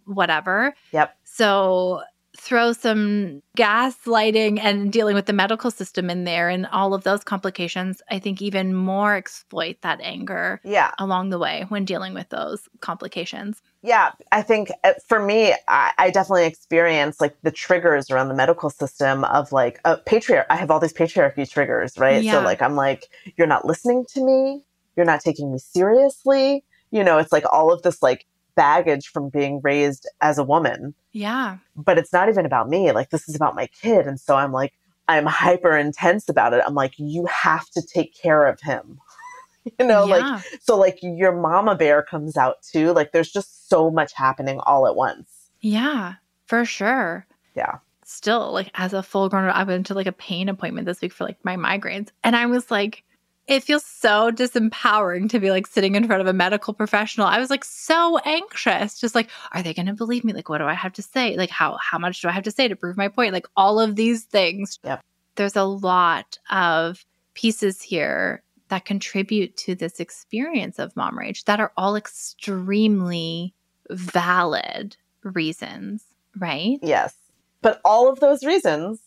whatever 0.05 0.75
Yep. 0.93 1.17
so 1.25 2.03
throw 2.43 2.73
some 2.73 3.41
gaslighting 3.57 4.59
and 4.59 4.93
dealing 4.93 5.15
with 5.15 5.27
the 5.27 5.33
medical 5.33 5.71
system 5.71 6.11
in 6.11 6.25
there 6.25 6.49
and 6.49 6.67
all 6.67 6.93
of 6.93 7.05
those 7.05 7.23
complications, 7.23 8.03
I 8.11 8.19
think 8.19 8.43
even 8.43 8.75
more 8.75 9.15
exploit 9.15 9.77
that 9.83 10.01
anger 10.01 10.61
Yeah. 10.65 10.91
along 10.99 11.31
the 11.31 11.39
way 11.39 11.67
when 11.69 11.85
dealing 11.85 12.15
with 12.15 12.29
those 12.31 12.69
complications. 12.81 13.63
Yeah, 13.83 14.11
I 14.33 14.43
think 14.43 14.73
uh, 14.83 14.95
for 15.07 15.23
me, 15.23 15.55
I, 15.69 15.93
I 15.99 16.11
definitely 16.11 16.47
experience 16.47 17.21
like 17.21 17.37
the 17.43 17.53
triggers 17.53 18.11
around 18.11 18.27
the 18.27 18.35
medical 18.35 18.71
system 18.71 19.23
of 19.25 19.53
like 19.53 19.81
a 19.85 19.97
patriarch. 19.99 20.47
I 20.51 20.57
have 20.57 20.71
all 20.73 20.81
these 20.81 20.93
patriarchy 20.93 21.49
triggers, 21.49 21.97
right? 21.97 22.25
Yeah. 22.25 22.33
So 22.33 22.45
like 22.45 22.61
I'm 22.61 22.75
like, 22.75 23.05
you're 23.37 23.47
not 23.47 23.65
listening 23.65 24.05
to 24.15 24.25
me. 24.25 24.65
You're 24.97 25.07
not 25.07 25.21
taking 25.21 25.53
me 25.53 25.59
seriously. 25.59 26.65
You 26.91 27.05
know, 27.05 27.19
it's 27.19 27.33
like 27.33 27.45
all 27.53 27.73
of 27.73 27.83
this 27.83 28.03
like 28.03 28.27
baggage 28.57 29.09
from 29.09 29.29
being 29.29 29.61
raised 29.63 30.09
as 30.21 30.39
a 30.39 30.45
woman. 30.45 30.95
Yeah. 31.13 31.59
But 31.77 31.99
it's 31.99 32.13
not 32.13 32.29
even 32.29 32.47
about 32.47 32.69
me. 32.69 32.93
Like 32.93 33.11
this 33.11 33.29
is 33.29 33.35
about 33.35 33.55
my 33.55 33.67
kid, 33.69 34.07
and 34.07 34.19
so 34.21 34.37
I'm 34.37 34.53
like, 34.53 34.73
I'm 35.09 35.27
hyper 35.27 35.77
intense 35.77 36.29
about 36.29 36.53
it. 36.55 36.63
I'm 36.67 36.75
like, 36.75 36.95
you 36.99 37.27
have 37.27 37.69
to 37.71 37.83
take 37.83 38.15
care 38.15 38.47
of 38.47 38.61
him. 38.61 38.99
you 39.79 39.87
know, 39.87 40.07
Yeah. 40.07 40.17
like 40.17 40.45
so 40.63 40.77
like 40.79 40.99
your 41.03 41.33
mama 41.33 41.75
bear 41.75 42.03
comes 42.03 42.37
out 42.37 42.63
too. 42.63 42.93
Like 42.93 43.13
there's 43.13 43.31
just 43.33 43.69
so 43.69 43.91
much 43.91 44.13
happening 44.15 44.59
all 44.61 44.87
at 44.87 44.97
once. 44.97 45.29
Yeah, 45.61 46.15
for 46.47 46.65
sure. 46.65 47.27
Yeah. 47.55 47.79
Still, 48.05 48.53
like 48.53 48.71
as 48.75 48.93
a 48.93 49.03
full 49.03 49.29
grown, 49.29 49.49
I 49.49 49.63
went 49.65 49.87
to 49.87 49.95
like 49.95 50.07
a 50.07 50.13
pain 50.13 50.49
appointment 50.49 50.87
this 50.87 51.01
week 51.01 51.13
for 51.13 51.25
like 51.25 51.43
my 51.45 51.57
migraines, 51.57 52.09
and 52.25 52.35
I 52.37 52.47
was 52.47 52.71
like, 52.71 53.05
it 53.49 53.65
feels 53.65 53.85
so 53.85 54.31
disempowering 54.31 55.29
to 55.31 55.41
be 55.41 55.51
like 55.51 55.67
sitting 55.67 55.95
in 55.95 56.07
front 56.07 56.21
of 56.21 56.27
a 56.27 56.33
medical 56.33 56.73
professional. 56.73 57.27
I 57.27 57.39
was 57.39 57.51
like 57.51 57.65
so 57.65 58.19
anxious, 58.19 59.01
just 59.01 59.15
like, 59.15 59.29
are 59.53 59.63
they 59.63 59.75
going 59.75 59.87
to 59.87 59.95
believe 59.95 60.25
me? 60.25 60.33
Like, 60.33 60.49
what 60.49 60.59
do 60.59 60.65
I 60.65 60.75
have 60.75 60.93
to 60.95 61.03
say? 61.03 61.37
Like, 61.37 61.51
how 61.51 61.77
how 61.81 61.99
much 61.99 62.23
do 62.23 62.29
I 62.29 62.33
have 62.33 62.45
to 62.45 62.51
say 62.51 62.69
to 62.69 62.77
prove 62.77 62.97
my 62.97 63.09
point? 63.09 63.33
Like, 63.33 63.47
all 63.57 63.81
of 63.81 63.97
these 63.97 64.25
things. 64.25 64.79
Yep. 64.85 65.01
There's 65.35 65.57
a 65.57 65.65
lot 65.65 66.39
of 66.51 67.05
pieces 67.35 67.83
here 67.83 68.43
that 68.69 68.85
contribute 68.85 69.57
to 69.57 69.75
this 69.75 70.01
experience 70.01 70.79
of 70.79 70.97
mom 70.97 71.19
rage 71.19 71.45
that 71.45 71.61
are 71.61 71.73
all 71.77 71.97
extremely 71.97 73.55
valid 73.91 74.97
reasons, 75.25 76.05
right? 76.39 76.79
Yes. 76.83 77.15
But 77.61 77.81
all 77.85 78.09
of 78.09 78.21
those 78.21 78.45
reasons, 78.45 79.01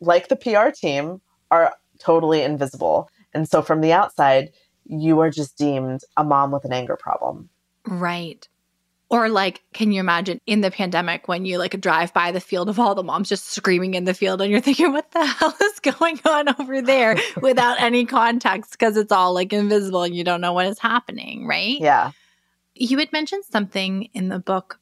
like 0.00 0.28
the 0.28 0.36
PR 0.36 0.70
team, 0.70 1.20
are 1.50 1.74
totally 1.98 2.42
invisible. 2.42 3.10
And 3.32 3.48
so 3.48 3.62
from 3.62 3.80
the 3.80 3.92
outside, 3.92 4.50
you 4.86 5.20
are 5.20 5.30
just 5.30 5.56
deemed 5.56 6.02
a 6.16 6.24
mom 6.24 6.50
with 6.50 6.64
an 6.64 6.72
anger 6.72 6.96
problem. 6.96 7.48
Right. 7.86 8.46
Or 9.08 9.28
like, 9.28 9.62
can 9.72 9.90
you 9.90 9.98
imagine 9.98 10.40
in 10.46 10.60
the 10.60 10.70
pandemic 10.70 11.26
when 11.26 11.44
you 11.44 11.58
like 11.58 11.80
drive 11.80 12.14
by 12.14 12.30
the 12.30 12.40
field 12.40 12.68
of 12.68 12.78
all 12.78 12.94
the 12.94 13.02
moms 13.02 13.28
just 13.28 13.50
screaming 13.50 13.94
in 13.94 14.04
the 14.04 14.14
field 14.14 14.40
and 14.40 14.50
you're 14.50 14.60
thinking, 14.60 14.92
what 14.92 15.10
the 15.10 15.24
hell 15.26 15.54
is 15.62 15.80
going 15.80 16.20
on 16.24 16.60
over 16.60 16.80
there 16.80 17.16
without 17.42 17.80
any 17.80 18.06
context 18.06 18.72
because 18.72 18.96
it's 18.96 19.10
all 19.10 19.34
like 19.34 19.52
invisible 19.52 20.04
and 20.04 20.14
you 20.14 20.22
don't 20.22 20.40
know 20.40 20.52
what 20.52 20.66
is 20.66 20.78
happening, 20.78 21.46
right? 21.46 21.80
Yeah. 21.80 22.12
You 22.74 22.98
had 22.98 23.12
mentioned 23.12 23.44
something 23.44 24.08
in 24.14 24.28
the 24.28 24.38
book. 24.38 24.78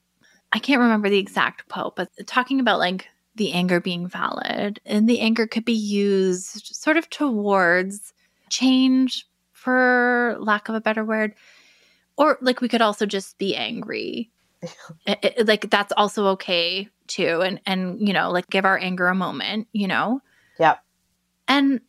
I 0.53 0.59
can't 0.59 0.80
remember 0.80 1.09
the 1.09 1.18
exact 1.18 1.68
quote, 1.68 1.96
but 1.96 2.11
talking 2.26 2.61
about 2.61 2.78
like 2.78 3.09
the 3.34 3.53
anger 3.53 3.80
being 3.80 4.07
valid 4.07 4.78
and 4.84 5.09
the 5.09 5.20
anger 5.20 5.46
could 5.46 5.64
be 5.64 5.72
used 5.72 6.66
sort 6.66 6.99
of 6.99 7.09
towards 7.09 8.12
change, 8.51 9.26
for 9.53 10.36
lack 10.40 10.68
of 10.68 10.74
a 10.74 10.80
better 10.80 11.05
word. 11.05 11.34
Or 12.16 12.38
like 12.40 12.61
we 12.61 12.68
could 12.68 12.82
also 12.82 13.07
just 13.07 13.38
be 13.38 13.55
angry. 13.57 14.30
It- 15.07 15.18
it- 15.22 15.49
like 15.49 15.70
that's 15.70 15.92
also 15.96 16.26
okay 16.28 16.88
too. 17.07 17.40
And 17.42 17.61
and 17.66 18.07
you 18.07 18.12
know, 18.12 18.30
like 18.30 18.49
give 18.51 18.64
our 18.64 18.78
anger 18.78 19.09
a 19.09 19.14
moment, 19.14 19.68
you 19.72 19.86
know? 19.88 20.20
yeah 20.59 20.76
And 21.49 21.80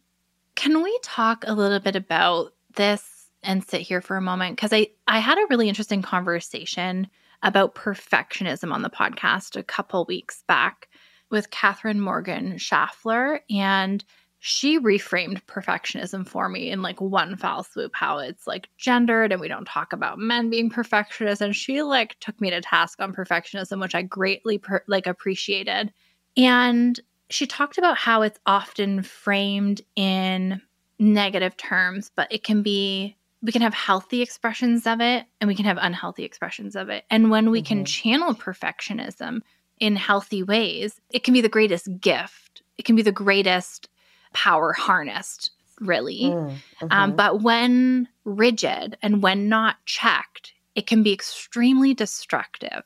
can 0.55 0.83
we 0.83 0.99
talk 1.03 1.43
a 1.47 1.53
little 1.53 1.79
bit 1.79 1.95
about 1.95 2.53
this 2.75 3.29
and 3.43 3.63
sit 3.63 3.81
here 3.81 4.01
for 4.01 4.17
a 4.17 4.21
moment? 4.21 4.55
Because 4.55 4.73
I, 4.73 4.89
I 5.07 5.19
had 5.19 5.37
a 5.37 5.47
really 5.49 5.69
interesting 5.69 6.01
conversation 6.01 7.07
about 7.43 7.75
perfectionism 7.75 8.73
on 8.73 8.81
the 8.81 8.89
podcast 8.89 9.55
a 9.55 9.63
couple 9.63 10.05
weeks 10.05 10.43
back 10.47 10.89
with 11.31 11.49
Katherine 11.51 12.01
Morgan 12.01 12.55
Schafler. 12.57 13.39
And 13.49 14.03
she 14.39 14.79
reframed 14.79 15.41
perfectionism 15.43 16.25
for 16.27 16.47
me 16.47 16.69
in 16.69 16.81
like 16.81 16.99
one 17.01 17.35
foul 17.35 17.63
swoop, 17.63 17.91
how 17.93 18.19
it's 18.19 18.47
like 18.47 18.69
gendered 18.77 19.33
and 19.33 19.41
we 19.41 19.49
don't 19.49 19.65
talk 19.65 19.91
about 19.91 20.17
men 20.17 20.49
being 20.49 20.69
perfectionists. 20.69 21.41
And 21.41 21.53
she 21.55 21.81
like 21.81 22.17
took 22.21 22.39
me 22.39 22.49
to 22.49 22.61
task 22.61 23.01
on 23.01 23.13
perfectionism, 23.13 23.81
which 23.81 23.95
I 23.95 24.01
greatly 24.01 24.57
per- 24.57 24.83
like 24.87 25.07
appreciated. 25.07 25.91
And 26.37 26.97
she 27.29 27.45
talked 27.45 27.77
about 27.77 27.97
how 27.97 28.21
it's 28.21 28.39
often 28.45 29.03
framed 29.03 29.81
in 29.97 30.61
negative 30.99 31.57
terms, 31.57 32.09
but 32.15 32.31
it 32.31 32.43
can 32.43 32.61
be, 32.61 33.17
we 33.41 33.51
can 33.51 33.61
have 33.61 33.73
healthy 33.73 34.21
expressions 34.21 34.87
of 34.87 35.01
it 35.01 35.25
and 35.41 35.49
we 35.49 35.55
can 35.55 35.65
have 35.65 35.77
unhealthy 35.81 36.23
expressions 36.23 36.77
of 36.77 36.87
it. 36.87 37.03
And 37.09 37.29
when 37.29 37.51
we 37.51 37.61
can 37.61 37.83
Mhm. 37.83 37.87
channel 37.87 38.33
perfectionism 38.33 39.41
in 39.81 39.97
healthy 39.97 40.43
ways, 40.43 41.01
it 41.11 41.23
can 41.25 41.33
be 41.33 41.41
the 41.41 41.49
greatest 41.49 41.89
gift. 41.99 42.61
It 42.77 42.85
can 42.85 42.95
be 42.95 43.01
the 43.01 43.11
greatest 43.11 43.89
power 44.33 44.73
harnessed, 44.73 45.51
really. 45.79 46.25
Mm, 46.25 46.59
Um, 46.91 47.11
mhm. 47.11 47.15
but 47.15 47.41
when 47.41 48.07
rigid 48.25 48.97
and 49.01 49.21
when 49.23 49.49
not 49.49 49.77
checked, 49.85 50.53
it 50.75 50.87
can 50.87 51.03
be 51.03 51.13
extremely 51.13 51.93
destructive. 51.93 52.83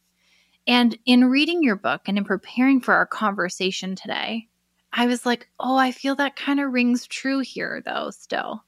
And 0.67 0.97
in 1.05 1.25
reading 1.25 1.61
your 1.61 1.75
book 1.75 2.03
and 2.07 2.17
in 2.17 2.23
preparing 2.23 2.79
for 2.79 2.93
our 2.93 3.05
conversation 3.05 3.95
today, 3.95 4.47
I 4.93 5.07
was 5.07 5.25
like, 5.25 5.49
oh, 5.59 5.75
I 5.75 5.91
feel 5.91 6.15
that 6.15 6.35
kind 6.35 6.59
of 6.59 6.71
rings 6.71 7.07
true 7.07 7.39
here, 7.39 7.81
though, 7.85 8.11
still. 8.11 8.63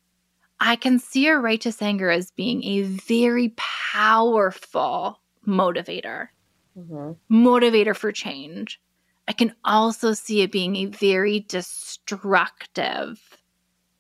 I 0.59 0.75
can 0.75 0.99
see 0.99 1.27
a 1.27 1.37
righteous 1.37 1.81
anger 1.81 2.09
as 2.09 2.31
being 2.31 2.63
a 2.63 2.81
very 2.83 3.53
powerful 3.57 5.21
motivator 5.47 6.29
Mhm. 6.75 7.17
motivator 7.31 7.95
for 7.95 8.11
change. 8.11 8.81
I 9.27 9.33
can 9.33 9.55
also 9.63 10.13
see 10.13 10.41
it 10.41 10.51
being 10.51 10.75
a 10.75 10.85
very 10.85 11.39
destructive, 11.41 13.19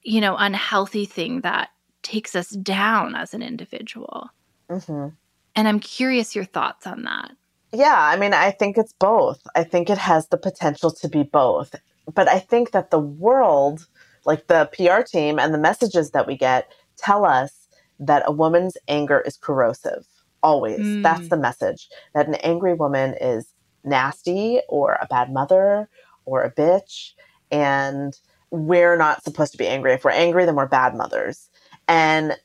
you 0.03 0.21
know, 0.21 0.35
unhealthy 0.37 1.05
thing 1.05 1.41
that 1.41 1.69
takes 2.03 2.35
us 2.35 2.49
down 2.49 3.15
as 3.15 3.33
an 3.33 3.41
individual. 3.41 4.29
Mhm. 4.69 5.13
And 5.55 5.67
I'm 5.67 5.79
curious 5.79 6.35
your 6.35 6.45
thoughts 6.45 6.85
on 6.85 7.03
that. 7.03 7.31
Yeah, 7.71 7.97
I 7.97 8.15
mean, 8.17 8.33
I 8.33 8.51
think 8.51 8.77
it's 8.77 8.93
both. 8.93 9.41
I 9.55 9.63
think 9.63 9.89
it 9.89 9.97
has 9.97 10.27
the 10.27 10.37
potential 10.37 10.91
to 10.91 11.09
be 11.09 11.23
both. 11.23 11.75
But 12.13 12.27
I 12.27 12.39
think 12.39 12.71
that 12.71 12.91
the 12.91 12.99
world, 12.99 13.87
like 14.25 14.47
the 14.47 14.69
PR 14.73 15.01
team 15.01 15.39
and 15.39 15.53
the 15.53 15.57
messages 15.59 16.11
that 16.11 16.27
we 16.27 16.37
get, 16.37 16.71
tell 16.97 17.25
us 17.25 17.67
that 17.99 18.23
a 18.25 18.31
woman's 18.31 18.77
anger 18.87 19.21
is 19.21 19.37
corrosive. 19.37 20.05
Always. 20.43 20.81
Mm. 20.81 21.03
That's 21.03 21.29
the 21.29 21.37
message. 21.37 21.89
That 22.13 22.27
an 22.27 22.35
angry 22.35 22.75
woman 22.75 23.15
is 23.19 23.47
nasty 23.85 24.61
or 24.67 24.97
a 25.01 25.07
bad 25.07 25.31
mother 25.31 25.89
or 26.25 26.43
a 26.43 26.51
bitch. 26.51 27.11
And 27.51 28.17
we're 28.51 28.97
not 28.97 29.23
supposed 29.23 29.51
to 29.51 29.57
be 29.57 29.67
angry. 29.67 29.93
If 29.93 30.03
we're 30.03 30.11
angry, 30.11 30.45
then 30.45 30.55
we're 30.55 30.67
bad 30.67 30.95
mothers. 30.95 31.49
And 31.87 32.37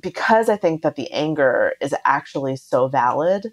because 0.00 0.48
I 0.48 0.56
think 0.56 0.82
that 0.82 0.96
the 0.96 1.10
anger 1.12 1.72
is 1.80 1.94
actually 2.04 2.56
so 2.56 2.88
valid, 2.88 3.52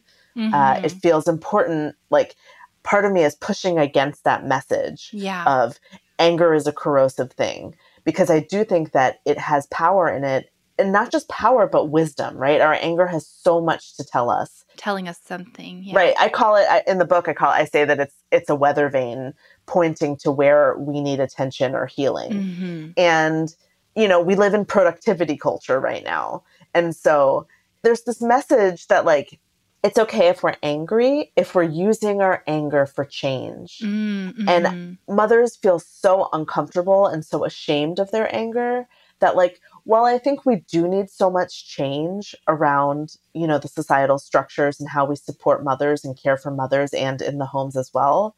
uh, 0.53 0.79
it 0.83 0.91
Mhm. 0.93 1.01
feels 1.01 1.27
important. 1.27 1.95
Like 2.09 2.35
part 2.83 3.05
of 3.05 3.11
me 3.11 3.23
is 3.23 3.35
pushing 3.35 3.77
against 3.79 4.23
that 4.23 4.45
message 4.45 5.09
yeah. 5.11 5.43
of 5.45 5.79
anger 6.19 6.53
is 6.53 6.67
a 6.67 6.71
corrosive 6.71 7.31
thing 7.33 7.75
because 8.03 8.29
I 8.29 8.39
do 8.39 8.63
think 8.63 8.91
that 8.91 9.19
it 9.25 9.37
has 9.37 9.65
power 9.67 10.07
in 10.09 10.23
it, 10.23 10.49
and 10.79 10.91
not 10.91 11.11
just 11.11 11.27
power, 11.29 11.67
but 11.67 11.85
wisdom. 11.85 12.37
Right? 12.37 12.61
Our 12.61 12.77
anger 12.81 13.07
has 13.07 13.27
so 13.27 13.61
much 13.61 13.95
to 13.97 14.03
tell 14.03 14.29
us. 14.29 14.63
Telling 14.77 15.07
us 15.07 15.19
something. 15.23 15.83
Yeah. 15.83 15.95
Right? 15.95 16.15
I 16.19 16.29
call 16.29 16.55
it 16.55 16.65
I, 16.69 16.83
in 16.87 16.97
the 16.99 17.05
book. 17.05 17.27
I 17.27 17.33
call 17.33 17.51
it, 17.51 17.55
I 17.55 17.65
say 17.65 17.85
that 17.85 17.99
it's 17.99 18.15
it's 18.31 18.49
a 18.49 18.55
weather 18.55 18.89
vane 18.89 19.33
pointing 19.65 20.15
to 20.15 20.31
where 20.31 20.77
we 20.77 21.01
need 21.01 21.19
attention 21.19 21.75
or 21.75 21.85
healing 21.87 22.31
hmm 22.55 22.87
and 22.95 23.53
you 23.97 24.07
know 24.07 24.21
we 24.21 24.33
live 24.35 24.53
in 24.53 24.63
productivity 24.63 25.35
culture 25.35 25.77
right 25.77 26.05
now 26.05 26.41
and 26.73 26.95
so 26.95 27.45
there's 27.83 28.03
this 28.03 28.21
message 28.21 28.87
that 28.87 29.03
like 29.03 29.39
it's 29.83 29.97
okay 29.99 30.29
if 30.29 30.41
we're 30.41 30.55
angry 30.63 31.33
if 31.35 31.53
we're 31.53 31.63
using 31.63 32.21
our 32.21 32.43
anger 32.47 32.85
for 32.85 33.03
change 33.03 33.79
Mm-hmm. 33.79 34.47
And- 34.47 34.97
mothers 35.09 35.57
feel 35.57 35.79
so 35.79 36.29
uncomfortable 36.31 37.05
and 37.07 37.25
so 37.25 37.43
ashamed 37.43 37.99
of 37.99 38.11
their 38.11 38.33
anger 38.33 38.87
that 39.19 39.35
like 39.35 39.59
while 39.87 40.03
i 40.03 40.17
think 40.17 40.45
we 40.45 40.57
do 40.69 40.85
need 40.85 41.09
so 41.09 41.31
much 41.31 41.65
change 41.65 42.35
around 42.49 43.15
you 43.33 43.47
know 43.47 43.57
the 43.57 43.69
societal 43.69 44.19
structures 44.19 44.79
and 44.79 44.89
how 44.89 45.05
we 45.05 45.15
support 45.15 45.63
mothers 45.63 46.03
and 46.03 46.21
care 46.21 46.35
for 46.35 46.51
mothers 46.51 46.93
and 46.93 47.21
in 47.21 47.37
the 47.37 47.45
homes 47.45 47.77
as 47.77 47.91
well. 47.93 48.35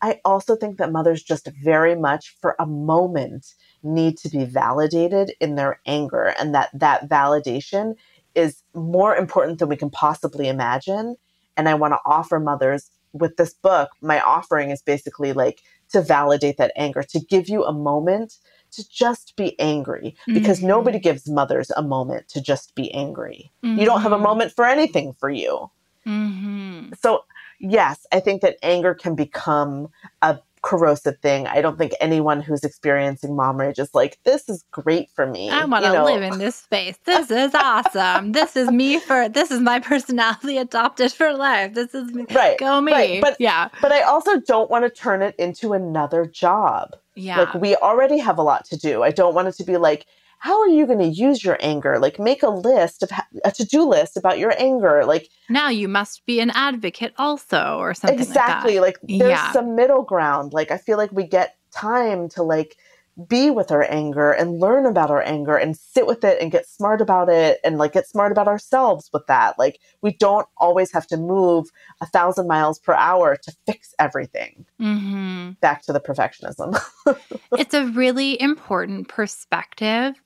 I 0.00 0.20
also 0.24 0.54
think 0.54 0.76
that 0.78 0.92
mothers 0.92 1.22
just 1.22 1.48
very 1.62 1.96
much 1.96 2.36
for 2.40 2.54
a 2.58 2.66
moment 2.66 3.54
need 3.82 4.18
to 4.18 4.28
be 4.28 4.44
validated 4.44 5.32
in 5.40 5.54
their 5.54 5.80
anger 5.86 6.34
and 6.38 6.54
that 6.54 6.70
that 6.74 7.08
validation 7.08 7.94
is 8.34 8.62
more 8.74 9.16
important 9.16 9.58
than 9.58 9.68
we 9.68 9.76
can 9.76 9.90
possibly 9.90 10.48
imagine. 10.48 11.16
And 11.56 11.68
i 11.68 11.74
want 11.74 11.94
to 11.94 12.00
offer 12.06 12.38
mothers 12.38 12.90
with 13.12 13.36
this 13.36 13.54
book 13.54 13.90
my 14.00 14.20
offering 14.20 14.70
is 14.70 14.82
basically 14.82 15.32
like 15.32 15.60
to 15.88 16.02
validate 16.02 16.56
that 16.58 16.72
anger 16.76 17.02
to 17.02 17.20
give 17.20 17.48
you 17.48 17.64
a 17.64 17.72
moment 17.72 18.34
to 18.76 18.88
just 18.88 19.34
be 19.36 19.58
angry 19.60 20.16
because 20.26 20.60
Mhm. 20.60 20.64
nobody 20.68 20.98
gives 20.98 21.28
mothers 21.28 21.70
a 21.76 21.82
moment 21.82 22.28
to 22.28 22.40
just 22.40 22.74
be 22.74 22.92
angry. 22.94 23.50
You 23.62 23.84
don't 23.84 24.02
have 24.02 24.12
a 24.12 24.18
moment 24.18 24.52
for 24.52 24.64
anything 24.64 25.12
for 25.14 25.30
you. 25.30 25.70
Hmm 26.04 26.90
so 27.00 27.24
yes 27.60 28.06
i 28.12 28.20
think 28.20 28.42
that 28.42 28.56
anger 28.62 28.94
can 28.94 29.14
become 29.14 29.88
a 30.22 30.38
corrosive 30.64 31.18
thing 31.20 31.46
i 31.46 31.60
don't 31.60 31.76
think 31.76 31.92
anyone 32.00 32.40
who's 32.40 32.64
experiencing 32.64 33.36
mom 33.36 33.58
rage 33.60 33.78
is 33.78 33.90
like 33.94 34.18
this 34.24 34.48
is 34.48 34.64
great 34.70 35.10
for 35.14 35.26
me 35.26 35.50
I 35.50 35.66
want 35.66 35.84
to 35.84 35.90
you 35.90 35.94
know? 35.96 36.04
live 36.04 36.22
in 36.22 36.38
this 36.38 36.56
space. 36.56 36.96
This 37.04 37.30
is 37.30 37.54
awesome. 37.54 38.32
this 38.32 38.56
is 38.56 38.70
me 38.70 38.98
for. 38.98 39.28
This 39.28 39.50
is 39.50 39.60
my 39.60 39.78
personality 39.78 40.56
adopted 40.66 41.12
for 41.12 41.32
life. 41.34 41.74
This 41.74 41.94
is 41.94 42.12
me. 42.12 42.24
right 42.34 42.58
Go 42.58 42.80
me. 42.80 42.92
right, 42.92 43.20
but- 43.20 43.36
yeah, 43.38 43.68
but 43.82 43.92
i 43.92 44.00
also 44.02 44.40
don't 44.40 44.70
want 44.70 44.84
to 44.84 44.90
turn 44.90 45.20
it 45.22 45.34
into 45.36 45.74
another 45.74 46.26
job 46.26 46.96
yeah. 47.14 47.40
Like 47.40 47.54
we 47.54 47.76
already 47.76 48.18
have 48.18 48.38
a 48.38 48.42
lot 48.42 48.64
to 48.66 48.76
do. 48.76 49.02
I 49.02 49.10
don't 49.10 49.34
want 49.34 49.48
it 49.48 49.54
to 49.56 49.64
be 49.64 49.76
like 49.76 50.06
how 50.44 50.60
are 50.60 50.68
you 50.68 50.86
going 50.86 50.98
to 50.98 51.06
use 51.06 51.42
your 51.42 51.56
anger? 51.60 51.98
Like, 51.98 52.18
make 52.18 52.42
a 52.42 52.50
list 52.50 53.02
of 53.02 53.10
a 53.46 53.50
to 53.52 53.64
do 53.64 53.82
list 53.88 54.14
about 54.18 54.38
your 54.38 54.52
anger. 54.58 55.02
Like, 55.06 55.30
now 55.48 55.70
you 55.70 55.88
must 55.88 56.26
be 56.26 56.38
an 56.38 56.50
advocate 56.50 57.14
also, 57.16 57.78
or 57.78 57.94
something 57.94 58.18
exactly. 58.20 58.78
Like, 58.78 58.98
like 59.02 59.18
there's 59.18 59.30
yeah. 59.30 59.52
some 59.52 59.74
middle 59.74 60.02
ground. 60.02 60.52
Like, 60.52 60.70
I 60.70 60.76
feel 60.76 60.98
like 60.98 61.10
we 61.12 61.24
get 61.26 61.56
time 61.72 62.28
to 62.28 62.42
like 62.42 62.76
be 63.28 63.50
with 63.50 63.70
our 63.70 63.86
anger 63.90 64.32
and 64.32 64.60
learn 64.60 64.86
about 64.86 65.10
our 65.10 65.22
anger 65.22 65.56
and 65.56 65.76
sit 65.76 66.06
with 66.06 66.24
it 66.24 66.40
and 66.42 66.50
get 66.50 66.68
smart 66.68 67.00
about 67.00 67.28
it 67.28 67.60
and 67.64 67.78
like 67.78 67.92
get 67.92 68.08
smart 68.08 68.32
about 68.32 68.48
ourselves 68.48 69.08
with 69.12 69.26
that. 69.28 69.58
Like 69.58 69.78
we 70.02 70.12
don't 70.14 70.48
always 70.56 70.92
have 70.92 71.06
to 71.06 71.16
move 71.16 71.68
a 72.00 72.06
thousand 72.06 72.48
miles 72.48 72.80
per 72.80 72.92
hour 72.92 73.36
to 73.36 73.52
fix 73.66 73.94
everything. 73.98 74.66
Mm-hmm. 74.80 75.52
Back 75.60 75.82
to 75.82 75.92
the 75.92 76.00
perfectionism. 76.00 76.76
it's 77.52 77.74
a 77.74 77.86
really 77.86 78.40
important 78.42 79.08
perspective. 79.08 80.20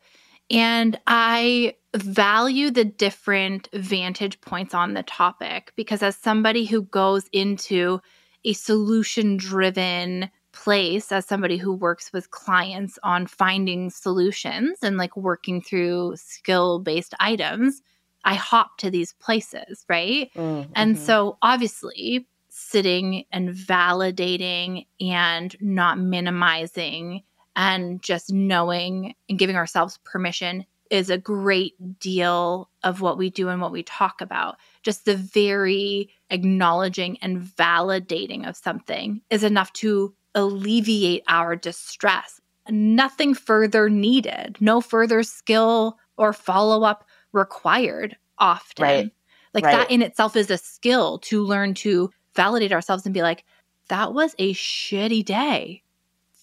And 0.50 0.98
I 1.06 1.74
value 1.94 2.70
the 2.70 2.84
different 2.84 3.68
vantage 3.72 4.40
points 4.40 4.74
on 4.74 4.94
the 4.94 5.02
topic 5.02 5.72
because, 5.76 6.02
as 6.02 6.16
somebody 6.16 6.64
who 6.64 6.82
goes 6.82 7.28
into 7.32 8.00
a 8.44 8.52
solution 8.52 9.36
driven 9.36 10.30
place 10.52 11.12
as 11.12 11.26
somebody 11.26 11.56
who 11.56 11.72
works 11.72 12.12
with 12.12 12.30
clients 12.30 12.98
on 13.02 13.26
finding 13.26 13.90
solutions 13.90 14.78
and 14.82 14.96
like 14.96 15.16
working 15.16 15.60
through 15.60 16.14
skill 16.16 16.78
based 16.78 17.14
items, 17.20 17.82
I 18.24 18.34
hop 18.34 18.78
to 18.78 18.90
these 18.90 19.12
places, 19.14 19.84
right? 19.88 20.30
Mm-hmm. 20.34 20.72
And 20.74 20.98
so 20.98 21.38
obviously, 21.42 22.26
sitting 22.48 23.24
and 23.30 23.50
validating 23.50 24.86
and 25.00 25.54
not 25.60 25.98
minimizing 25.98 27.22
and 27.58 28.00
just 28.00 28.32
knowing 28.32 29.14
and 29.28 29.38
giving 29.38 29.56
ourselves 29.56 29.98
permission 30.04 30.64
is 30.90 31.10
a 31.10 31.18
great 31.18 31.98
deal 31.98 32.70
of 32.84 33.02
what 33.02 33.18
we 33.18 33.28
do 33.28 33.48
and 33.48 33.60
what 33.60 33.72
we 33.72 33.82
talk 33.82 34.20
about. 34.20 34.56
Just 34.82 35.04
the 35.04 35.16
very 35.16 36.08
acknowledging 36.30 37.18
and 37.18 37.42
validating 37.42 38.48
of 38.48 38.56
something 38.56 39.20
is 39.28 39.42
enough 39.42 39.72
to 39.74 40.14
alleviate 40.34 41.24
our 41.28 41.56
distress. 41.56 42.40
Nothing 42.70 43.34
further 43.34 43.90
needed, 43.90 44.56
no 44.60 44.80
further 44.80 45.22
skill 45.24 45.98
or 46.16 46.32
follow 46.32 46.84
up 46.84 47.06
required 47.32 48.16
often. 48.38 48.84
Right. 48.84 49.12
Like 49.52 49.64
right. 49.64 49.72
that 49.72 49.90
in 49.90 50.00
itself 50.00 50.36
is 50.36 50.50
a 50.50 50.58
skill 50.58 51.18
to 51.20 51.42
learn 51.42 51.74
to 51.74 52.10
validate 52.36 52.72
ourselves 52.72 53.04
and 53.04 53.12
be 53.12 53.22
like, 53.22 53.44
that 53.88 54.14
was 54.14 54.34
a 54.38 54.54
shitty 54.54 55.24
day. 55.24 55.82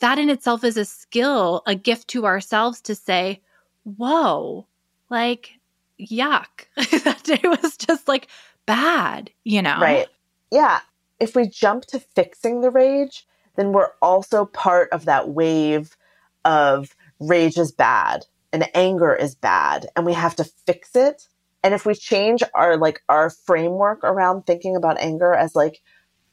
That 0.05 0.19
in 0.19 0.29
itself 0.29 0.63
is 0.63 0.77
a 0.77 0.85
skill, 0.85 1.63
a 1.65 1.73
gift 1.73 2.09
to 2.09 2.27
ourselves 2.27 2.79
to 2.81 2.93
say, 2.93 3.41
whoa, 3.85 4.67
like, 5.09 5.53
yuck. 5.99 6.45
that 6.75 7.23
day 7.23 7.41
was 7.43 7.75
just 7.75 8.07
like 8.07 8.27
bad, 8.67 9.31
you 9.45 9.63
know? 9.63 9.79
Right. 9.81 10.07
Yeah. 10.51 10.81
If 11.19 11.35
we 11.35 11.47
jump 11.47 11.85
to 11.85 11.99
fixing 11.99 12.61
the 12.61 12.69
rage, 12.69 13.25
then 13.55 13.71
we're 13.71 13.93
also 13.99 14.45
part 14.45 14.89
of 14.91 15.05
that 15.05 15.29
wave 15.29 15.97
of 16.43 16.95
rage 17.19 17.57
is 17.57 17.71
bad 17.71 18.27
and 18.53 18.69
anger 18.75 19.15
is 19.15 19.33
bad 19.33 19.87
and 19.95 20.05
we 20.05 20.13
have 20.13 20.35
to 20.35 20.43
fix 20.43 20.95
it 20.95 21.27
and 21.63 21.73
if 21.73 21.83
we 21.83 21.95
change 21.95 22.43
our 22.53 22.77
like 22.77 23.01
our 23.09 23.31
framework 23.31 24.03
around 24.03 24.45
thinking 24.45 24.75
about 24.75 24.99
anger 24.99 25.33
as 25.33 25.55
like 25.55 25.81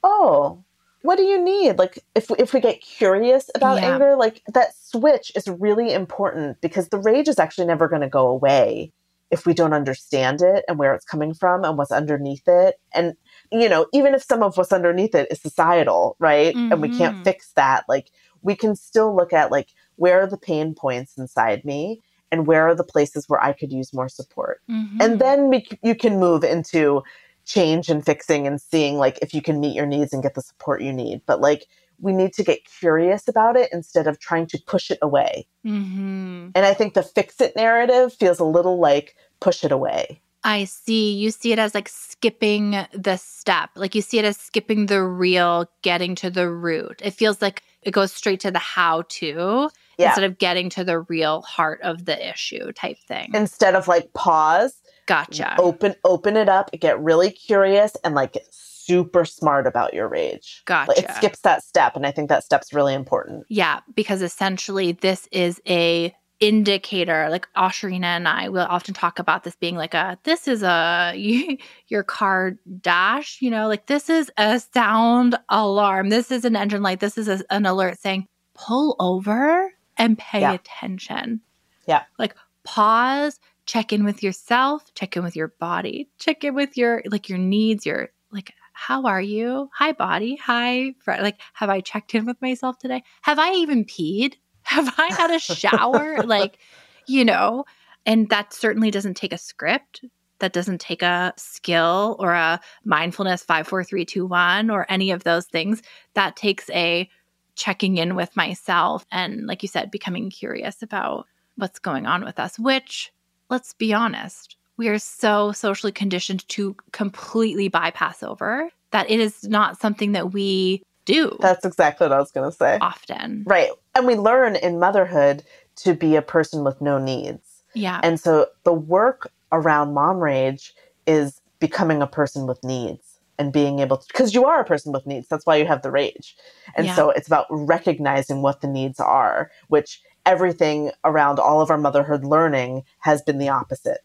oh 0.03 0.63
what 1.03 1.17
do 1.17 1.23
you 1.23 1.41
need 1.41 1.77
like 1.77 1.99
if 2.15 2.29
if 2.39 2.53
we 2.53 2.59
get 2.59 2.81
curious 2.81 3.49
about 3.55 3.79
yeah. 3.79 3.93
anger 3.93 4.15
like 4.15 4.41
that 4.53 4.75
switch 4.75 5.31
is 5.35 5.47
really 5.47 5.93
important 5.93 6.59
because 6.59 6.89
the 6.89 6.97
rage 6.97 7.27
is 7.27 7.39
actually 7.39 7.67
never 7.67 7.87
going 7.87 8.01
to 8.01 8.09
go 8.09 8.27
away 8.27 8.91
if 9.31 9.45
we 9.45 9.53
don't 9.53 9.73
understand 9.73 10.41
it 10.41 10.65
and 10.67 10.77
where 10.77 10.93
it's 10.93 11.05
coming 11.05 11.33
from 11.33 11.63
and 11.63 11.77
what's 11.77 11.91
underneath 11.91 12.47
it 12.47 12.75
and 12.93 13.15
you 13.53 13.69
know, 13.69 13.85
even 13.93 14.15
if 14.15 14.23
some 14.23 14.41
of 14.41 14.57
what's 14.57 14.73
underneath 14.73 15.13
it 15.13 15.27
is 15.31 15.41
societal, 15.41 16.15
right? 16.19 16.55
Mm-hmm. 16.55 16.71
And 16.71 16.81
we 16.81 16.89
can't 16.89 17.15
mm-hmm. 17.15 17.23
fix 17.23 17.51
that, 17.55 17.83
like 17.87 18.09
we 18.41 18.55
can 18.55 18.75
still 18.75 19.15
look 19.15 19.31
at 19.31 19.51
like 19.51 19.69
where 19.95 20.21
are 20.21 20.27
the 20.27 20.37
pain 20.37 20.73
points 20.73 21.17
inside 21.17 21.63
me 21.63 22.01
and 22.31 22.47
where 22.47 22.67
are 22.67 22.75
the 22.75 22.83
places 22.83 23.29
where 23.29 23.41
I 23.41 23.53
could 23.53 23.71
use 23.71 23.93
more 23.93 24.09
support. 24.09 24.61
Mm-hmm. 24.69 24.97
And 24.99 25.21
then 25.21 25.49
we, 25.49 25.67
you 25.83 25.93
can 25.93 26.19
move 26.19 26.43
into 26.43 27.03
change 27.45 27.89
and 27.89 28.05
fixing 28.05 28.47
and 28.47 28.59
seeing 28.61 28.97
like 28.97 29.19
if 29.21 29.33
you 29.33 29.41
can 29.41 29.59
meet 29.59 29.75
your 29.75 29.85
needs 29.85 30.13
and 30.13 30.23
get 30.23 30.35
the 30.35 30.41
support 30.41 30.81
you 30.81 30.93
need. 30.93 31.21
But 31.25 31.41
like 31.41 31.67
we 31.99 32.11
need 32.13 32.33
to 32.33 32.43
get 32.43 32.65
curious 32.65 33.27
about 33.27 33.55
it 33.55 33.69
instead 33.71 34.07
of 34.07 34.19
trying 34.19 34.47
to 34.47 34.61
push 34.65 34.91
it 34.91 34.99
away. 35.01 35.47
Mm-hmm. 35.65 36.49
And 36.55 36.65
I 36.65 36.73
think 36.73 36.93
the 36.93 37.03
fix 37.03 37.39
it 37.39 37.55
narrative 37.55 38.13
feels 38.13 38.39
a 38.39 38.45
little 38.45 38.79
like 38.79 39.15
push 39.39 39.63
it 39.63 39.71
away. 39.71 40.21
I 40.43 40.65
see. 40.65 41.13
You 41.13 41.31
see 41.31 41.53
it 41.53 41.59
as 41.59 41.73
like 41.73 41.87
skipping 41.87 42.85
the 42.93 43.15
step. 43.17 43.69
Like 43.75 43.95
you 43.95 44.01
see 44.01 44.19
it 44.19 44.25
as 44.25 44.37
skipping 44.37 44.87
the 44.87 45.01
real, 45.01 45.69
getting 45.81 46.15
to 46.15 46.29
the 46.29 46.49
root. 46.49 47.01
It 47.03 47.11
feels 47.11 47.41
like 47.41 47.63
it 47.81 47.91
goes 47.91 48.11
straight 48.11 48.41
to 48.41 48.51
the 48.51 48.59
how 48.59 49.03
to 49.07 49.69
yeah. 49.97 50.07
instead 50.07 50.25
of 50.25 50.37
getting 50.37 50.69
to 50.71 50.83
the 50.83 50.99
real 50.99 51.41
heart 51.43 51.79
of 51.81 52.05
the 52.05 52.29
issue 52.29 52.71
type 52.73 52.97
thing. 53.07 53.31
Instead 53.33 53.75
of 53.75 53.87
like 53.87 54.13
pause. 54.13 54.75
Gotcha. 55.05 55.55
Open 55.59 55.95
open 56.03 56.37
it 56.37 56.49
up, 56.49 56.71
get 56.79 56.99
really 56.99 57.31
curious 57.31 57.95
and 58.03 58.15
like 58.15 58.37
super 58.51 59.25
smart 59.25 59.67
about 59.67 59.93
your 59.93 60.07
rage. 60.07 60.63
Gotcha. 60.65 60.91
Like, 60.91 60.99
it 60.99 61.11
skips 61.11 61.39
that 61.41 61.63
step 61.63 61.95
and 61.95 62.05
I 62.05 62.11
think 62.11 62.29
that 62.29 62.43
step's 62.43 62.73
really 62.73 62.93
important. 62.93 63.45
Yeah, 63.49 63.81
because 63.95 64.21
essentially 64.21 64.93
this 64.93 65.27
is 65.31 65.61
a 65.67 66.13
indicator 66.39 67.29
like 67.29 67.47
Ashurina 67.55 68.03
and 68.03 68.27
I 68.27 68.49
will 68.49 68.65
often 68.69 68.93
talk 68.93 69.17
about 69.17 69.45
this 69.45 69.55
being 69.55 69.77
like 69.77 69.93
a 69.93 70.17
this 70.23 70.45
is 70.45 70.61
a 70.61 71.13
your 71.87 72.03
car 72.03 72.57
dash 72.81 73.41
you 73.41 73.49
know 73.49 73.69
like 73.69 73.85
this 73.85 74.09
is 74.09 74.29
a 74.37 74.59
sound 74.59 75.37
alarm 75.47 76.09
this 76.09 76.31
is 76.31 76.43
an 76.43 76.57
engine 76.57 76.81
light 76.81 76.99
this 76.99 77.17
is 77.17 77.29
a, 77.29 77.41
an 77.49 77.65
alert 77.65 77.97
saying 77.97 78.27
pull 78.55 78.97
over 78.99 79.71
and 79.97 80.17
pay 80.17 80.41
yeah. 80.41 80.51
attention 80.51 81.39
yeah 81.87 82.03
like 82.19 82.35
pause 82.65 83.39
check 83.65 83.93
in 83.93 84.03
with 84.03 84.21
yourself 84.23 84.93
check 84.93 85.15
in 85.15 85.23
with 85.23 85.35
your 85.35 85.49
body 85.59 86.09
check 86.19 86.43
in 86.43 86.53
with 86.53 86.77
your 86.77 87.01
like 87.05 87.29
your 87.29 87.37
needs 87.37 87.85
your 87.85 88.09
like 88.31 88.53
how 88.73 89.05
are 89.05 89.21
you 89.21 89.69
hi 89.73 89.91
body 89.91 90.35
hi 90.35 90.93
like 91.07 91.39
have 91.53 91.69
i 91.69 91.79
checked 91.79 92.15
in 92.15 92.25
with 92.25 92.41
myself 92.41 92.77
today 92.77 93.03
have 93.21 93.39
i 93.39 93.51
even 93.53 93.85
peed 93.85 94.35
have 94.63 94.93
I 94.97 95.13
had 95.13 95.31
a 95.31 95.39
shower? 95.39 96.23
like, 96.25 96.57
you 97.05 97.25
know, 97.25 97.65
and 98.05 98.29
that 98.29 98.53
certainly 98.53 98.91
doesn't 98.91 99.15
take 99.15 99.33
a 99.33 99.37
script. 99.37 100.03
That 100.39 100.53
doesn't 100.53 100.81
take 100.81 101.01
a 101.01 101.33
skill 101.37 102.15
or 102.19 102.33
a 102.33 102.59
mindfulness 102.83 103.43
five, 103.43 103.67
four, 103.67 103.83
three, 103.83 104.05
two, 104.05 104.25
one, 104.25 104.69
or 104.69 104.85
any 104.89 105.11
of 105.11 105.23
those 105.23 105.45
things. 105.45 105.81
That 106.15 106.35
takes 106.35 106.69
a 106.71 107.09
checking 107.55 107.97
in 107.97 108.15
with 108.15 108.35
myself 108.35 109.05
and, 109.11 109.45
like 109.45 109.61
you 109.61 109.69
said, 109.69 109.91
becoming 109.91 110.29
curious 110.29 110.81
about 110.81 111.27
what's 111.55 111.79
going 111.79 112.05
on 112.05 112.25
with 112.25 112.39
us, 112.39 112.57
which, 112.57 113.12
let's 113.49 113.73
be 113.73 113.93
honest, 113.93 114.57
we 114.77 114.87
are 114.87 114.99
so 114.99 115.51
socially 115.51 115.91
conditioned 115.91 116.47
to 116.49 116.75
completely 116.91 117.67
bypass 117.67 118.23
over 118.23 118.69
that 118.91 119.09
it 119.09 119.19
is 119.19 119.43
not 119.43 119.79
something 119.79 120.11
that 120.13 120.33
we 120.33 120.83
do. 121.05 121.37
That's 121.41 121.65
exactly 121.65 122.05
what 122.05 122.13
I 122.13 122.19
was 122.19 122.31
going 122.31 122.49
to 122.49 122.55
say. 122.55 122.77
Often. 122.79 123.43
Right. 123.45 123.69
And 123.95 124.07
we 124.07 124.15
learn 124.15 124.55
in 124.55 124.79
motherhood 124.79 125.43
to 125.77 125.93
be 125.93 126.15
a 126.15 126.21
person 126.21 126.63
with 126.63 126.81
no 126.81 126.97
needs. 126.97 127.63
Yeah. 127.73 127.99
And 128.03 128.19
so 128.19 128.47
the 128.63 128.73
work 128.73 129.31
around 129.51 129.93
mom 129.93 130.17
rage 130.17 130.73
is 131.05 131.41
becoming 131.59 132.01
a 132.01 132.07
person 132.07 132.47
with 132.47 132.63
needs 132.63 133.19
and 133.39 133.51
being 133.51 133.79
able 133.79 133.97
to, 133.97 134.07
because 134.07 134.33
you 134.33 134.45
are 134.45 134.59
a 134.59 134.65
person 134.65 134.91
with 134.91 135.05
needs. 135.07 135.27
That's 135.27 135.45
why 135.45 135.55
you 135.55 135.65
have 135.65 135.81
the 135.81 135.91
rage. 135.91 136.35
And 136.75 136.85
yeah. 136.85 136.95
so 136.95 137.09
it's 137.09 137.27
about 137.27 137.47
recognizing 137.49 138.41
what 138.41 138.61
the 138.61 138.67
needs 138.67 138.99
are, 138.99 139.51
which 139.67 140.01
everything 140.25 140.91
around 141.03 141.39
all 141.39 141.61
of 141.61 141.69
our 141.69 141.77
motherhood 141.77 142.23
learning 142.23 142.83
has 142.99 143.21
been 143.21 143.37
the 143.37 143.49
opposite. 143.49 143.99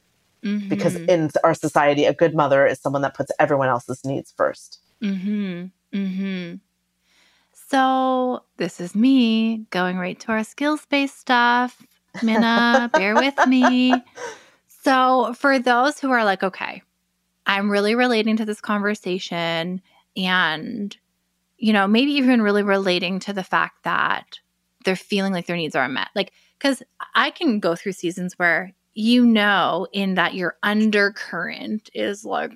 Mm-hmm. 0.45 0.69
Because 0.69 0.97
in 0.97 1.31
our 1.43 1.55
society, 1.55 2.05
a 2.05 2.15
good 2.15 2.35
mother 2.35 2.67
is 2.67 2.79
someone 2.79 3.03
that 3.03 3.15
puts 3.15 3.33
everyone 3.39 3.69
else's 3.69 4.05
needs 4.05 4.33
1st 4.39 4.79
Mm-hmm. 5.03 5.97
Mm-hmm. 5.97 6.55
So 7.53 8.43
this 8.57 8.81
is 8.81 8.95
me 8.97 9.67
going 9.71 9.97
right 9.97 10.19
to 10.21 10.33
our 10.33 10.43
skills 10.43 10.85
based 10.87 11.19
stuff. 11.19 11.81
Minna, 12.23 12.91
bear 12.93 13.15
with 13.15 13.37
me. 13.47 13.95
So 14.89 15.35
for 15.35 15.59
those 15.59 15.99
who 15.99 16.11
are 16.13 16.25
like, 16.25 16.43
okay, 16.43 16.83
I'm 17.45 17.71
really 17.71 17.95
relating 17.95 18.39
to 18.39 18.47
this 18.47 18.61
conversation 18.61 19.83
and, 20.17 20.97
you 21.59 21.75
know, 21.75 21.87
maybe 21.87 22.13
even 22.13 22.41
really 22.41 22.63
relating 22.63 23.19
to 23.21 23.35
the 23.35 23.43
fact 23.43 23.85
that 23.85 24.39
they're 24.89 24.97
feeling 24.97 25.35
like 25.35 25.45
their 25.45 25.57
needs 25.57 25.77
are 25.77 25.87
met. 25.87 26.09
Like, 26.15 26.33
because 26.59 26.83
I 27.15 27.31
can 27.31 27.61
go 27.61 27.77
through 27.77 27.93
seasons 27.93 28.33
where 28.39 28.73
you 28.95 29.23
know 29.25 29.87
in 29.93 30.15
that 30.15 30.35
your 30.35 30.57
undercurrent 30.63 31.91
is 31.93 32.25
like 32.25 32.51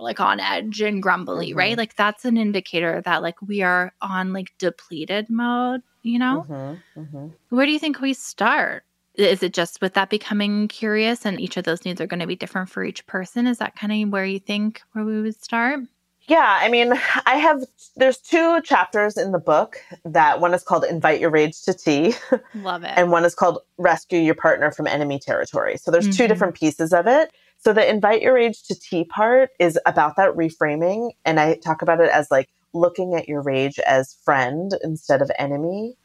like 0.00 0.18
on 0.20 0.40
edge 0.40 0.80
and 0.80 1.02
grumbly 1.02 1.50
mm-hmm. 1.50 1.58
right 1.58 1.78
like 1.78 1.94
that's 1.94 2.24
an 2.24 2.36
indicator 2.36 3.00
that 3.02 3.22
like 3.22 3.40
we 3.40 3.62
are 3.62 3.92
on 4.02 4.32
like 4.32 4.52
depleted 4.58 5.30
mode 5.30 5.80
you 6.02 6.18
know 6.18 6.44
mm-hmm. 6.48 7.00
Mm-hmm. 7.00 7.28
where 7.50 7.66
do 7.66 7.72
you 7.72 7.78
think 7.78 8.00
we 8.00 8.14
start 8.14 8.82
is 9.14 9.44
it 9.44 9.54
just 9.54 9.80
with 9.80 9.94
that 9.94 10.10
becoming 10.10 10.66
curious 10.66 11.24
and 11.24 11.40
each 11.40 11.56
of 11.56 11.62
those 11.64 11.84
needs 11.84 12.00
are 12.00 12.06
going 12.06 12.20
to 12.20 12.26
be 12.26 12.34
different 12.34 12.68
for 12.68 12.82
each 12.82 13.06
person? 13.06 13.46
Is 13.46 13.58
that 13.58 13.76
kind 13.76 13.92
of 13.92 14.10
where 14.10 14.24
you 14.24 14.40
think 14.40 14.82
where 14.92 15.04
we 15.04 15.20
would 15.20 15.40
start? 15.40 15.80
Yeah, 16.26 16.58
I 16.60 16.68
mean, 16.68 16.94
I 17.26 17.36
have 17.36 17.64
there's 17.96 18.18
two 18.18 18.60
chapters 18.62 19.16
in 19.16 19.32
the 19.32 19.38
book 19.38 19.78
that 20.04 20.40
one 20.40 20.54
is 20.54 20.62
called 20.62 20.84
Invite 20.84 21.20
Your 21.20 21.30
Rage 21.30 21.62
to 21.62 21.74
Tea. 21.74 22.14
Love 22.54 22.82
it. 22.84 22.92
and 22.96 23.10
one 23.10 23.24
is 23.24 23.34
called 23.34 23.58
Rescue 23.78 24.18
Your 24.18 24.34
Partner 24.34 24.70
from 24.70 24.86
Enemy 24.86 25.18
Territory. 25.18 25.76
So 25.76 25.90
there's 25.90 26.06
mm-hmm. 26.08 26.16
two 26.16 26.28
different 26.28 26.54
pieces 26.54 26.92
of 26.92 27.06
it. 27.06 27.30
So 27.58 27.72
the 27.72 27.88
Invite 27.88 28.22
Your 28.22 28.34
Rage 28.34 28.62
to 28.64 28.74
Tea 28.74 29.04
part 29.04 29.50
is 29.58 29.78
about 29.86 30.16
that 30.16 30.34
reframing 30.34 31.10
and 31.24 31.38
I 31.38 31.56
talk 31.56 31.82
about 31.82 32.00
it 32.00 32.10
as 32.10 32.30
like 32.30 32.48
looking 32.72 33.14
at 33.14 33.28
your 33.28 33.40
rage 33.40 33.78
as 33.80 34.16
friend 34.24 34.72
instead 34.82 35.22
of 35.22 35.30
enemy 35.38 35.96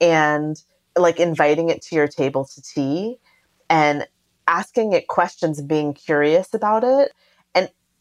and 0.00 0.62
like 0.96 1.18
inviting 1.18 1.70
it 1.70 1.82
to 1.82 1.96
your 1.96 2.08
table 2.08 2.44
to 2.44 2.62
tea 2.62 3.18
and 3.70 4.06
asking 4.46 4.92
it 4.92 5.08
questions 5.08 5.62
being 5.62 5.94
curious 5.94 6.52
about 6.54 6.84
it 6.84 7.12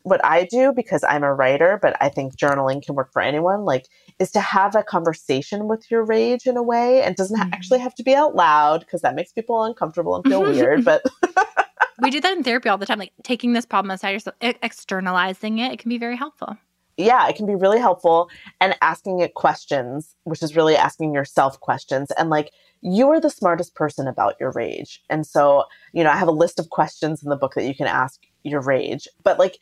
what 0.03 0.23
I 0.23 0.45
do 0.45 0.71
because 0.71 1.03
I'm 1.03 1.23
a 1.23 1.33
writer, 1.33 1.77
but 1.81 1.97
I 1.99 2.09
think 2.09 2.37
journaling 2.37 2.83
can 2.83 2.95
work 2.95 3.11
for 3.11 3.21
anyone, 3.21 3.65
like 3.65 3.87
is 4.19 4.31
to 4.31 4.39
have 4.39 4.75
a 4.75 4.83
conversation 4.83 5.67
with 5.67 5.89
your 5.91 6.03
rage 6.03 6.47
in 6.47 6.57
a 6.57 6.63
way 6.63 7.03
and 7.03 7.15
doesn't 7.15 7.39
mm-hmm. 7.39 7.53
actually 7.53 7.79
have 7.79 7.95
to 7.95 8.03
be 8.03 8.15
out 8.15 8.35
loud 8.35 8.81
because 8.81 9.01
that 9.01 9.15
makes 9.15 9.31
people 9.31 9.63
uncomfortable 9.63 10.15
and 10.15 10.25
feel 10.25 10.41
weird, 10.41 10.85
but 10.85 11.03
we 12.01 12.09
do 12.09 12.21
that 12.21 12.37
in 12.37 12.43
therapy 12.43 12.69
all 12.69 12.77
the 12.77 12.85
time 12.85 12.99
like 12.99 13.13
taking 13.23 13.53
this 13.53 13.65
problem 13.65 13.91
aside 13.91 14.11
yourself 14.11 14.35
externalizing 14.41 15.59
it 15.59 15.71
it 15.71 15.79
can 15.79 15.89
be 15.89 15.97
very 15.97 16.15
helpful 16.15 16.57
yeah 16.97 17.27
it 17.27 17.35
can 17.35 17.45
be 17.45 17.55
really 17.55 17.79
helpful 17.79 18.29
and 18.61 18.75
asking 18.81 19.19
it 19.19 19.33
questions 19.33 20.15
which 20.23 20.43
is 20.43 20.55
really 20.55 20.75
asking 20.75 21.13
yourself 21.13 21.59
questions 21.59 22.11
and 22.11 22.29
like 22.29 22.51
you 22.81 23.09
are 23.09 23.19
the 23.19 23.29
smartest 23.29 23.75
person 23.75 24.07
about 24.07 24.35
your 24.39 24.51
rage 24.51 25.01
and 25.09 25.25
so 25.25 25.63
you 25.93 26.03
know 26.03 26.11
i 26.11 26.15
have 26.15 26.27
a 26.27 26.31
list 26.31 26.59
of 26.59 26.69
questions 26.69 27.23
in 27.23 27.29
the 27.29 27.35
book 27.35 27.53
that 27.55 27.65
you 27.65 27.75
can 27.75 27.87
ask 27.87 28.21
your 28.43 28.61
rage 28.61 29.07
but 29.23 29.39
like 29.39 29.57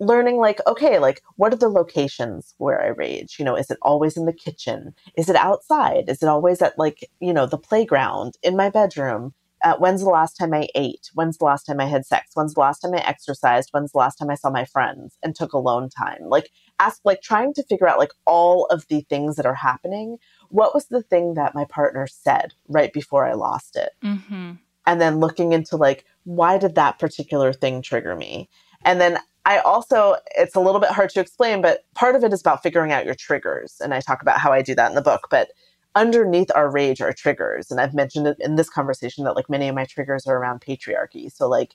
learning 0.00 0.38
like 0.38 0.60
okay 0.66 0.98
like 0.98 1.22
what 1.36 1.52
are 1.52 1.56
the 1.56 1.68
locations 1.68 2.54
where 2.58 2.82
i 2.82 2.88
rage? 2.88 3.36
You 3.38 3.44
know 3.44 3.56
is 3.56 3.70
it 3.70 3.78
always 3.82 4.16
in 4.16 4.26
the 4.26 4.32
kitchen? 4.32 4.94
Is 5.16 5.28
it 5.28 5.36
outside? 5.36 6.08
Is 6.08 6.22
it 6.22 6.28
always 6.28 6.60
at 6.62 6.78
like 6.78 7.08
you 7.20 7.32
know 7.32 7.46
the 7.46 7.58
playground 7.58 8.36
in 8.42 8.56
my 8.56 8.70
bedroom? 8.70 9.34
Uh, 9.62 9.76
when's 9.76 10.00
the 10.00 10.08
last 10.08 10.38
time 10.38 10.54
i 10.54 10.66
ate? 10.74 11.10
When's 11.12 11.36
the 11.36 11.44
last 11.44 11.64
time 11.64 11.80
i 11.80 11.84
had 11.84 12.06
sex? 12.06 12.30
When's 12.32 12.54
the 12.54 12.60
last 12.60 12.80
time 12.80 12.94
i 12.94 13.06
exercised? 13.06 13.68
When's 13.72 13.92
the 13.92 13.98
last 13.98 14.16
time 14.16 14.30
i 14.30 14.34
saw 14.34 14.48
my 14.50 14.64
friends 14.64 15.18
and 15.22 15.34
took 15.34 15.52
alone 15.52 15.90
time? 15.90 16.22
Like 16.22 16.50
ask 16.78 17.00
like 17.04 17.20
trying 17.20 17.52
to 17.54 17.62
figure 17.64 17.86
out 17.86 17.98
like 17.98 18.12
all 18.26 18.64
of 18.66 18.86
the 18.88 19.02
things 19.10 19.36
that 19.36 19.44
are 19.44 19.54
happening. 19.54 20.16
What 20.48 20.74
was 20.74 20.86
the 20.86 21.02
thing 21.02 21.34
that 21.34 21.54
my 21.54 21.66
partner 21.66 22.06
said 22.06 22.54
right 22.68 22.90
before 22.92 23.26
i 23.26 23.34
lost 23.34 23.76
it? 23.76 23.90
Mm-hmm. 24.02 24.52
and 24.86 25.00
then 25.00 25.20
looking 25.20 25.52
into 25.52 25.76
like 25.76 26.06
why 26.24 26.56
did 26.58 26.74
that 26.74 26.98
particular 26.98 27.52
thing 27.52 27.82
trigger 27.82 28.16
me 28.16 28.48
and 28.84 29.00
then 29.00 29.18
I 29.44 29.58
also, 29.58 30.16
it's 30.36 30.54
a 30.54 30.60
little 30.60 30.80
bit 30.80 30.90
hard 30.90 31.10
to 31.10 31.20
explain, 31.20 31.62
but 31.62 31.84
part 31.94 32.14
of 32.14 32.24
it 32.24 32.32
is 32.32 32.40
about 32.40 32.62
figuring 32.62 32.92
out 32.92 33.06
your 33.06 33.14
triggers. 33.14 33.80
And 33.80 33.94
I 33.94 34.00
talk 34.00 34.22
about 34.22 34.38
how 34.38 34.52
I 34.52 34.62
do 34.62 34.74
that 34.74 34.90
in 34.90 34.94
the 34.94 35.02
book. 35.02 35.28
But 35.30 35.50
underneath 35.94 36.50
our 36.54 36.70
rage 36.70 37.00
are 37.00 37.12
triggers. 37.12 37.70
And 37.70 37.80
I've 37.80 37.94
mentioned 37.94 38.34
in 38.38 38.56
this 38.56 38.68
conversation 38.68 39.24
that 39.24 39.34
like 39.34 39.48
many 39.48 39.68
of 39.68 39.74
my 39.74 39.86
triggers 39.86 40.26
are 40.26 40.36
around 40.36 40.60
patriarchy. 40.60 41.32
So, 41.32 41.48
like, 41.48 41.74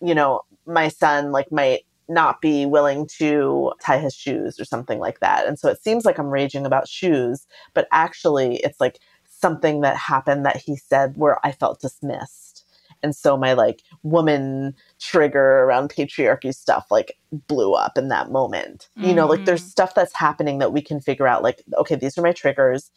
you 0.00 0.14
know, 0.14 0.42
my 0.66 0.88
son 0.88 1.32
like 1.32 1.50
might 1.50 1.86
not 2.08 2.40
be 2.40 2.66
willing 2.66 3.08
to 3.18 3.72
tie 3.80 3.98
his 3.98 4.14
shoes 4.14 4.60
or 4.60 4.64
something 4.64 5.00
like 5.00 5.20
that. 5.20 5.46
And 5.46 5.58
so 5.58 5.68
it 5.68 5.82
seems 5.82 6.04
like 6.04 6.18
I'm 6.18 6.28
raging 6.28 6.66
about 6.66 6.86
shoes, 6.86 7.46
but 7.74 7.88
actually 7.90 8.58
it's 8.58 8.78
like 8.78 9.00
something 9.24 9.80
that 9.80 9.96
happened 9.96 10.46
that 10.46 10.58
he 10.58 10.76
said 10.76 11.14
where 11.16 11.44
I 11.44 11.50
felt 11.50 11.80
dismissed 11.80 12.56
and 13.02 13.14
so 13.14 13.36
my 13.36 13.52
like 13.52 13.82
woman 14.02 14.74
trigger 15.00 15.64
around 15.64 15.90
patriarchy 15.90 16.54
stuff 16.54 16.86
like 16.90 17.16
blew 17.32 17.74
up 17.74 17.98
in 17.98 18.08
that 18.08 18.30
moment. 18.30 18.88
Mm-hmm. 18.96 19.08
You 19.08 19.14
know, 19.14 19.26
like 19.26 19.44
there's 19.44 19.60
mm-hmm. 19.60 19.68
stuff 19.68 19.94
that's 19.94 20.14
happening 20.14 20.58
that 20.58 20.72
we 20.72 20.80
can 20.80 21.00
figure 21.00 21.26
out 21.26 21.42
like, 21.42 21.62
okay, 21.76 21.96
these 21.96 22.16
are 22.16 22.22
my 22.22 22.32
triggers. 22.32 22.90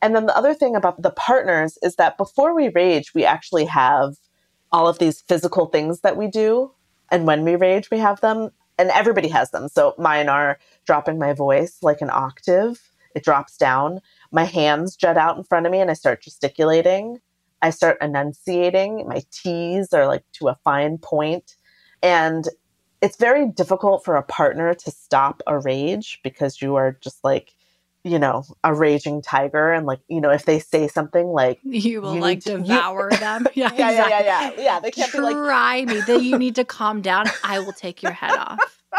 And 0.00 0.16
then 0.16 0.26
the 0.26 0.36
other 0.36 0.54
thing 0.54 0.74
about 0.74 1.00
the 1.00 1.10
partners 1.10 1.78
is 1.82 1.96
that 1.96 2.16
before 2.16 2.54
we 2.54 2.68
rage, 2.68 3.14
we 3.14 3.24
actually 3.24 3.66
have 3.66 4.16
all 4.72 4.88
of 4.88 4.98
these 4.98 5.20
physical 5.22 5.66
things 5.66 6.00
that 6.00 6.16
we 6.16 6.26
do. 6.26 6.72
And 7.10 7.26
when 7.26 7.44
we 7.44 7.56
rage, 7.56 7.90
we 7.90 7.98
have 7.98 8.20
them. 8.20 8.50
And 8.78 8.90
everybody 8.90 9.28
has 9.28 9.50
them. 9.50 9.68
So 9.68 9.94
mine 9.98 10.28
are 10.28 10.58
dropping 10.86 11.18
my 11.18 11.34
voice 11.34 11.78
like 11.82 12.00
an 12.00 12.10
octave, 12.10 12.80
it 13.14 13.22
drops 13.22 13.56
down. 13.56 14.00
My 14.32 14.44
hands 14.44 14.96
jut 14.96 15.18
out 15.18 15.36
in 15.36 15.44
front 15.44 15.66
of 15.66 15.72
me 15.72 15.80
and 15.80 15.90
I 15.90 15.94
start 15.94 16.22
gesticulating. 16.22 17.18
I 17.62 17.70
start 17.70 17.96
enunciating. 18.00 19.06
My 19.08 19.22
T's 19.30 19.92
are 19.92 20.06
like 20.06 20.24
to 20.34 20.48
a 20.48 20.58
fine 20.64 20.98
point. 20.98 21.56
And 22.02 22.48
it's 23.00 23.16
very 23.16 23.48
difficult 23.48 24.04
for 24.04 24.16
a 24.16 24.22
partner 24.22 24.74
to 24.74 24.90
stop 24.90 25.42
a 25.46 25.58
rage 25.58 26.20
because 26.22 26.60
you 26.60 26.74
are 26.74 26.98
just 27.00 27.22
like, 27.22 27.52
you 28.04 28.18
know, 28.18 28.44
a 28.64 28.74
raging 28.74 29.22
tiger. 29.22 29.72
And 29.72 29.86
like, 29.86 30.00
you 30.08 30.20
know, 30.20 30.30
if 30.30 30.44
they 30.44 30.58
say 30.58 30.88
something 30.88 31.28
like, 31.28 31.60
you 31.62 32.02
will 32.02 32.16
you 32.16 32.20
like 32.20 32.40
devour 32.44 33.08
you... 33.12 33.18
them. 33.18 33.46
Yeah, 33.54 33.70
yeah, 33.74 33.90
exactly. 33.90 34.10
yeah, 34.10 34.20
yeah, 34.20 34.50
yeah, 34.56 34.62
yeah. 34.62 34.80
They 34.80 34.90
can't 34.90 35.10
Try 35.10 35.20
be 35.20 35.24
like, 35.24 35.36
try 35.36 35.84
me. 35.84 36.00
That 36.00 36.22
you 36.22 36.36
need 36.38 36.56
to 36.56 36.64
calm 36.64 37.00
down. 37.00 37.26
I 37.44 37.60
will 37.60 37.72
take 37.72 38.02
your 38.02 38.12
head 38.12 38.36
off. 38.36 38.58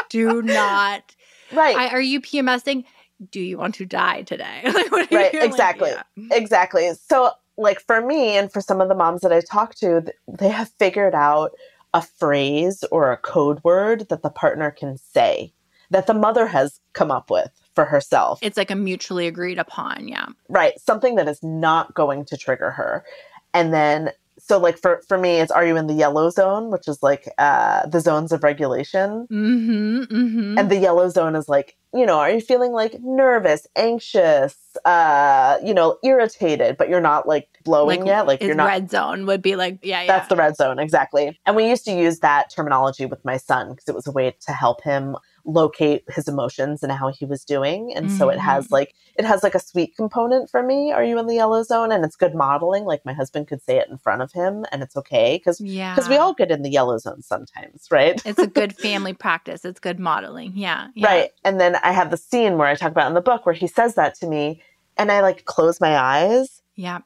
Do 0.09 0.41
not. 0.41 1.15
Right. 1.51 1.75
I, 1.75 1.89
are 1.89 2.01
you 2.01 2.21
PMSing? 2.21 2.85
Do 3.29 3.39
you 3.39 3.57
want 3.57 3.75
to 3.75 3.85
die 3.85 4.23
today? 4.23 4.61
right. 4.91 5.33
Exactly. 5.33 5.91
Like, 5.91 6.05
yeah. 6.15 6.35
Exactly. 6.35 6.89
So 7.07 7.31
like 7.57 7.79
for 7.81 8.01
me 8.01 8.37
and 8.37 8.51
for 8.51 8.61
some 8.61 8.81
of 8.81 8.89
the 8.89 8.95
moms 8.95 9.21
that 9.21 9.33
I 9.33 9.41
talk 9.41 9.75
to, 9.75 10.03
they 10.27 10.49
have 10.49 10.69
figured 10.79 11.15
out 11.15 11.51
a 11.93 12.01
phrase 12.01 12.83
or 12.91 13.11
a 13.11 13.17
code 13.17 13.63
word 13.63 14.09
that 14.09 14.23
the 14.23 14.29
partner 14.29 14.71
can 14.71 14.97
say 14.97 15.53
that 15.91 16.07
the 16.07 16.13
mother 16.13 16.47
has 16.47 16.79
come 16.93 17.11
up 17.11 17.29
with 17.29 17.51
for 17.75 17.85
herself. 17.85 18.39
It's 18.41 18.57
like 18.57 18.71
a 18.71 18.75
mutually 18.75 19.27
agreed 19.27 19.59
upon, 19.59 20.07
yeah. 20.07 20.27
Right. 20.49 20.79
Something 20.79 21.15
that 21.15 21.27
is 21.27 21.41
not 21.43 21.93
going 21.93 22.25
to 22.25 22.37
trigger 22.37 22.71
her. 22.71 23.05
And 23.53 23.73
then 23.73 24.11
so 24.45 24.57
like 24.57 24.77
for 24.77 25.01
for 25.07 25.17
me 25.17 25.39
it's 25.39 25.51
are 25.51 25.65
you 25.65 25.77
in 25.77 25.87
the 25.87 25.93
yellow 25.93 26.29
zone? 26.29 26.69
which 26.69 26.87
is 26.87 27.01
like 27.01 27.29
uh 27.37 27.85
the 27.87 27.99
zones 27.99 28.31
of 28.31 28.43
regulation. 28.43 29.27
Mm-hmm, 29.31 29.99
mm-hmm. 30.03 30.57
and 30.57 30.69
the 30.69 30.77
yellow 30.77 31.09
zone 31.09 31.35
is 31.35 31.47
like 31.47 31.77
you 31.93 32.05
know 32.05 32.19
are 32.19 32.29
you 32.29 32.41
feeling 32.41 32.71
like 32.71 32.99
nervous 33.01 33.67
anxious 33.75 34.55
uh 34.85 35.57
you 35.63 35.73
know 35.73 35.97
irritated 36.03 36.77
but 36.77 36.89
you're 36.89 37.01
not 37.01 37.27
like 37.27 37.47
blowing 37.63 38.01
like, 38.01 38.07
yet? 38.07 38.27
Like 38.27 38.41
you're 38.43 38.55
not 38.55 38.67
red 38.67 38.89
zone 38.91 39.25
would 39.25 39.41
be 39.41 39.55
like 39.55 39.79
yeah, 39.81 40.01
yeah. 40.01 40.07
That's 40.07 40.27
the 40.27 40.35
red 40.35 40.55
zone 40.57 40.79
exactly. 40.79 41.39
And 41.45 41.55
we 41.55 41.69
used 41.69 41.85
to 41.85 41.91
use 41.91 42.19
that 42.19 42.49
terminology 42.49 43.05
with 43.05 43.23
my 43.23 43.37
son 43.37 43.71
because 43.71 43.87
it 43.87 43.95
was 43.95 44.07
a 44.07 44.11
way 44.11 44.35
to 44.41 44.51
help 44.51 44.83
him 44.83 45.15
locate 45.45 46.03
his 46.09 46.27
emotions 46.27 46.83
and 46.83 46.91
how 46.91 47.09
he 47.09 47.25
was 47.25 47.43
doing. 47.43 47.93
And 47.93 48.07
mm-hmm. 48.07 48.17
so 48.17 48.29
it 48.29 48.39
has 48.39 48.65
mm-hmm. 48.65 48.75
like 48.75 48.95
it 49.15 49.25
has 49.25 49.43
like 49.43 49.55
a 49.55 49.59
sweet 49.59 49.95
component 49.95 50.49
for 50.49 50.63
me. 50.63 50.91
Are 50.91 51.03
you 51.03 51.19
in 51.19 51.27
the 51.27 51.35
yellow 51.35 51.63
zone? 51.63 51.91
And 51.91 52.03
it's 52.05 52.15
good 52.15 52.33
modeling. 52.33 52.85
Like 52.85 53.05
my 53.05 53.13
husband 53.13 53.47
could 53.47 53.61
say 53.61 53.77
it 53.77 53.89
in 53.89 53.97
front 53.97 54.21
of 54.21 54.31
him 54.31 54.65
and 54.71 54.81
it's 54.81 54.95
okay 54.95 55.37
because 55.37 55.59
yeah. 55.59 55.95
because 55.95 56.09
we 56.09 56.17
all 56.17 56.33
get 56.33 56.51
in 56.51 56.61
the 56.61 56.69
yellow 56.69 56.97
zone 56.97 57.21
sometimes, 57.21 57.87
right? 57.91 58.21
it's 58.25 58.39
a 58.39 58.47
good 58.47 58.75
family 58.77 59.13
practice. 59.13 59.65
It's 59.65 59.79
good 59.79 59.99
modeling. 59.99 60.53
Yeah, 60.55 60.87
yeah. 60.95 61.07
Right. 61.07 61.31
And 61.43 61.59
then 61.59 61.75
I 61.83 61.91
have 61.91 62.11
the 62.11 62.17
scene 62.17 62.57
where 62.57 62.67
I 62.67 62.75
talk 62.75 62.91
about 62.91 63.07
in 63.07 63.13
the 63.13 63.21
book 63.21 63.45
where 63.45 63.55
he 63.55 63.67
says 63.67 63.95
that 63.95 64.15
to 64.15 64.27
me 64.27 64.61
and 64.97 65.11
I 65.11 65.21
like 65.21 65.45
close 65.45 65.81
my 65.81 65.97
eyes. 65.97 66.61
Yeah. 66.75 66.99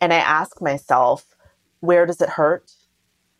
And 0.00 0.12
I 0.12 0.16
ask 0.16 0.60
myself, 0.60 1.36
where 1.80 2.06
does 2.06 2.20
it 2.20 2.28
hurt? 2.28 2.72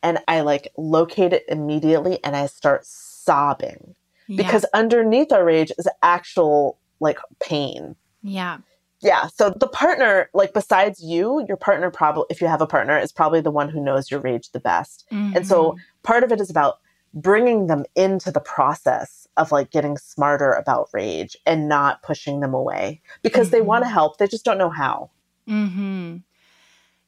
And 0.03 0.19
I 0.29 0.41
like 0.41 0.69
locate 0.77 1.33
it 1.33 1.45
immediately 1.49 2.19
and 2.25 2.37
I 2.37 2.47
start 2.47 2.85
sobbing 2.85 3.95
because 4.29 4.65
underneath 4.75 5.33
our 5.33 5.45
rage 5.45 5.73
is 5.79 5.89
actual 6.03 6.79
like 7.01 7.19
pain. 7.41 7.97
Yeah. 8.23 8.59
Yeah. 9.01 9.27
So 9.27 9.51
the 9.51 9.67
partner, 9.67 10.31
like 10.33 10.55
besides 10.55 11.03
you, 11.03 11.45
your 11.49 11.57
partner 11.57 11.91
probably, 11.91 12.25
if 12.31 12.41
you 12.41 12.47
have 12.47 12.63
a 12.63 12.67
partner, 12.67 12.97
is 12.97 13.13
probably 13.13 13.41
the 13.41 13.51
one 13.51 13.69
who 13.69 13.83
knows 13.83 14.11
your 14.11 14.21
rage 14.21 14.51
the 14.53 14.61
best. 14.61 15.05
Mm-hmm. 15.11 15.37
And 15.37 15.47
so 15.47 15.73
mm-hmm. 15.73 15.79
part 16.05 16.23
of 16.23 16.31
it 16.31 16.41
is 16.41 16.49
about 16.49 16.79
bringing 17.15 17.67
them 17.67 17.85
into 17.97 18.31
the 18.31 18.41
process 18.41 19.27
of 19.37 19.51
like 19.51 19.71
getting 19.71 19.97
smarter 19.97 20.53
about 20.53 20.89
rage 20.93 21.37
and 21.47 21.69
not 21.69 22.03
pushing 22.03 22.41
them 22.41 22.55
away 22.55 23.01
because 23.23 23.49
mm-hmm. 23.49 23.57
they 23.57 23.61
want 23.63 23.85
to 23.85 23.89
help. 23.89 24.19
They 24.19 24.29
just 24.29 24.45
don't 24.45 24.59
know 24.59 24.71
how. 24.71 25.11
Hmm. 25.47 26.19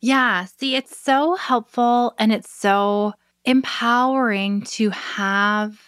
Yeah. 0.01 0.47
See, 0.47 0.75
it's 0.75 0.97
so 0.99 1.37
helpful 1.37 2.15
and 2.19 2.33
it's 2.33 2.51
so 2.51 3.15
empowering 3.45 4.63
to 4.63 4.91
have 4.91 5.81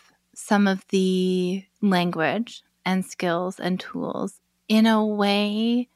some 0.47 0.69
of 0.69 0.87
the 0.89 1.65
language 1.83 2.63
and 2.85 3.05
skills 3.05 3.59
and 3.59 3.81
tools 3.81 4.41
in 4.69 4.87
a 4.87 5.05
way 5.05 5.89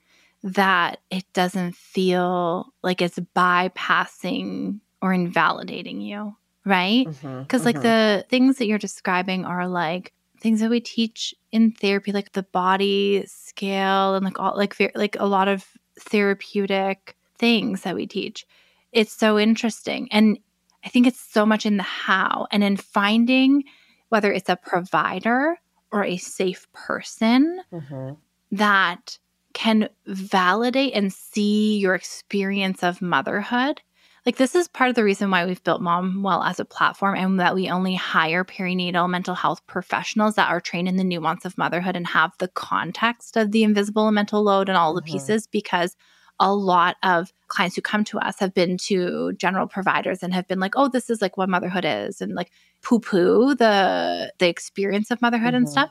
that 0.42 0.98
it 1.10 1.24
doesn't 1.32 1.76
feel 1.76 2.72
like 2.82 3.00
it's 3.00 3.18
bypassing 3.36 4.80
or 5.00 5.12
invalidating 5.12 6.00
you, 6.00 6.34
right? 6.64 7.06
Because, 7.06 7.18
mm-hmm, 7.22 7.56
mm-hmm. 7.56 7.64
like, 7.64 7.82
the 7.82 8.24
things 8.28 8.56
that 8.58 8.66
you're 8.66 8.78
describing 8.78 9.44
are 9.44 9.68
like 9.68 10.12
things 10.40 10.60
that 10.60 10.70
we 10.70 10.80
teach 10.80 11.34
in 11.52 11.70
therapy, 11.72 12.10
like 12.10 12.32
the 12.32 12.42
body 12.42 13.24
scale 13.26 14.14
and 14.14 14.24
like 14.24 14.40
all, 14.40 14.56
like, 14.56 14.74
like 14.94 15.16
a 15.20 15.26
lot 15.26 15.46
of 15.46 15.66
therapeutic 15.98 17.16
things 17.38 17.82
that 17.82 17.94
we 17.94 18.06
teach. 18.06 18.46
It's 18.92 19.12
so 19.12 19.38
interesting. 19.38 20.08
And 20.10 20.38
I 20.84 20.88
think 20.88 21.06
it's 21.06 21.20
so 21.20 21.46
much 21.46 21.66
in 21.66 21.76
the 21.76 21.82
how 21.82 22.48
and 22.50 22.64
in 22.64 22.76
finding 22.76 23.64
whether 24.10 24.30
it's 24.32 24.50
a 24.50 24.56
provider 24.56 25.56
or 25.90 26.04
a 26.04 26.18
safe 26.18 26.70
person 26.72 27.62
Mm-hmm. 27.72 28.12
that 28.52 29.18
can 29.54 29.88
validate 30.06 30.92
and 30.94 31.12
see 31.12 31.78
your 31.78 31.94
experience 31.94 32.82
of 32.82 33.02
motherhood. 33.02 33.80
Like, 34.26 34.36
this 34.36 34.54
is 34.54 34.68
part 34.68 34.90
of 34.90 34.96
the 34.96 35.04
reason 35.04 35.30
why 35.30 35.46
we've 35.46 35.62
built 35.64 35.80
Mom 35.80 36.22
Well 36.22 36.42
as 36.42 36.60
a 36.60 36.64
platform 36.64 37.16
and 37.16 37.40
that 37.40 37.54
we 37.54 37.70
only 37.70 37.94
hire 37.94 38.44
perinatal 38.44 39.08
mental 39.08 39.34
health 39.34 39.66
professionals 39.66 40.34
that 40.34 40.50
are 40.50 40.60
trained 40.60 40.88
in 40.88 40.96
the 40.96 41.04
nuance 41.04 41.44
of 41.44 41.56
motherhood 41.56 41.96
and 41.96 42.06
have 42.06 42.32
the 42.38 42.48
context 42.48 43.36
of 43.36 43.50
the 43.50 43.62
invisible 43.64 44.10
mental 44.12 44.42
load 44.42 44.68
and 44.68 44.76
all 44.76 44.94
the 44.94 45.02
Mhm. 45.02 45.06
pieces 45.06 45.46
because 45.46 45.96
a 46.40 46.52
lot 46.54 46.96
of 47.04 47.32
clients 47.48 47.76
who 47.76 47.82
come 47.82 48.02
to 48.04 48.18
us 48.18 48.40
have 48.40 48.54
been 48.54 48.76
to 48.78 49.32
general 49.34 49.66
providers 49.68 50.22
and 50.22 50.34
have 50.34 50.48
been 50.48 50.58
like, 50.58 50.74
oh, 50.76 50.88
this 50.88 51.10
is 51.10 51.22
like 51.22 51.36
what 51.36 51.48
motherhood 51.48 51.84
is, 51.86 52.20
and 52.20 52.34
like 52.34 52.50
poo 52.82 52.98
poo 52.98 53.54
the 53.54 54.32
the 54.38 54.48
experience 54.48 55.10
of 55.12 55.22
motherhood 55.22 55.54
and 55.54 55.66
Mhm. 55.66 55.70
stuff. 55.70 55.90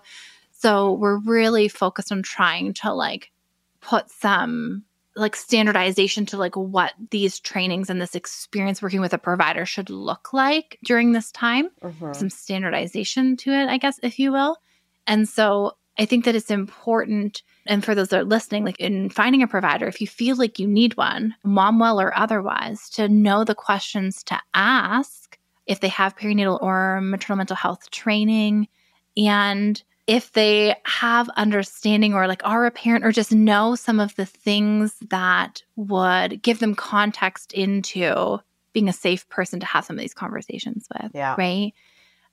So 0.52 0.94
we're 0.94 1.20
really 1.20 1.68
focused 1.70 2.12
on 2.12 2.24
trying 2.24 2.74
to 2.76 2.94
like 2.94 3.32
put 3.80 4.10
some 4.10 4.84
like 5.16 5.36
standardization 5.36 6.26
to 6.28 6.38
like 6.38 6.56
what 6.56 6.94
these 7.12 7.40
trainings 7.40 7.90
and 7.90 8.02
this 8.02 8.16
experience 8.16 8.82
working 8.82 9.02
with 9.02 9.14
a 9.14 9.18
provider 9.18 9.66
should 9.66 9.90
look 9.90 10.34
like 10.34 10.78
during 10.84 11.12
this 11.12 11.32
time 11.32 11.70
Mhm. 11.84 12.16
some 12.16 12.30
standardization 12.30 13.38
to 13.38 13.52
it, 13.52 13.68
I 13.70 13.78
guess, 13.78 14.00
if 14.04 14.20
you 14.20 14.32
will. 14.32 14.58
And 15.08 15.28
so 15.30 15.74
I 15.98 16.06
think 16.06 16.26
that 16.26 16.36
it's 16.36 16.52
important. 16.52 17.44
And 17.70 17.86
for 17.86 17.94
those 17.94 18.10
that 18.10 18.22
are 18.22 18.26
listening, 18.26 18.66
like 18.66 18.80
in 18.80 19.10
finding 19.10 19.44
a 19.44 19.48
provider, 19.48 19.88
if 19.88 20.02
you 20.02 20.08
feel 20.08 20.36
like 20.36 20.58
you 20.58 20.68
need 20.68 20.98
one, 20.98 21.36
mom 21.44 21.78
well 21.78 22.02
or 22.02 22.18
otherwise, 22.18 22.90
to 22.92 23.08
know 23.08 23.44
the 23.44 23.56
questions 23.56 24.24
to 24.24 24.40
ask 24.56 25.38
if 25.68 25.80
they 25.80 25.88
have 25.88 26.18
perinatal 26.18 26.62
or 26.64 27.00
maternal 27.00 27.38
mental 27.38 27.56
health 27.56 27.92
training 27.92 28.68
and 29.16 29.84
if 30.08 30.32
they 30.32 30.76
have 30.86 31.30
understanding 31.38 32.16
or 32.16 32.28
like 32.28 32.42
are 32.44 32.66
a 32.66 32.72
parent 32.72 33.06
or 33.06 33.12
just 33.12 33.32
know 33.32 33.76
some 33.76 34.00
of 34.00 34.16
the 34.16 34.26
things 34.26 34.96
that 35.10 35.62
would 35.76 36.42
give 36.42 36.58
them 36.58 36.74
context 36.74 37.54
into 37.54 38.40
being 38.74 38.90
a 38.90 38.94
safe 38.94 39.30
person 39.30 39.60
to 39.60 39.68
have 39.68 39.86
some 39.86 39.96
of 39.96 40.02
these 40.02 40.16
conversations 40.16 40.88
with 40.96 41.12
Yeah. 41.14 41.36
right? 41.38 41.74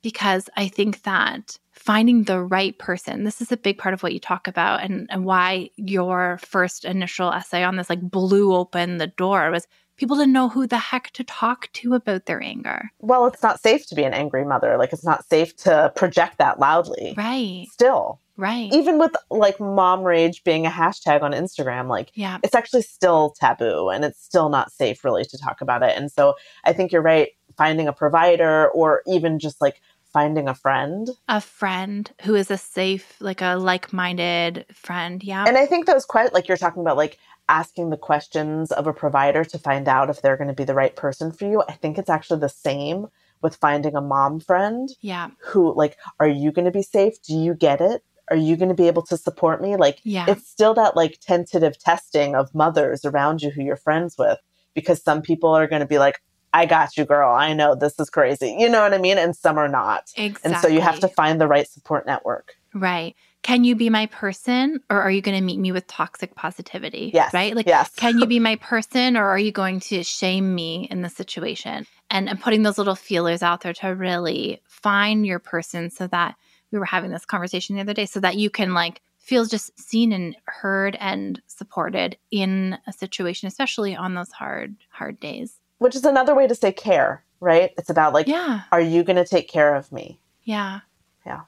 Because 0.01 0.49
I 0.57 0.67
think 0.67 1.03
that 1.03 1.59
finding 1.77 2.23
the 2.23 2.41
right 2.41 2.77
person, 2.77 3.23
this 3.23 3.41
is 3.41 3.51
a 3.51 3.57
big 3.57 3.77
part 3.77 3.93
of 3.93 4.03
what 4.03 4.13
you 4.13 4.19
talk 4.19 4.47
about 4.47 4.83
and, 4.83 5.07
and 5.09 5.25
why 5.25 5.69
your 5.75 6.39
first 6.39 6.85
initial 6.85 7.31
essay 7.31 7.63
on 7.63 7.75
this 7.75 7.89
like 7.89 8.01
blew 8.01 8.55
open 8.55 8.97
the 8.97 9.07
door 9.07 9.51
was 9.51 9.67
people 9.97 10.15
didn't 10.15 10.33
know 10.33 10.49
who 10.49 10.67
the 10.67 10.77
heck 10.77 11.11
to 11.11 11.23
talk 11.23 11.71
to 11.73 11.93
about 11.93 12.25
their 12.25 12.41
anger. 12.41 12.91
Well, 12.99 13.25
it's 13.25 13.41
not 13.43 13.59
safe 13.59 13.85
to 13.87 13.95
be 13.95 14.03
an 14.03 14.13
angry 14.13 14.45
mother. 14.45 14.77
Like, 14.77 14.93
it's 14.93 15.03
not 15.05 15.27
safe 15.27 15.55
to 15.57 15.91
project 15.95 16.37
that 16.37 16.59
loudly. 16.59 17.13
Right. 17.17 17.65
Still, 17.71 18.21
Right. 18.37 18.71
even 18.71 18.99
with 18.99 19.15
like 19.31 19.59
mom 19.59 20.03
rage 20.03 20.43
being 20.43 20.67
a 20.67 20.69
hashtag 20.69 21.23
on 21.23 21.31
Instagram, 21.31 21.89
like, 21.89 22.11
yeah. 22.13 22.37
it's 22.43 22.53
actually 22.53 22.83
still 22.83 23.31
taboo 23.31 23.89
and 23.89 24.05
it's 24.05 24.23
still 24.23 24.49
not 24.49 24.71
safe 24.71 25.03
really 25.03 25.25
to 25.25 25.37
talk 25.39 25.61
about 25.61 25.81
it. 25.81 25.97
And 25.97 26.11
so 26.11 26.35
I 26.63 26.73
think 26.73 26.91
you're 26.91 27.01
right. 27.01 27.29
Finding 27.57 27.87
a 27.87 27.93
provider 27.93 28.67
or 28.69 29.01
even 29.07 29.39
just 29.39 29.59
like 29.59 29.81
finding 30.13 30.47
a 30.47 30.55
friend. 30.55 31.09
A 31.27 31.41
friend 31.41 32.11
who 32.23 32.35
is 32.35 32.49
a 32.51 32.57
safe, 32.57 33.15
like 33.19 33.41
a 33.41 33.55
like 33.55 33.93
minded 33.93 34.65
friend. 34.73 35.23
Yeah. 35.23 35.45
And 35.47 35.57
I 35.57 35.65
think 35.65 35.85
those 35.85 36.05
questions, 36.05 36.33
like 36.33 36.47
you're 36.47 36.57
talking 36.57 36.81
about, 36.81 36.97
like 36.97 37.17
asking 37.49 37.89
the 37.89 37.97
questions 37.97 38.71
of 38.71 38.87
a 38.87 38.93
provider 38.93 39.43
to 39.45 39.57
find 39.59 39.87
out 39.87 40.09
if 40.09 40.21
they're 40.21 40.37
going 40.37 40.49
to 40.49 40.53
be 40.53 40.63
the 40.63 40.73
right 40.73 40.95
person 40.95 41.31
for 41.31 41.45
you. 41.45 41.63
I 41.67 41.73
think 41.73 41.97
it's 41.97 42.09
actually 42.09 42.39
the 42.39 42.49
same 42.49 43.07
with 43.41 43.55
finding 43.55 43.95
a 43.95 44.01
mom 44.01 44.39
friend 44.39 44.89
yeah. 45.01 45.29
who, 45.39 45.73
like, 45.75 45.97
are 46.19 46.27
you 46.27 46.51
going 46.51 46.65
to 46.65 46.71
be 46.71 46.81
safe? 46.81 47.21
Do 47.21 47.35
you 47.35 47.53
get 47.53 47.81
it? 47.81 48.03
Are 48.29 48.35
you 48.35 48.57
going 48.57 48.69
to 48.69 48.75
be 48.75 48.87
able 48.87 49.03
to 49.03 49.17
support 49.17 49.61
me? 49.61 49.75
Like, 49.75 49.99
Yeah. 50.03 50.25
it's 50.27 50.47
still 50.49 50.73
that 50.73 50.95
like 50.95 51.19
tentative 51.21 51.79
testing 51.79 52.35
of 52.35 52.53
mothers 52.53 53.05
around 53.05 53.41
you 53.41 53.51
who 53.51 53.63
you're 53.63 53.77
friends 53.77 54.15
with 54.17 54.39
because 54.73 55.01
some 55.01 55.21
people 55.21 55.49
are 55.49 55.67
going 55.67 55.79
to 55.79 55.87
be 55.87 55.97
like, 55.99 56.21
I 56.53 56.65
got 56.65 56.97
you, 56.97 57.05
girl. 57.05 57.33
I 57.33 57.53
know 57.53 57.75
this 57.75 57.99
is 57.99 58.09
crazy. 58.09 58.55
You 58.57 58.69
know 58.69 58.81
what 58.81 58.93
I 58.93 58.97
mean? 58.97 59.17
And 59.17 59.35
some 59.35 59.57
are 59.57 59.67
not. 59.67 60.11
exactly. 60.15 60.51
And 60.51 60.61
so 60.61 60.67
you 60.67 60.81
have 60.81 60.99
to 60.99 61.07
find 61.07 61.39
the 61.39 61.47
right 61.47 61.67
support 61.67 62.05
network. 62.05 62.55
Right. 62.73 63.15
Can 63.43 63.63
you 63.63 63.75
be 63.75 63.89
my 63.89 64.07
person 64.07 64.81
or 64.89 65.01
are 65.01 65.11
you 65.11 65.21
going 65.21 65.37
to 65.37 65.43
meet 65.43 65.59
me 65.59 65.71
with 65.71 65.87
toxic 65.87 66.35
positivity? 66.35 67.11
Yes. 67.13 67.33
Right? 67.33 67.55
Like, 67.55 67.67
yes. 67.67 67.93
can 67.95 68.19
you 68.19 68.25
be 68.27 68.39
my 68.39 68.55
person 68.57 69.15
or 69.15 69.25
are 69.25 69.39
you 69.39 69.51
going 69.51 69.79
to 69.81 70.03
shame 70.03 70.53
me 70.53 70.87
in 70.89 71.01
the 71.01 71.09
situation? 71.09 71.85
And, 72.09 72.29
and 72.29 72.39
putting 72.39 72.63
those 72.63 72.77
little 72.77 72.95
feelers 72.95 73.43
out 73.43 73.61
there 73.61 73.73
to 73.73 73.87
really 73.89 74.61
find 74.67 75.25
your 75.25 75.39
person 75.39 75.89
so 75.89 76.07
that 76.07 76.35
we 76.71 76.79
were 76.79 76.85
having 76.85 77.11
this 77.11 77.25
conversation 77.25 77.75
the 77.75 77.81
other 77.81 77.93
day 77.93 78.05
so 78.05 78.19
that 78.19 78.35
you 78.35 78.49
can 78.49 78.73
like 78.73 79.01
feel 79.17 79.45
just 79.45 79.77
seen 79.79 80.11
and 80.13 80.35
heard 80.45 80.97
and 80.99 81.41
supported 81.47 82.17
in 82.31 82.77
a 82.87 82.93
situation, 82.93 83.47
especially 83.47 83.95
on 83.95 84.13
those 84.13 84.31
hard, 84.31 84.75
hard 84.89 85.19
days. 85.19 85.59
Which 85.79 85.95
is 85.95 86.05
another 86.05 86.33
way 86.35 86.47
to 86.47 86.55
say 86.55 86.71
care, 86.71 87.23
right? 87.39 87.71
It's 87.77 87.89
about 87.89 88.13
like, 88.13 88.27
Yeah. 88.27 88.61
are 88.71 88.81
you 88.81 89.03
going 89.03 89.15
to 89.17 89.25
take 89.25 89.47
care 89.49 89.75
of 89.75 89.91
me? 89.91 90.19
Yeah. 90.43 90.79
Yeah. 91.25 91.41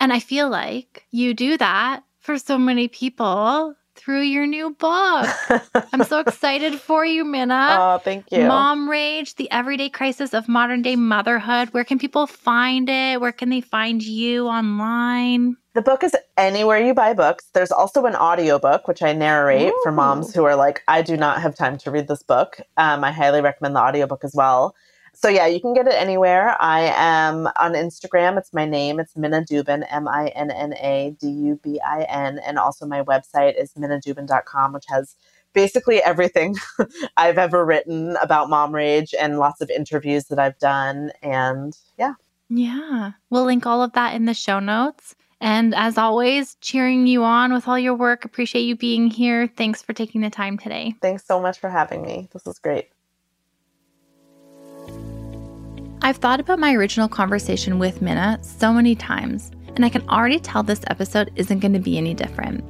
And 0.00 0.12
I 0.12 0.18
feel 0.20 0.48
like 0.48 1.06
you 1.10 1.34
do 1.34 1.56
that 1.58 2.02
for 2.18 2.38
so 2.38 2.58
many 2.58 2.88
people 2.88 3.74
through 3.94 4.22
your 4.22 4.46
new 4.46 4.70
book. 4.70 5.28
I'm 5.92 6.04
so 6.04 6.20
excited 6.26 6.80
for 6.80 7.04
you, 7.04 7.24
Minna. 7.24 7.76
oh, 7.78 7.98
thank 7.98 8.26
you. 8.32 8.46
Mom 8.46 8.88
Rage, 8.88 9.34
the 9.36 9.50
everyday 9.50 9.88
crisis 9.88 10.34
of 10.34 10.48
modern 10.48 10.82
day 10.82 10.96
motherhood. 10.96 11.68
Where 11.70 11.84
can 11.84 11.98
people 11.98 12.26
find 12.26 12.88
it? 12.88 13.20
Where 13.20 13.32
can 13.32 13.50
they 13.50 13.60
find 13.60 14.02
you 14.02 14.46
online? 14.46 15.56
The 15.74 15.82
book 15.82 16.04
is 16.04 16.14
anywhere 16.36 16.78
you 16.78 16.92
buy 16.92 17.14
books. 17.14 17.46
There's 17.54 17.72
also 17.72 18.04
an 18.04 18.14
audiobook, 18.14 18.86
which 18.88 19.02
I 19.02 19.12
narrate 19.14 19.72
for 19.82 19.90
moms 19.90 20.34
who 20.34 20.44
are 20.44 20.56
like, 20.56 20.82
I 20.86 21.00
do 21.00 21.16
not 21.16 21.40
have 21.40 21.54
time 21.54 21.78
to 21.78 21.90
read 21.90 22.08
this 22.08 22.22
book. 22.22 22.60
Um, 22.76 23.02
I 23.04 23.10
highly 23.10 23.40
recommend 23.40 23.76
the 23.76 23.80
audiobook 23.80 24.22
as 24.22 24.34
well. 24.34 24.74
So, 25.14 25.28
yeah, 25.28 25.46
you 25.46 25.60
can 25.60 25.74
get 25.74 25.86
it 25.86 25.94
anywhere. 25.94 26.56
I 26.60 26.92
am 26.96 27.46
on 27.58 27.74
Instagram. 27.74 28.38
It's 28.38 28.52
my 28.52 28.64
name. 28.64 28.98
It's 28.98 29.16
Minna 29.16 29.42
Dubin, 29.42 29.86
M 29.90 30.08
I 30.08 30.28
N 30.28 30.50
N 30.50 30.74
A 30.74 31.14
D 31.20 31.28
U 31.28 31.60
B 31.62 31.80
I 31.86 32.02
N. 32.04 32.38
And 32.38 32.58
also, 32.58 32.86
my 32.86 33.02
website 33.02 33.60
is 33.60 33.72
minnadubin.com, 33.74 34.72
which 34.72 34.86
has 34.88 35.16
basically 35.52 36.02
everything 36.02 36.56
I've 37.16 37.38
ever 37.38 37.64
written 37.64 38.16
about 38.22 38.48
mom 38.48 38.74
rage 38.74 39.14
and 39.18 39.38
lots 39.38 39.60
of 39.60 39.70
interviews 39.70 40.24
that 40.26 40.38
I've 40.38 40.58
done. 40.58 41.12
And 41.22 41.76
yeah, 41.98 42.14
Yeah. 42.48 43.12
We'll 43.30 43.44
link 43.44 43.66
all 43.66 43.82
of 43.82 43.92
that 43.92 44.14
in 44.14 44.24
the 44.24 44.34
show 44.34 44.60
notes. 44.60 45.14
And 45.40 45.74
as 45.74 45.98
always, 45.98 46.54
cheering 46.60 47.06
you 47.06 47.24
on 47.24 47.52
with 47.52 47.66
all 47.66 47.78
your 47.78 47.96
work. 47.96 48.24
Appreciate 48.24 48.62
you 48.62 48.76
being 48.76 49.08
here. 49.08 49.48
Thanks 49.48 49.82
for 49.82 49.92
taking 49.92 50.20
the 50.20 50.30
time 50.30 50.56
today. 50.56 50.94
thanks 51.02 51.26
so 51.26 51.40
much 51.40 51.58
for 51.58 51.68
having 51.68 52.02
me. 52.02 52.28
This 52.32 52.44
was 52.44 52.58
great. 52.60 52.88
I've 56.04 56.16
thought 56.16 56.40
about 56.40 56.58
my 56.58 56.74
original 56.74 57.08
conversation 57.08 57.78
with 57.78 58.02
Minna 58.02 58.40
so 58.42 58.72
many 58.72 58.96
times, 58.96 59.52
and 59.76 59.84
I 59.84 59.88
can 59.88 60.06
already 60.08 60.40
tell 60.40 60.64
this 60.64 60.82
episode 60.88 61.30
isn't 61.36 61.60
going 61.60 61.74
to 61.74 61.78
be 61.78 61.96
any 61.96 62.12
different. 62.12 62.64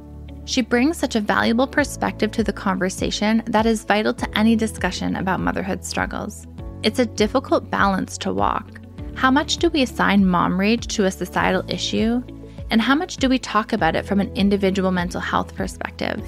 She 0.45 0.61
brings 0.61 0.97
such 0.97 1.15
a 1.15 1.19
valuable 1.19 1.65
perspective 1.65 2.31
to 2.33 2.43
the 2.43 2.53
conversation 2.53 3.41
that 3.47 3.65
is 3.65 3.85
vital 3.85 4.13
to 4.13 4.37
any 4.37 4.55
discussion 4.55 5.15
about 5.15 5.39
motherhood 5.39 5.83
struggles. 5.83 6.45
It's 6.83 6.99
a 6.99 7.07
difficult 7.07 7.71
balance 7.71 8.19
to 8.19 8.31
walk. 8.31 8.79
How 9.15 9.31
much 9.31 9.57
do 9.57 9.71
we 9.71 9.81
assign 9.81 10.27
mom 10.27 10.59
rage 10.59 10.85
to 10.95 11.05
a 11.05 11.11
societal 11.11 11.63
issue? 11.67 12.21
And 12.69 12.81
how 12.83 12.93
much 12.93 13.17
do 13.17 13.29
we 13.29 13.39
talk 13.39 13.73
about 13.73 13.95
it 13.95 14.05
from 14.05 14.19
an 14.19 14.31
individual 14.35 14.91
mental 14.91 15.21
health 15.21 15.55
perspective? 15.55 16.21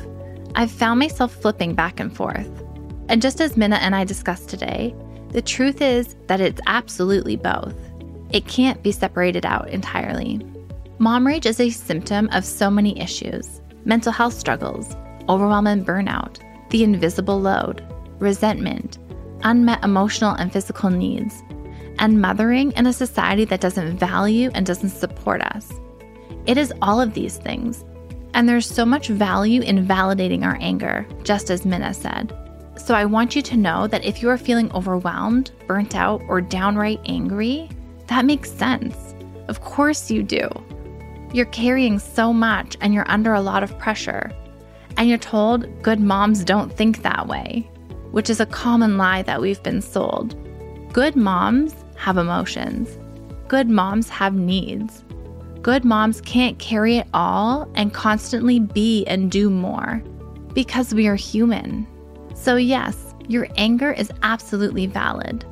I've 0.55 0.71
found 0.71 0.99
myself 0.99 1.35
flipping 1.35 1.75
back 1.75 1.99
and 1.99 2.15
forth. 2.15 2.49
And 3.09 3.21
just 3.21 3.41
as 3.41 3.57
Minna 3.57 3.75
and 3.75 3.95
I 3.95 4.05
discussed 4.05 4.49
today, 4.49 4.95
the 5.35 5.41
truth 5.41 5.81
is 5.81 6.15
that 6.27 6.39
it's 6.39 6.61
absolutely 6.65 7.35
both. 7.35 7.75
It 8.31 8.47
can't 8.47 8.81
be 8.81 8.93
separated 8.93 9.45
out 9.45 9.69
entirely. 9.69 10.39
Mom 10.97 11.27
rage 11.27 11.45
is 11.45 11.59
a 11.59 11.69
symptom 11.69 12.29
of 12.31 12.45
so 12.45 12.71
many 12.71 12.97
issues 12.97 13.61
mental 13.83 14.13
health 14.13 14.33
struggles, 14.33 14.95
overwhelm 15.27 15.67
and 15.67 15.85
burnout, 15.85 16.39
the 16.69 16.85
invisible 16.85 17.37
load, 17.37 17.85
resentment, 18.17 18.97
unmet 19.43 19.83
emotional 19.83 20.35
and 20.35 20.53
physical 20.53 20.89
needs, 20.89 21.43
and 21.99 22.21
mothering 22.21 22.71
in 22.71 22.87
a 22.87 22.93
society 22.93 23.43
that 23.43 23.59
doesn't 23.59 23.97
value 23.97 24.49
and 24.53 24.65
doesn't 24.65 24.89
support 24.89 25.41
us. 25.41 25.69
It 26.45 26.57
is 26.57 26.73
all 26.81 27.01
of 27.01 27.13
these 27.13 27.39
things. 27.39 27.83
And 28.33 28.47
there's 28.47 28.65
so 28.65 28.85
much 28.85 29.09
value 29.09 29.61
in 29.61 29.85
validating 29.85 30.45
our 30.45 30.57
anger, 30.61 31.05
just 31.23 31.49
as 31.49 31.65
Minna 31.65 31.93
said. 31.93 32.33
So 32.77 32.93
I 32.93 33.05
want 33.05 33.35
you 33.35 33.41
to 33.41 33.57
know 33.57 33.87
that 33.87 34.05
if 34.05 34.21
you 34.21 34.29
are 34.29 34.37
feeling 34.37 34.71
overwhelmed, 34.73 35.51
burnt 35.67 35.95
out, 35.95 36.21
or 36.27 36.41
downright 36.41 36.99
angry, 37.05 37.69
that 38.07 38.25
makes 38.25 38.51
sense. 38.51 38.95
Of 39.47 39.61
course 39.61 40.11
you 40.11 40.23
do. 40.23 40.49
You're 41.33 41.45
carrying 41.47 41.99
so 41.99 42.31
much 42.31 42.77
and 42.81 42.93
you're 42.93 43.09
under 43.09 43.33
a 43.33 43.41
lot 43.41 43.63
of 43.63 43.77
pressure. 43.79 44.31
And 44.97 45.09
you're 45.09 45.17
told 45.17 45.81
good 45.81 45.99
moms 45.99 46.43
don't 46.43 46.71
think 46.71 47.01
that 47.01 47.27
way. 47.27 47.69
which 48.15 48.29
is 48.29 48.39
a 48.39 48.45
common 48.45 48.97
lie 48.97 49.23
that 49.23 49.41
we've 49.41 49.61
been 49.61 49.81
sold. 49.81 50.37
Good 50.93 51.17
moms 51.17 51.75
have 51.97 52.15
emotions. 52.15 52.97
Good 53.49 53.69
moms 53.69 54.07
have 54.07 54.33
needs. 54.33 55.03
Good 55.61 55.83
moms 55.83 56.21
can't 56.21 56.57
carry 56.57 56.95
it 56.95 57.07
all 57.13 57.69
and 57.75 57.93
constantly 57.93 58.61
be 58.61 59.05
and 59.05 59.29
do 59.29 59.49
more 59.49 60.01
because 60.53 60.93
we 60.93 61.07
are 61.07 61.15
human. 61.15 61.85
So, 62.35 62.57
yes, 62.57 63.15
your 63.27 63.47
anger 63.57 63.91
is 63.91 64.11
absolutely 64.21 64.85
valid. 64.85 65.43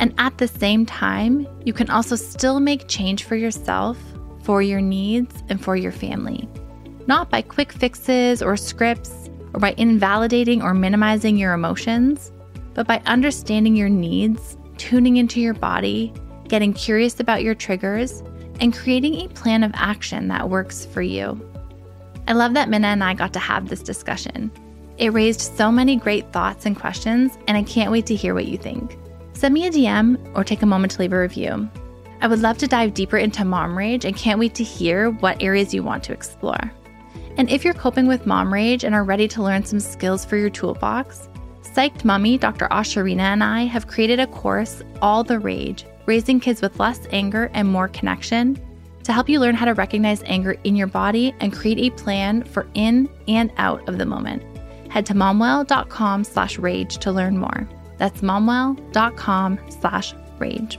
And 0.00 0.14
at 0.18 0.38
the 0.38 0.48
same 0.48 0.86
time, 0.86 1.46
you 1.64 1.72
can 1.72 1.90
also 1.90 2.16
still 2.16 2.58
make 2.58 2.88
change 2.88 3.24
for 3.24 3.36
yourself, 3.36 3.98
for 4.42 4.62
your 4.62 4.80
needs, 4.80 5.44
and 5.48 5.62
for 5.62 5.76
your 5.76 5.92
family. 5.92 6.48
Not 7.06 7.30
by 7.30 7.42
quick 7.42 7.72
fixes 7.72 8.42
or 8.42 8.56
scripts, 8.56 9.30
or 9.52 9.60
by 9.60 9.74
invalidating 9.76 10.62
or 10.62 10.74
minimizing 10.74 11.36
your 11.36 11.52
emotions, 11.52 12.32
but 12.74 12.86
by 12.86 13.02
understanding 13.06 13.76
your 13.76 13.88
needs, 13.88 14.56
tuning 14.78 15.18
into 15.18 15.40
your 15.40 15.54
body, 15.54 16.12
getting 16.48 16.72
curious 16.72 17.20
about 17.20 17.42
your 17.42 17.54
triggers, 17.54 18.22
and 18.60 18.74
creating 18.74 19.14
a 19.14 19.28
plan 19.28 19.62
of 19.62 19.72
action 19.74 20.28
that 20.28 20.48
works 20.48 20.86
for 20.86 21.02
you. 21.02 21.40
I 22.26 22.32
love 22.32 22.54
that 22.54 22.68
Minna 22.68 22.88
and 22.88 23.04
I 23.04 23.14
got 23.14 23.32
to 23.34 23.38
have 23.38 23.68
this 23.68 23.82
discussion. 23.82 24.50
It 25.00 25.14
raised 25.14 25.40
so 25.40 25.72
many 25.72 25.96
great 25.96 26.30
thoughts 26.30 26.66
and 26.66 26.78
questions, 26.78 27.38
and 27.48 27.56
I 27.56 27.62
can't 27.62 27.90
wait 27.90 28.04
to 28.04 28.14
hear 28.14 28.34
what 28.34 28.44
you 28.44 28.58
think. 28.58 28.98
Send 29.32 29.54
me 29.54 29.66
a 29.66 29.70
DM 29.70 30.18
or 30.36 30.44
take 30.44 30.60
a 30.60 30.66
moment 30.66 30.92
to 30.92 31.00
leave 31.00 31.14
a 31.14 31.18
review. 31.18 31.70
I 32.20 32.26
would 32.26 32.42
love 32.42 32.58
to 32.58 32.66
dive 32.66 32.92
deeper 32.92 33.16
into 33.16 33.46
mom 33.46 33.78
rage 33.78 34.04
and 34.04 34.14
can't 34.14 34.38
wait 34.38 34.54
to 34.56 34.62
hear 34.62 35.08
what 35.08 35.42
areas 35.42 35.72
you 35.72 35.82
want 35.82 36.04
to 36.04 36.12
explore. 36.12 36.70
And 37.38 37.48
if 37.48 37.64
you're 37.64 37.72
coping 37.72 38.08
with 38.08 38.26
mom 38.26 38.52
rage 38.52 38.84
and 38.84 38.94
are 38.94 39.02
ready 39.02 39.26
to 39.28 39.42
learn 39.42 39.64
some 39.64 39.80
skills 39.80 40.26
for 40.26 40.36
your 40.36 40.50
toolbox, 40.50 41.30
Psyched 41.62 42.04
Mommy, 42.04 42.36
Dr. 42.36 42.68
Ashurina, 42.68 43.20
and 43.20 43.42
I 43.42 43.64
have 43.64 43.86
created 43.86 44.20
a 44.20 44.26
course, 44.26 44.82
All 45.00 45.24
the 45.24 45.38
Rage 45.38 45.86
Raising 46.04 46.40
Kids 46.40 46.60
with 46.60 46.78
Less 46.78 47.00
Anger 47.10 47.50
and 47.54 47.66
More 47.66 47.88
Connection, 47.88 48.60
to 49.04 49.14
help 49.14 49.30
you 49.30 49.40
learn 49.40 49.54
how 49.54 49.64
to 49.64 49.72
recognize 49.72 50.22
anger 50.26 50.58
in 50.64 50.76
your 50.76 50.88
body 50.88 51.34
and 51.40 51.54
create 51.54 51.78
a 51.78 51.96
plan 51.96 52.42
for 52.42 52.66
in 52.74 53.08
and 53.28 53.50
out 53.56 53.88
of 53.88 53.96
the 53.96 54.04
moment. 54.04 54.42
Head 54.90 55.06
to 55.06 55.14
momwell.com 55.14 56.24
slash 56.24 56.58
rage 56.58 56.98
to 56.98 57.12
learn 57.12 57.38
more. 57.38 57.68
That's 57.96 58.20
momwell.com 58.20 59.60
slash 59.68 60.14
rage. 60.38 60.78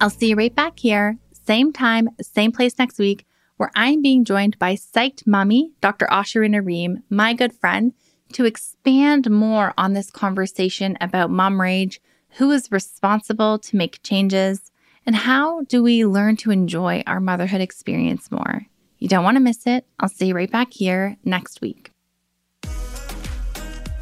I'll 0.00 0.10
see 0.10 0.30
you 0.30 0.36
right 0.36 0.54
back 0.54 0.78
here, 0.78 1.18
same 1.46 1.72
time, 1.72 2.08
same 2.20 2.52
place 2.52 2.78
next 2.78 2.98
week, 2.98 3.26
where 3.56 3.70
I'm 3.76 4.02
being 4.02 4.24
joined 4.24 4.58
by 4.58 4.74
Psyched 4.74 5.26
mommy, 5.26 5.72
Dr. 5.80 6.06
Ashurina 6.10 6.64
Ream, 6.64 7.02
my 7.10 7.34
good 7.34 7.52
friend, 7.52 7.92
to 8.32 8.44
expand 8.44 9.30
more 9.30 9.72
on 9.78 9.92
this 9.92 10.10
conversation 10.10 10.96
about 11.00 11.30
mom 11.30 11.60
rage, 11.60 12.00
who 12.36 12.50
is 12.50 12.72
responsible 12.72 13.58
to 13.60 13.76
make 13.76 14.02
changes, 14.02 14.72
and 15.06 15.14
how 15.14 15.62
do 15.62 15.82
we 15.82 16.04
learn 16.04 16.36
to 16.38 16.50
enjoy 16.50 17.02
our 17.06 17.20
motherhood 17.20 17.60
experience 17.60 18.30
more. 18.30 18.66
You 18.98 19.08
don't 19.08 19.24
want 19.24 19.36
to 19.36 19.40
miss 19.40 19.66
it. 19.66 19.86
I'll 20.00 20.08
see 20.08 20.28
you 20.28 20.34
right 20.34 20.50
back 20.50 20.72
here 20.72 21.16
next 21.24 21.60
week. 21.60 21.93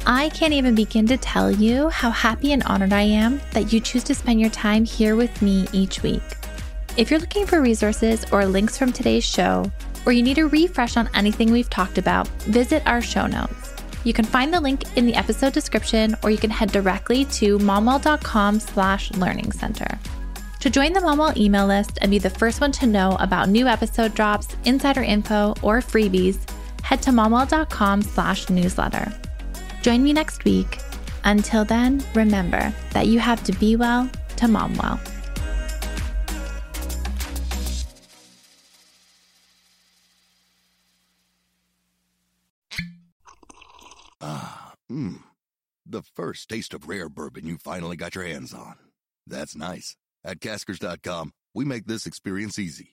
I 0.05 0.29
can't 0.29 0.53
even 0.53 0.75
begin 0.75 1.07
to 1.07 1.17
tell 1.17 1.49
you 1.49 1.87
how 1.87 2.11
happy 2.11 2.51
and 2.51 2.61
honored 2.63 2.91
I 2.91 3.03
am 3.03 3.39
that 3.51 3.71
you 3.71 3.79
choose 3.79 4.03
to 4.05 4.15
spend 4.15 4.41
your 4.41 4.49
time 4.49 4.83
here 4.83 5.15
with 5.15 5.41
me 5.41 5.65
each 5.71 6.03
week. 6.03 6.23
If 6.97 7.09
you're 7.09 7.21
looking 7.21 7.45
for 7.45 7.61
resources 7.61 8.25
or 8.31 8.45
links 8.45 8.77
from 8.77 8.91
today's 8.91 9.23
show, 9.23 9.71
or 10.05 10.11
you 10.11 10.21
need 10.21 10.39
a 10.39 10.47
refresh 10.47 10.97
on 10.97 11.09
anything 11.13 11.51
we've 11.51 11.69
talked 11.69 11.97
about, 11.97 12.27
visit 12.43 12.85
our 12.85 13.01
show 13.01 13.27
notes. 13.27 13.73
You 14.03 14.11
can 14.11 14.25
find 14.25 14.53
the 14.53 14.59
link 14.59 14.83
in 14.97 15.05
the 15.05 15.15
episode 15.15 15.53
description, 15.53 16.17
or 16.21 16.29
you 16.29 16.37
can 16.37 16.49
head 16.49 16.73
directly 16.73 17.23
to 17.25 17.57
momwell.com 17.59 18.59
slash 18.59 19.11
learning 19.13 19.53
center. 19.53 19.97
To 20.59 20.69
join 20.69 20.91
the 20.91 20.99
Momwell 20.99 21.35
email 21.37 21.65
list 21.65 21.97
and 22.01 22.11
be 22.11 22.19
the 22.19 22.29
first 22.29 22.59
one 22.59 22.73
to 22.73 22.85
know 22.85 23.15
about 23.21 23.47
new 23.47 23.67
episode 23.67 24.13
drops, 24.13 24.55
insider 24.65 25.01
info, 25.01 25.53
or 25.61 25.79
freebies, 25.79 26.37
head 26.81 27.01
to 27.03 27.11
momwell.com 27.11 28.01
slash 28.01 28.49
newsletter. 28.49 29.13
Join 29.83 30.01
me 30.01 30.13
next 30.13 30.45
week. 30.45 30.79
Until 31.25 31.65
then, 31.65 32.01
remember 32.15 32.73
that 32.93 33.07
you 33.07 33.19
have 33.19 33.43
to 33.43 33.51
be 33.51 33.75
well 33.75 34.09
to 34.37 34.47
mom 34.47 34.73
well. 34.75 34.97
Ah, 44.21 44.73
mmm. 44.89 45.21
The 45.85 46.01
first 46.01 46.47
taste 46.47 46.73
of 46.73 46.87
rare 46.87 47.09
bourbon 47.09 47.45
you 47.45 47.57
finally 47.57 47.97
got 47.97 48.15
your 48.15 48.23
hands 48.23 48.53
on. 48.53 48.75
That's 49.27 49.53
nice. 49.53 49.97
At 50.23 50.39
caskers.com, 50.39 51.33
we 51.53 51.65
make 51.65 51.87
this 51.87 52.05
experience 52.05 52.57
easy. 52.57 52.92